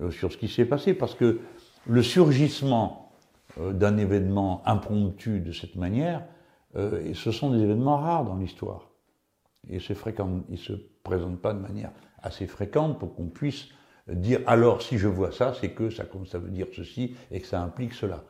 euh, 0.00 0.10
sur 0.10 0.32
ce 0.32 0.36
qui 0.36 0.48
s'est 0.48 0.64
passé, 0.64 0.92
parce 0.92 1.14
que 1.14 1.38
le 1.86 2.02
surgissement 2.02 3.12
euh, 3.60 3.72
d'un 3.72 3.96
événement 3.96 4.62
impromptu 4.66 5.40
de 5.40 5.52
cette 5.52 5.76
manière, 5.76 6.24
euh, 6.74 7.14
ce 7.14 7.30
sont 7.30 7.50
des 7.50 7.62
événements 7.62 7.98
rares 7.98 8.24
dans 8.24 8.36
l'histoire. 8.36 8.90
Et 9.70 9.78
fréquent, 9.78 10.42
ils 10.48 10.54
ne 10.54 10.56
se 10.56 10.72
présentent 11.04 11.40
pas 11.40 11.54
de 11.54 11.60
manière 11.60 11.92
assez 12.22 12.46
fréquente 12.46 12.98
pour 12.98 13.14
qu'on 13.14 13.28
puisse 13.28 13.68
dire 14.08 14.40
alors 14.46 14.82
si 14.82 14.98
je 14.98 15.06
vois 15.08 15.30
ça, 15.30 15.54
c'est 15.58 15.70
que 15.70 15.88
ça, 15.90 16.04
ça 16.26 16.38
veut 16.38 16.50
dire 16.50 16.66
ceci 16.74 17.14
et 17.30 17.40
que 17.40 17.46
ça 17.46 17.62
implique 17.62 17.94
cela. 17.94 18.24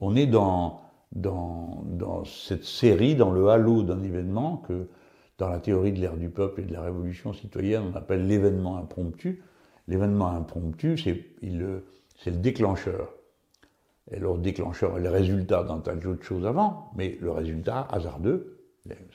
On 0.00 0.16
est 0.16 0.26
dans, 0.26 0.80
dans, 1.12 1.82
dans 1.86 2.24
cette 2.24 2.64
série, 2.64 3.14
dans 3.14 3.32
le 3.32 3.48
halo 3.48 3.82
d'un 3.82 4.02
événement 4.02 4.58
que 4.58 4.88
dans 5.38 5.48
la 5.48 5.58
théorie 5.58 5.92
de 5.92 6.00
l'ère 6.00 6.16
du 6.16 6.30
peuple 6.30 6.62
et 6.62 6.64
de 6.64 6.72
la 6.72 6.82
révolution 6.82 7.32
citoyenne, 7.32 7.90
on 7.92 7.96
appelle 7.96 8.26
l'événement 8.26 8.76
impromptu, 8.76 9.42
L'événement 9.88 10.28
impromptu, 10.30 10.98
c'est 10.98 11.24
le, 11.42 11.84
le 12.24 12.32
déclencheur. 12.32 13.12
Et 14.10 14.18
le 14.18 14.36
déclencheur 14.38 14.98
est 14.98 15.00
le 15.00 15.10
résultat 15.10 15.64
d'un 15.64 15.78
tas 15.78 15.94
d'autres 15.94 16.24
choses 16.24 16.46
avant, 16.46 16.90
mais 16.96 17.18
le 17.20 17.30
résultat 17.30 17.86
hasardeux, 17.90 18.58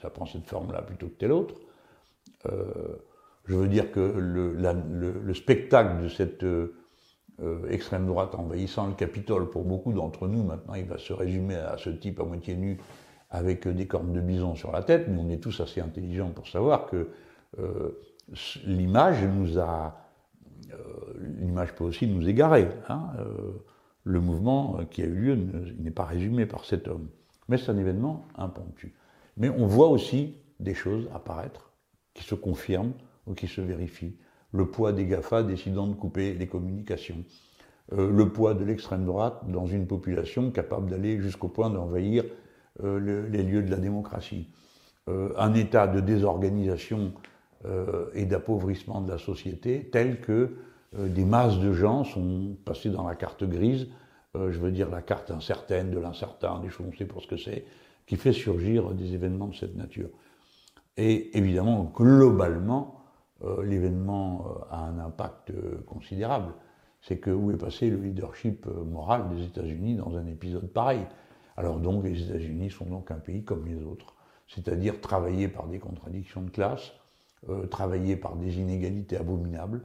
ça 0.00 0.10
prend 0.10 0.26
cette 0.26 0.46
forme-là 0.46 0.82
plutôt 0.82 1.08
que 1.08 1.14
telle 1.14 1.32
autre. 1.32 1.54
Euh, 2.46 2.64
je 3.46 3.54
veux 3.56 3.68
dire 3.68 3.90
que 3.90 4.00
le, 4.00 4.54
le, 4.54 5.34
spectacle 5.34 6.02
de 6.02 6.08
cette 6.08 6.44
euh, 6.44 6.74
extrême 7.68 8.06
droite 8.06 8.34
envahissant 8.34 8.86
le 8.86 8.94
Capitole, 8.94 9.50
pour 9.50 9.64
beaucoup 9.64 9.92
d'entre 9.92 10.28
nous, 10.28 10.42
maintenant, 10.42 10.74
il 10.74 10.84
va 10.84 10.98
se 10.98 11.12
résumer 11.12 11.56
à 11.56 11.76
ce 11.78 11.90
type 11.90 12.20
à 12.20 12.24
moitié 12.24 12.54
nu 12.54 12.78
avec 13.30 13.66
des 13.66 13.86
cornes 13.86 14.12
de 14.12 14.20
bison 14.20 14.54
sur 14.54 14.70
la 14.72 14.82
tête, 14.82 15.08
mais 15.08 15.18
on 15.18 15.30
est 15.30 15.38
tous 15.38 15.60
assez 15.60 15.80
intelligents 15.80 16.30
pour 16.30 16.46
savoir 16.46 16.86
que 16.86 17.08
euh, 17.58 17.98
l'image 18.64 19.24
nous 19.24 19.58
a 19.58 19.98
euh, 20.72 20.76
l'image 21.40 21.74
peut 21.74 21.84
aussi 21.84 22.06
nous 22.06 22.28
égarer. 22.28 22.68
Hein, 22.88 23.10
euh, 23.18 23.52
le 24.04 24.20
mouvement 24.20 24.80
qui 24.90 25.02
a 25.02 25.06
eu 25.06 25.14
lieu 25.14 25.34
n'est 25.78 25.90
pas 25.90 26.04
résumé 26.04 26.46
par 26.46 26.64
cet 26.64 26.88
homme. 26.88 27.08
Mais 27.48 27.56
c'est 27.56 27.70
un 27.70 27.78
événement 27.78 28.26
impromptu. 28.36 28.94
Mais 29.36 29.48
on 29.48 29.66
voit 29.66 29.88
aussi 29.88 30.36
des 30.60 30.74
choses 30.74 31.08
apparaître 31.14 31.72
qui 32.14 32.24
se 32.24 32.34
confirment 32.34 32.92
ou 33.26 33.34
qui 33.34 33.46
se 33.46 33.60
vérifient. 33.60 34.16
Le 34.52 34.66
poids 34.66 34.92
des 34.92 35.06
GAFA 35.06 35.42
décidant 35.42 35.86
de 35.86 35.94
couper 35.94 36.34
les 36.34 36.46
communications. 36.46 37.24
le 37.90 38.28
poids 38.28 38.54
de 38.54 38.64
l'extrême 38.64 39.04
droite 39.04 39.42
dans 39.48 39.66
une 39.66 39.86
population 39.86 40.50
capable 40.50 40.90
d'aller 40.90 41.20
jusqu'au 41.20 41.48
point 41.48 41.68
d'envahir 41.70 42.24
les 42.82 43.42
lieux 43.42 43.62
de 43.62 43.70
la 43.70 43.76
démocratie. 43.76 44.48
un 45.08 45.54
état 45.54 45.86
de 45.86 46.00
désorganisation 46.00 47.12
et 48.14 48.24
d'appauvrissement 48.24 49.00
de 49.00 49.10
la 49.10 49.18
société 49.18 49.88
tel 49.90 50.20
que 50.20 50.54
des 50.96 51.24
masses 51.24 51.58
de 51.58 51.72
gens 51.72 52.04
sont 52.04 52.56
passés 52.64 52.90
dans 52.90 53.06
la 53.06 53.14
carte 53.14 53.44
grise, 53.44 53.88
je 54.34 54.58
veux 54.58 54.70
dire 54.70 54.88
la 54.88 55.02
carte 55.02 55.30
incertaine 55.30 55.90
de 55.90 55.98
l'incertain, 55.98 56.60
des 56.60 56.70
choses 56.70 56.86
on 56.88 56.96
sait 56.96 57.04
pas 57.04 57.20
ce 57.20 57.26
que 57.26 57.36
c'est, 57.36 57.64
qui 58.06 58.16
fait 58.16 58.32
surgir 58.32 58.90
des 58.92 59.14
événements 59.14 59.48
de 59.48 59.54
cette 59.54 59.76
nature. 59.76 60.08
Et 60.96 61.36
évidemment, 61.36 61.84
globalement, 61.94 62.96
euh, 62.96 63.01
l'événement 63.62 64.46
euh, 64.46 64.74
a 64.74 64.84
un 64.84 64.98
impact 64.98 65.50
euh, 65.50 65.82
considérable. 65.86 66.52
C'est 67.00 67.18
que 67.18 67.30
où 67.30 67.50
est 67.50 67.56
passé 67.56 67.90
le 67.90 67.96
leadership 67.96 68.66
moral 68.66 69.28
des 69.34 69.44
États-Unis 69.44 69.96
dans 69.96 70.16
un 70.16 70.26
épisode 70.26 70.68
pareil 70.68 71.04
Alors 71.56 71.78
donc, 71.80 72.04
les 72.04 72.22
États-Unis 72.22 72.70
sont 72.70 72.84
donc 72.84 73.10
un 73.10 73.18
pays 73.18 73.42
comme 73.42 73.66
les 73.66 73.82
autres, 73.82 74.14
c'est-à-dire 74.46 75.00
travaillé 75.00 75.48
par 75.48 75.66
des 75.66 75.80
contradictions 75.80 76.42
de 76.42 76.50
classe, 76.50 76.92
travaillé 77.70 78.14
par 78.14 78.36
des 78.36 78.60
inégalités 78.60 79.16
abominables, 79.16 79.82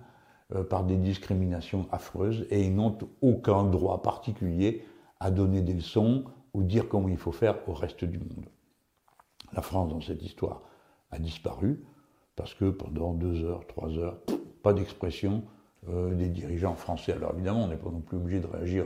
par 0.70 0.84
des 0.84 0.95
discriminations 0.95 1.88
affreuses, 1.91 2.45
et 2.51 2.64
ils 2.64 2.76
n'ont 2.76 2.95
aucun 3.24 3.64
droit 3.64 4.03
particulier 4.03 4.86
à 5.20 5.32
donner 5.32 5.64
des 5.64 5.74
leçons 5.74 6.26
ou 6.53 6.62
dire 6.62 6.88
comment 6.88 7.08
il 7.08 7.18
faut 7.18 7.32
faire 7.32 7.68
au 7.68 7.74
reste 7.74 8.05
du 8.05 8.20
monde. 8.20 8.45
La 9.53 9.64
France, 9.64 9.89
dans 9.89 10.01
cette 10.01 10.22
histoire, 10.22 10.62
a 11.10 11.18
disparu 11.18 11.84
parce 12.38 12.54
que 12.54 12.70
pendant 12.70 13.14
deux 13.14 13.44
heures, 13.44 13.66
trois 13.68 13.90
heures, 13.98 14.16
pas 14.64 14.72
d'expression 14.72 15.44
euh, 15.90 16.14
des 16.14 16.30
dirigeants 16.30 16.76
français. 16.76 17.14
Alors 17.14 17.34
évidemment, 17.34 17.66
on 17.66 17.68
n'est 17.68 17.76
pas 17.76 17.90
non 17.90 18.00
plus 18.00 18.16
obligé 18.16 18.40
de 18.40 18.48
réagir 18.48 18.86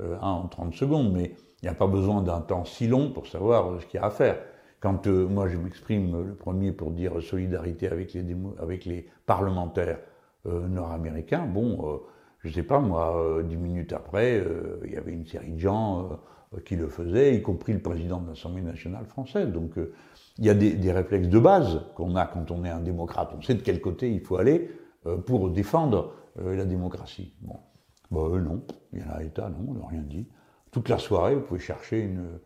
euh, 0.00 0.16
en 0.20 0.48
30 0.48 0.74
secondes, 0.74 1.12
mais 1.12 1.34
il 1.62 1.66
n'y 1.66 1.68
a 1.68 1.74
pas 1.74 1.86
besoin 1.86 2.22
d'un 2.22 2.40
temps 2.40 2.64
si 2.64 2.88
long 2.88 3.10
pour 3.12 3.26
savoir 3.26 3.70
euh, 3.70 3.80
ce 3.80 3.86
qu'il 3.86 4.00
y 4.00 4.02
a 4.02 4.06
à 4.06 4.10
faire. 4.10 4.38
Quand 4.80 5.06
moi 5.08 5.48
je 5.48 5.58
m'exprime 5.58 6.24
le 6.24 6.34
premier 6.34 6.70
pour 6.70 6.92
dire 6.92 7.20
solidarité 7.20 7.88
avec 7.88 8.14
les, 8.14 8.24
avec 8.60 8.84
les 8.84 9.08
parlementaires 9.26 9.98
nord-américains, 10.44 11.46
bon, 11.46 12.00
je 12.38 12.48
ne 12.48 12.52
sais 12.52 12.62
pas, 12.62 12.78
moi, 12.78 13.42
dix 13.42 13.56
minutes 13.56 13.92
après, 13.92 14.40
il 14.84 14.92
y 14.92 14.96
avait 14.96 15.10
une 15.10 15.26
série 15.26 15.50
de 15.50 15.58
gens 15.58 16.20
qui 16.64 16.76
le 16.76 16.88
faisaient, 16.88 17.34
y 17.36 17.42
compris 17.42 17.72
le 17.72 17.80
président 17.80 18.20
de 18.20 18.28
l'Assemblée 18.28 18.62
nationale 18.62 19.04
française. 19.06 19.48
Donc 19.52 19.72
il 20.38 20.44
y 20.44 20.50
a 20.50 20.54
des, 20.54 20.92
réflexes 20.92 21.28
de 21.28 21.38
base 21.38 21.82
qu'on 21.96 22.14
a 22.14 22.26
quand 22.26 22.50
on 22.50 22.64
est 22.64 22.70
un 22.70 22.80
démocrate. 22.80 23.34
On 23.36 23.42
sait 23.42 23.54
de 23.54 23.62
quel 23.62 23.80
côté 23.80 24.12
il 24.12 24.20
faut 24.20 24.36
aller 24.36 24.70
euh, 25.06 25.16
pour 25.18 25.50
défendre 25.50 26.14
euh, 26.40 26.54
la 26.54 26.64
démocratie. 26.64 27.34
Bon, 27.42 27.56
bah, 28.10 28.38
non, 28.38 28.62
il 28.92 29.00
y 29.00 29.02
en 29.02 29.10
a 29.10 29.22
État, 29.24 29.50
non, 29.50 29.66
on 29.68 29.74
n'a 29.74 29.86
rien 29.86 30.02
dit. 30.02 30.28
Toute 30.70 30.88
la 30.88 30.98
soirée, 30.98 31.34
vous 31.34 31.40
pouvez 31.40 31.60
chercher 31.60 32.00
une, 32.00 32.38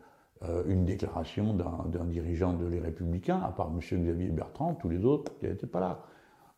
euh, 0.43 0.63
déclaration 0.83 1.53
d'un 1.53 2.05
dirigeant 2.05 2.53
de 2.53 2.65
les 2.65 2.79
Républicains, 2.79 3.41
à 3.41 3.51
part 3.51 3.71
M. 3.71 3.79
Xavier 3.79 4.29
Bertrand, 4.29 4.73
tous 4.73 4.89
les 4.89 5.05
autres 5.05 5.31
qui 5.37 5.45
n'étaient 5.45 5.67
pas 5.67 5.79
là. 5.79 5.99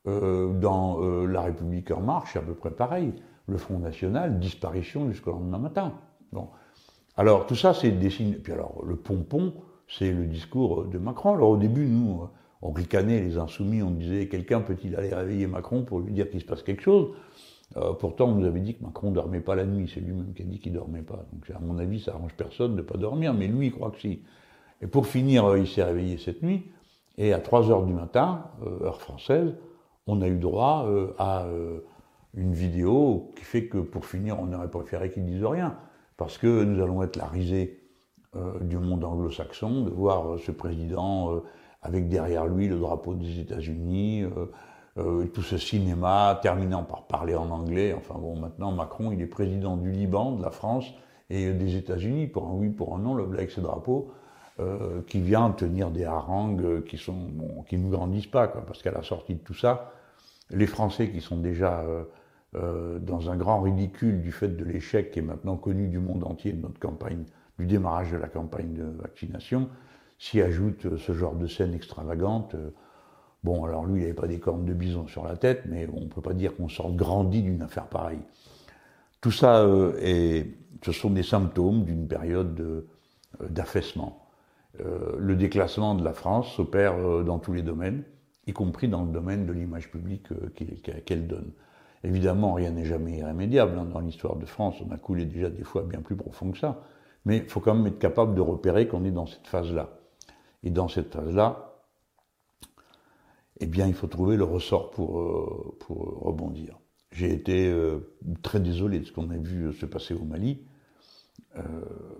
dans 0.06 1.00
La 1.28 1.42
République 1.42 1.92
en 1.92 2.02
marche, 2.02 2.34
c'est 2.34 2.40
à 2.40 2.44
peu 2.44 2.54
près 2.54 2.72
pareil. 2.72 3.14
Le 3.48 3.58
Front 3.58 3.78
National, 3.78 4.40
disparition 4.40 5.08
jusqu'au 5.10 5.32
lendemain 5.32 5.60
matin. 5.60 5.94
Bon. 6.32 6.50
Alors 7.18 7.46
tout 7.46 7.56
ça, 7.56 7.74
c'est 7.74 7.92
des 7.92 8.10
signes. 8.10 8.36
Puis 8.36 8.54
alors, 8.54 8.84
le 8.86 8.96
pompon, 8.96 9.54
c'est 9.88 10.12
le 10.12 10.26
discours 10.26 10.86
de 10.86 10.98
Macron. 10.98 11.36
Alors 11.36 11.50
au 11.50 11.58
début, 11.58 11.86
nous, 11.86 12.28
on 12.62 12.72
ricanait 12.72 13.22
les 13.22 13.38
insoumis, 13.38 13.82
on 13.82 13.92
disait 13.92 14.28
quelqu'un 14.28 14.62
peut-il 14.62 14.96
aller 14.96 15.14
réveiller 15.14 15.48
Macron 15.48 15.84
pour 15.84 16.00
lui 16.00 16.12
dire 16.12 16.30
qu'il 16.30 16.42
se 16.42 16.46
passe 16.46 16.64
quelque 16.64 16.82
chose? 16.82 17.10
Euh, 17.78 17.94
Pourtant, 17.94 18.30
on 18.30 18.36
nous 18.36 18.46
avait 18.46 18.60
dit 18.60 18.76
que 18.76 18.84
Macron 18.84 19.10
ne 19.10 19.16
dormait 19.16 19.40
pas 19.40 19.56
la 19.56 19.66
nuit, 19.66 19.90
c'est 19.92 20.00
lui-même 20.00 20.34
qui 20.34 20.44
a 20.44 20.46
dit 20.46 20.60
qu'il 20.60 20.74
ne 20.74 20.78
dormait 20.78 21.02
pas. 21.02 21.26
Donc 21.32 21.50
à 21.56 21.60
mon 21.60 21.78
avis, 21.78 22.00
ça 22.00 22.14
arrange 22.14 22.34
personne 22.36 22.72
de 22.72 22.78
ne 22.78 22.82
pas 22.82 22.98
dormir, 22.98 23.34
mais 23.34 23.48
lui, 23.48 23.68
il 23.68 23.72
croit 23.72 23.92
que 23.92 24.00
si. 24.00 24.22
Et 24.82 24.88
pour 24.88 25.08
finir, 25.08 25.46
euh, 25.46 25.60
il 25.60 25.68
s'est 25.68 25.84
réveillé 25.84 26.18
cette 26.18 26.44
nuit, 26.44 26.66
et 27.18 27.34
à 27.34 27.40
3 27.40 27.72
heures 27.72 27.86
du 27.86 27.94
matin, 27.94 28.46
euh, 28.66 28.86
heure 28.86 29.00
française, 29.00 29.56
on 30.08 30.22
a 30.22 30.28
eu 30.28 30.38
droit 30.38 30.88
à 31.18 31.48
une 32.36 32.54
vidéo 32.54 33.32
qui 33.36 33.44
fait 33.44 33.66
que 33.66 33.80
pour 33.80 34.06
finir, 34.06 34.40
on 34.40 34.54
aurait 34.54 34.70
préféré 34.70 35.10
qu'il 35.10 35.26
dise 35.26 35.44
rien, 35.44 35.78
parce 36.18 36.38
que 36.38 36.64
nous 36.64 36.82
allons 36.82 37.04
être 37.04 37.16
la 37.16 37.28
risée 37.28 37.86
euh, 38.36 38.60
du 38.60 38.78
monde 38.78 39.04
anglo-saxon, 39.04 39.84
de 39.84 39.90
voir 39.90 40.34
euh, 40.34 40.38
ce 40.38 40.52
président 40.52 41.34
euh, 41.34 41.44
avec 41.82 42.10
derrière 42.10 42.48
lui 42.48 42.68
le 42.68 42.78
drapeau 42.78 43.14
des 43.14 43.40
États-Unis, 43.40 44.26
tout 44.96 45.42
ce 45.44 45.58
cinéma 45.60 46.40
terminant 46.42 46.84
par 46.84 47.06
parler 47.06 47.36
en 47.36 47.52
anglais. 47.52 47.94
Enfin 47.94 48.16
bon, 48.18 48.36
maintenant 48.40 48.72
Macron, 48.72 49.12
il 49.12 49.22
est 49.22 49.28
président 49.28 49.78
du 49.78 49.92
Liban, 49.92 50.32
de 50.32 50.42
la 50.42 50.50
France 50.50 50.86
et 51.30 51.54
des 51.54 51.76
États-Unis, 51.76 52.26
pour 52.26 52.48
un 52.48 52.54
oui, 52.54 52.70
pour 52.70 52.96
un 52.96 52.98
non, 52.98 53.14
le 53.14 53.26
avec 53.26 53.52
ce 53.52 53.62
drapeau, 53.62 54.12
qui 55.06 55.20
vient 55.20 55.52
tenir 55.52 55.92
des 55.92 56.06
harangues 56.06 56.84
qui 56.86 56.98
sont 56.98 57.28
qui 57.68 57.78
nous 57.78 57.90
grandissent 57.90 58.26
pas, 58.26 58.48
quoi, 58.48 58.66
parce 58.66 58.82
qu'à 58.82 58.92
la 58.92 59.04
sortie 59.04 59.36
de 59.36 59.42
tout 59.42 59.54
ça, 59.54 59.92
les 60.50 60.66
Français 60.66 61.12
qui 61.12 61.22
sont 61.22 61.38
déjà 61.38 61.84
dans 63.02 63.30
un 63.30 63.36
grand 63.36 63.62
ridicule 63.62 64.22
du 64.22 64.32
fait 64.32 64.48
de 64.48 64.64
l'échec 64.64 65.12
qui 65.12 65.20
est 65.20 65.22
maintenant 65.22 65.58
connu 65.58 65.88
du 65.88 66.00
monde 66.00 66.24
entier 66.24 66.54
de 66.54 66.62
notre 66.62 66.80
campagne 66.80 67.26
du 67.60 67.66
démarrage 67.66 68.12
de 68.12 68.18
la 68.18 68.28
campagne 68.28 68.74
de 68.74 68.84
vaccination, 69.02 69.70
s'y 70.20 70.42
ajoute 70.42 70.98
ce 70.98 71.12
genre 71.14 71.36
de 71.36 71.48
scène 71.48 71.74
extravagante. 71.74 72.56
Bon, 73.44 73.64
alors 73.64 73.86
lui, 73.86 74.00
il 74.00 74.02
n'avait 74.02 74.14
pas 74.14 74.28
des 74.28 74.40
cornes 74.40 74.66
de 74.66 74.74
bison 74.74 75.08
sur 75.08 75.24
la 75.24 75.38
tête, 75.38 75.64
mais 75.68 75.88
on 75.94 76.02
ne 76.02 76.08
peut 76.08 76.22
pas 76.22 76.34
dire 76.34 76.56
qu'on 76.56 76.70
sorte 76.70 76.96
grandi 76.96 77.42
d'une 77.42 77.62
affaire 77.62 77.88
pareille. 77.88 78.24
Tout 79.22 79.32
ça, 79.32 79.62
euh, 79.62 80.44
ce 80.84 80.92
sont 80.92 81.10
des 81.10 81.24
symptômes 81.24 81.84
d'une 81.84 82.08
période 82.08 82.60
euh, 82.60 82.88
d'affaissement. 83.50 84.28
Euh, 84.80 85.16
le 85.18 85.36
déclassement 85.36 85.96
de 85.96 86.04
la 86.04 86.14
France 86.14 86.54
s'opère 86.56 87.24
dans 87.24 87.40
tous 87.40 87.54
les 87.54 87.64
domaines, 87.64 88.04
y 88.48 88.54
compris 88.54 88.88
dans 88.88 89.04
le 89.04 89.12
domaine 89.12 89.46
de 89.46 89.54
l'image 89.54 89.90
publique 89.90 90.28
qu'elle 91.06 91.28
donne. 91.28 91.52
Évidemment, 92.06 92.54
rien 92.54 92.70
n'est 92.70 92.86
jamais 92.86 93.18
irrémédiable. 93.18 93.80
Hein. 93.80 93.86
Dans 93.86 94.00
l'histoire 94.00 94.36
de 94.36 94.46
France, 94.46 94.76
on 94.88 94.92
a 94.92 94.98
coulé 94.98 95.26
déjà 95.26 95.50
des 95.50 95.64
fois 95.64 95.82
bien 95.82 96.02
plus 96.02 96.16
profond 96.16 96.52
que 96.52 96.60
ça. 96.60 96.84
Mais 97.26 97.38
il 97.38 97.50
faut 97.50 97.60
quand 97.60 97.74
même 97.74 97.88
être 97.88 97.98
capable 97.98 98.36
de 98.36 98.42
repérer 98.42 98.88
qu'on 98.88 99.04
est 99.06 99.12
dans 99.12 99.26
cette 99.26 99.48
phase-là. 99.48 99.90
Et 100.64 100.70
dans 100.70 100.88
cette 100.88 101.12
phase-là, 101.12 101.74
eh 103.60 103.66
bien, 103.66 103.88
il 103.88 103.96
faut 103.96 104.06
trouver 104.06 104.38
le 104.38 104.44
ressort 104.44 104.92
pour, 104.92 105.20
euh, 105.20 105.74
rebondir. 105.90 106.78
J'ai 107.12 107.34
été 107.34 107.68
euh, 107.70 108.14
très 108.44 108.60
désolé 108.60 109.00
de 109.00 109.06
ce 109.06 109.12
qu'on 109.12 109.32
a 109.32 109.38
vu 109.38 109.74
se 109.74 109.88
passer 109.88 110.14
au 110.14 110.26
Mali. 110.26 110.62
Euh, 111.58 111.62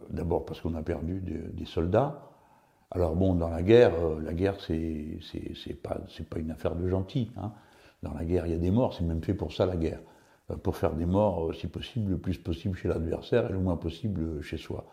d'abord 0.10 0.46
parce 0.46 0.62
qu'on 0.62 0.74
a 0.74 0.82
perdu 0.82 1.22
des, 1.22 1.66
soldats. 1.66 2.32
Alors 2.90 3.16
bon, 3.16 3.36
dans 3.36 3.50
la 3.50 3.62
guerre, 3.62 3.94
la 4.24 4.34
guerre, 4.34 4.56
c'est 4.62 5.20
pas, 5.84 6.00
pas 6.30 6.40
une 6.40 6.50
affaire 6.50 6.76
de 6.76 6.88
gentil. 6.90 7.30
Hein. 7.38 7.52
Dans 8.04 8.14
la 8.14 8.26
guerre, 8.26 8.46
il 8.46 8.52
y 8.52 8.56
a 8.56 8.60
des 8.60 8.72
morts, 8.72 8.94
c'est 8.94 9.04
même 9.04 9.24
fait 9.24 9.34
pour 9.34 9.54
ça 9.54 9.66
la 9.66 9.78
guerre. 9.78 10.02
Euh, 10.52 10.58
pour 10.58 10.76
faire 10.76 10.96
des 10.96 11.06
morts, 11.06 11.50
euh, 11.50 11.54
si 11.54 11.68
possible, 11.68 12.12
le 12.12 12.18
plus 12.18 12.38
possible 12.38 12.76
chez 12.76 12.88
l'adversaire 12.88 13.50
et 13.50 13.54
le 13.54 13.60
moins 13.60 13.78
possible 13.78 14.42
chez 14.42 14.58
soi. 14.58 14.86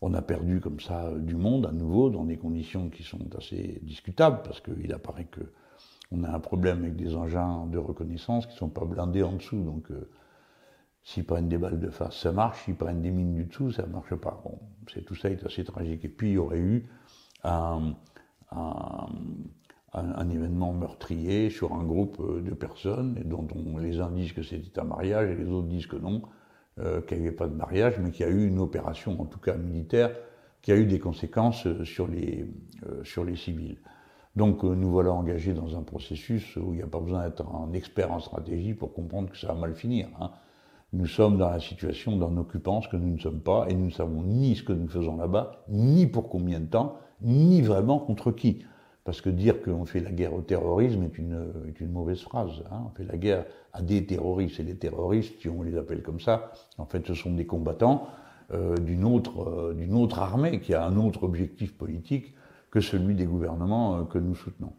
On 0.00 0.14
a 0.14 0.22
perdu 0.22 0.60
comme 0.60 0.80
ça 0.80 1.06
euh, 1.06 1.18
du 1.18 1.34
monde 1.34 1.66
à 1.66 1.72
nouveau 1.72 2.10
dans 2.10 2.24
des 2.24 2.36
conditions 2.36 2.90
qui 2.90 3.02
sont 3.02 3.34
assez 3.36 3.80
discutables 3.82 4.42
parce 4.44 4.60
qu'il 4.60 4.92
apparaît 4.92 5.26
que 5.26 5.52
on 6.12 6.22
a 6.22 6.30
un 6.30 6.38
problème 6.38 6.80
avec 6.80 6.96
des 6.96 7.16
engins 7.16 7.66
de 7.66 7.78
reconnaissance 7.78 8.46
qui 8.46 8.52
ne 8.52 8.58
sont 8.58 8.68
pas 8.68 8.84
blindés 8.84 9.24
en 9.24 9.32
dessous. 9.32 9.64
Donc, 9.64 9.88
s'ils 11.02 11.24
prennent 11.24 11.48
des 11.48 11.58
balles 11.58 11.80
de 11.80 11.90
face, 11.90 12.16
ça 12.18 12.30
marche. 12.30 12.62
S'ils 12.64 12.76
prennent 12.76 13.02
des 13.02 13.10
mines 13.10 13.34
du 13.34 13.44
dessous, 13.46 13.72
ça 13.72 13.84
ne 13.84 13.90
marche 13.90 14.14
pas. 14.14 14.40
Bon, 14.44 14.60
tout 15.06 15.14
ça 15.16 15.30
est 15.30 15.44
assez 15.44 15.64
tragique. 15.64 16.04
Et 16.04 16.08
puis, 16.08 16.28
il 16.28 16.32
y 16.34 16.38
aurait 16.38 16.60
eu 16.60 16.86
un, 17.42 17.94
un, 19.94 20.28
événement 20.28 20.72
meurtrier 20.72 21.50
sur 21.50 21.72
un 21.72 21.84
groupe 21.84 22.18
euh, 22.20 22.40
de 22.40 22.52
personnes, 22.52 23.14
dont 23.24 23.46
on, 23.54 23.78
les 23.78 24.00
uns 24.00 24.10
disent 24.10 24.32
que 24.32 24.42
c'était 24.42 24.80
un 24.80 24.84
mariage 24.84 25.30
et 25.30 25.36
les 25.36 25.48
autres 25.48 25.68
disent 25.68 25.86
que 25.86 25.96
non, 25.96 26.22
euh, 26.80 27.00
qu'il 27.02 27.20
n'y 27.20 27.28
avait 27.28 27.36
pas 27.36 27.46
de 27.46 27.54
mariage, 27.54 27.94
mais 28.00 28.10
qu'il 28.10 28.26
y 28.26 28.28
a 28.28 28.32
eu 28.32 28.46
une 28.46 28.58
opération, 28.58 29.20
en 29.20 29.26
tout 29.26 29.38
cas 29.38 29.54
militaire, 29.54 30.10
qui 30.62 30.72
a 30.72 30.76
eu 30.76 30.86
des 30.86 30.98
conséquences 30.98 31.66
euh, 31.66 31.84
sur 31.84 32.08
les, 32.08 32.46
sur 33.02 33.24
les 33.24 33.36
civils. 33.36 33.78
Donc 34.36 34.64
nous 34.64 34.90
voilà 34.90 35.12
engagés 35.12 35.52
dans 35.52 35.78
un 35.78 35.82
processus 35.82 36.56
où 36.56 36.72
il 36.72 36.78
n'y 36.78 36.82
a 36.82 36.88
pas 36.88 36.98
besoin 36.98 37.22
d'être 37.22 37.46
un 37.54 37.72
expert 37.72 38.10
en 38.10 38.18
stratégie 38.18 38.74
pour 38.74 38.92
comprendre 38.92 39.30
que 39.30 39.38
ça 39.38 39.48
va 39.48 39.54
mal 39.54 39.74
finir. 39.76 40.08
Hein. 40.20 40.32
Nous 40.92 41.06
sommes 41.06 41.38
dans 41.38 41.50
la 41.50 41.60
situation 41.60 42.16
d'un 42.16 42.36
occupant, 42.36 42.80
ce 42.80 42.88
que 42.88 42.96
nous 42.96 43.14
ne 43.14 43.18
sommes 43.18 43.40
pas, 43.40 43.66
et 43.68 43.74
nous 43.74 43.86
ne 43.86 43.90
savons 43.92 44.22
ni 44.22 44.56
ce 44.56 44.64
que 44.64 44.72
nous 44.72 44.88
faisons 44.88 45.16
là-bas, 45.16 45.64
ni 45.68 46.08
pour 46.08 46.28
combien 46.28 46.58
de 46.58 46.66
temps, 46.66 46.96
ni 47.22 47.62
vraiment 47.62 48.00
contre 48.00 48.32
qui. 48.32 48.64
Parce 49.04 49.20
que 49.20 49.28
dire 49.28 49.62
qu'on 49.62 49.84
fait 49.84 50.00
la 50.00 50.10
guerre 50.10 50.34
au 50.34 50.40
terrorisme 50.40 51.02
est 51.02 51.18
une, 51.18 51.52
est 51.68 51.80
une 51.80 51.92
mauvaise 51.92 52.20
phrase. 52.20 52.64
Hein. 52.70 52.84
On 52.86 52.90
fait 52.90 53.04
la 53.04 53.16
guerre 53.18 53.44
à 53.72 53.82
des 53.82 54.06
terroristes. 54.06 54.60
Et 54.60 54.62
les 54.62 54.76
terroristes, 54.76 55.34
si 55.40 55.48
on 55.48 55.62
les 55.62 55.76
appelle 55.76 56.02
comme 56.02 56.20
ça, 56.20 56.52
en 56.78 56.86
fait, 56.86 57.06
ce 57.06 57.14
sont 57.14 57.32
des 57.32 57.44
combattants 57.44 58.08
euh, 58.52 58.76
d'une 58.76 59.04
autre, 59.04 59.42
euh, 59.42 59.94
autre 59.94 60.20
armée 60.20 60.60
qui 60.60 60.74
a 60.74 60.84
un 60.84 60.96
autre 60.96 61.24
objectif 61.24 61.76
politique 61.76 62.34
que 62.70 62.80
celui 62.80 63.14
des 63.14 63.26
gouvernements 63.26 63.98
euh, 63.98 64.04
que 64.04 64.18
nous 64.18 64.34
soutenons. 64.34 64.72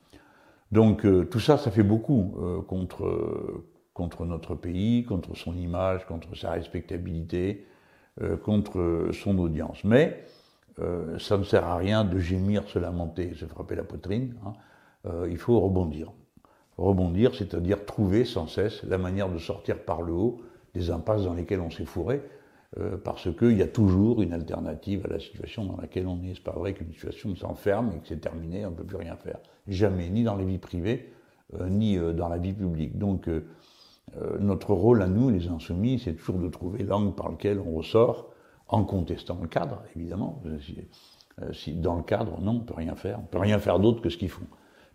Donc 0.71 1.05
tout 1.29 1.39
ça, 1.39 1.57
ça 1.57 1.69
fait 1.69 1.83
beaucoup 1.83 2.35
contre, 2.67 3.63
contre 3.93 4.25
notre 4.25 4.55
pays, 4.55 5.05
contre 5.05 5.37
son 5.37 5.55
image, 5.55 6.05
contre 6.05 6.35
sa 6.35 6.51
respectabilité, 6.51 7.65
euh, 8.21 8.37
contre 8.37 9.09
son 9.11 9.37
audience. 9.39 9.83
Mais 9.83 10.23
euh, 10.79 11.17
ça 11.19 11.37
ne 11.37 11.43
sert 11.43 11.65
à 11.65 11.77
rien 11.77 12.03
de 12.03 12.19
gémir, 12.19 12.67
se 12.67 12.79
lamenter, 12.79 13.33
se 13.35 13.45
frapper 13.45 13.75
la 13.75 13.83
poitrine. 13.83 14.35
Hein. 14.45 14.53
Euh, 15.07 15.27
il 15.29 15.37
faut 15.37 15.59
rebondir. 15.59 16.11
Rebondir, 16.77 17.33
c'est-à-dire 17.35 17.85
trouver 17.85 18.25
sans 18.25 18.47
cesse 18.47 18.83
la 18.83 18.97
manière 18.97 19.29
de 19.29 19.37
sortir 19.37 19.79
par 19.79 20.01
le 20.01 20.13
haut 20.13 20.41
des 20.73 20.89
impasses 20.89 21.23
dans 21.23 21.33
lesquelles 21.33 21.61
on 21.61 21.71
s'est 21.71 21.85
fourré, 21.85 22.21
parce 23.05 23.33
qu'il 23.33 23.55
y 23.55 23.61
a 23.61 23.67
toujours 23.67 24.21
une 24.21 24.33
alternative 24.33 25.05
à 25.05 25.13
la 25.13 25.19
situation 25.21 25.63
dans 25.63 25.77
laquelle 25.77 26.05
on 26.05 26.21
est. 26.23 26.33
C'est 26.35 26.43
pas 26.43 26.51
vrai 26.51 26.73
qu'une 26.73 26.91
situation 26.91 27.33
s'enferme 27.37 27.93
et 27.95 27.99
que 27.99 28.07
c'est 28.09 28.19
terminé, 28.19 28.65
on 28.65 28.71
ne 28.71 28.75
peut 28.75 28.83
plus 28.83 28.97
rien 28.97 29.15
faire. 29.15 29.37
Jamais, 29.69 30.09
ni 30.09 30.25
dans 30.25 30.35
les 30.35 30.43
vies 30.43 30.57
privées, 30.57 31.13
ni 31.69 31.97
dans 31.97 32.27
la 32.27 32.37
vie 32.37 32.51
publique. 32.51 32.97
Donc, 32.97 33.29
euh, 34.21 34.37
notre 34.39 34.73
rôle 34.73 35.01
à 35.01 35.07
nous, 35.07 35.29
les 35.29 35.47
insoumis, 35.47 35.99
c'est 35.99 36.13
toujours 36.13 36.37
de 36.37 36.47
trouver 36.47 36.83
l'angle 36.83 37.13
par 37.13 37.29
lequel 37.29 37.59
on 37.59 37.75
ressort, 37.75 38.29
en 38.67 38.83
contestant 38.83 39.37
le 39.41 39.47
cadre, 39.47 39.83
évidemment. 39.95 40.41
Euh, 41.41 41.51
si, 41.53 41.73
dans 41.73 41.95
le 41.95 42.03
cadre, 42.03 42.39
non, 42.41 42.53
on 42.53 42.59
peut 42.61 42.73
rien 42.75 42.95
faire. 42.95 43.19
On 43.19 43.25
peut 43.25 43.39
rien 43.39 43.59
faire 43.59 43.79
d'autre 43.79 44.01
que 44.01 44.09
ce 44.09 44.17
qu'ils 44.17 44.29
font. 44.29 44.47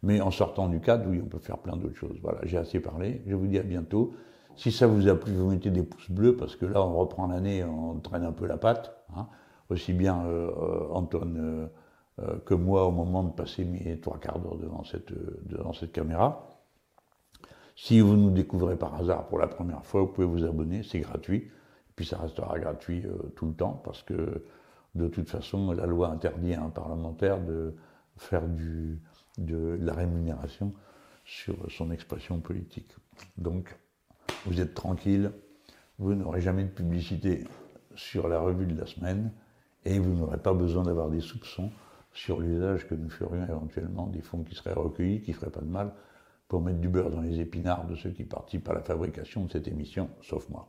Mais 0.02 0.20
en 0.20 0.30
sortant 0.30 0.68
du 0.68 0.80
cadre, 0.80 1.04
oui, 1.08 1.20
on 1.22 1.28
peut 1.28 1.38
faire 1.38 1.58
plein 1.58 1.76
d'autres 1.76 1.96
choses. 1.96 2.18
Voilà, 2.22 2.40
j'ai 2.44 2.56
assez 2.56 2.80
parlé. 2.80 3.22
Je 3.26 3.34
vous 3.34 3.46
dis 3.46 3.58
à 3.58 3.62
bientôt. 3.62 4.14
Si 4.56 4.72
ça 4.72 4.86
vous 4.86 5.08
a 5.08 5.14
plu, 5.14 5.34
vous 5.34 5.50
mettez 5.50 5.70
des 5.70 5.82
pouces 5.82 6.10
bleus 6.10 6.36
parce 6.36 6.56
que 6.56 6.66
là, 6.66 6.82
on 6.82 6.96
reprend 6.96 7.26
l'année, 7.26 7.62
on 7.64 7.98
traîne 8.00 8.24
un 8.24 8.32
peu 8.32 8.46
la 8.46 8.56
patte. 8.56 8.96
Hein. 9.14 9.28
Aussi 9.68 9.92
bien 9.92 10.24
euh, 10.26 10.88
Anton 10.90 11.68
que 12.44 12.52
moi 12.52 12.86
au 12.86 12.90
moment 12.90 13.24
de 13.24 13.30
passer 13.30 13.64
mes 13.64 13.98
trois 13.98 14.18
quarts 14.18 14.40
d'heure 14.40 14.58
devant 14.58 14.84
cette, 14.84 15.10
devant 15.48 15.72
cette 15.72 15.92
caméra. 15.92 16.50
Si 17.76 18.00
vous 18.00 18.14
nous 18.14 18.30
découvrez 18.30 18.76
par 18.76 18.94
hasard 18.94 19.26
pour 19.28 19.38
la 19.38 19.46
première 19.46 19.86
fois, 19.86 20.02
vous 20.02 20.08
pouvez 20.08 20.26
vous 20.26 20.44
abonner, 20.44 20.82
c'est 20.82 21.00
gratuit. 21.00 21.50
Puis 21.96 22.06
ça 22.06 22.18
restera 22.18 22.58
gratuit 22.58 23.04
euh, 23.04 23.16
tout 23.36 23.46
le 23.46 23.54
temps 23.54 23.80
parce 23.84 24.02
que 24.02 24.44
de 24.94 25.08
toute 25.08 25.28
façon, 25.28 25.72
la 25.72 25.86
loi 25.86 26.08
interdit 26.08 26.54
à 26.54 26.62
un 26.62 26.70
parlementaire 26.70 27.40
de 27.40 27.74
faire 28.16 28.48
du, 28.48 29.00
de 29.38 29.78
la 29.80 29.94
rémunération 29.94 30.72
sur 31.24 31.70
son 31.70 31.90
expression 31.90 32.40
politique. 32.40 32.96
Donc, 33.38 33.78
vous 34.46 34.60
êtes 34.60 34.74
tranquille, 34.74 35.32
vous 35.98 36.14
n'aurez 36.14 36.40
jamais 36.40 36.64
de 36.64 36.70
publicité 36.70 37.44
sur 37.94 38.28
la 38.28 38.40
revue 38.40 38.66
de 38.66 38.78
la 38.78 38.86
semaine 38.86 39.32
et 39.84 39.98
vous 39.98 40.12
n'aurez 40.12 40.38
pas 40.38 40.54
besoin 40.54 40.82
d'avoir 40.82 41.08
des 41.08 41.20
soupçons 41.20 41.70
sur 42.12 42.40
l'usage 42.40 42.88
que 42.88 42.94
nous 42.94 43.10
ferions 43.10 43.44
éventuellement 43.44 44.06
des 44.08 44.22
fonds 44.22 44.42
qui 44.42 44.54
seraient 44.54 44.72
recueillis, 44.72 45.22
qui 45.22 45.30
ne 45.30 45.36
feraient 45.36 45.50
pas 45.50 45.60
de 45.60 45.70
mal 45.70 45.92
pour 46.48 46.60
mettre 46.60 46.80
du 46.80 46.88
beurre 46.88 47.10
dans 47.10 47.20
les 47.20 47.38
épinards 47.40 47.86
de 47.86 47.94
ceux 47.94 48.10
qui 48.10 48.24
participent 48.24 48.68
à 48.68 48.74
la 48.74 48.82
fabrication 48.82 49.44
de 49.44 49.52
cette 49.52 49.68
émission, 49.68 50.10
sauf 50.22 50.48
moi. 50.48 50.68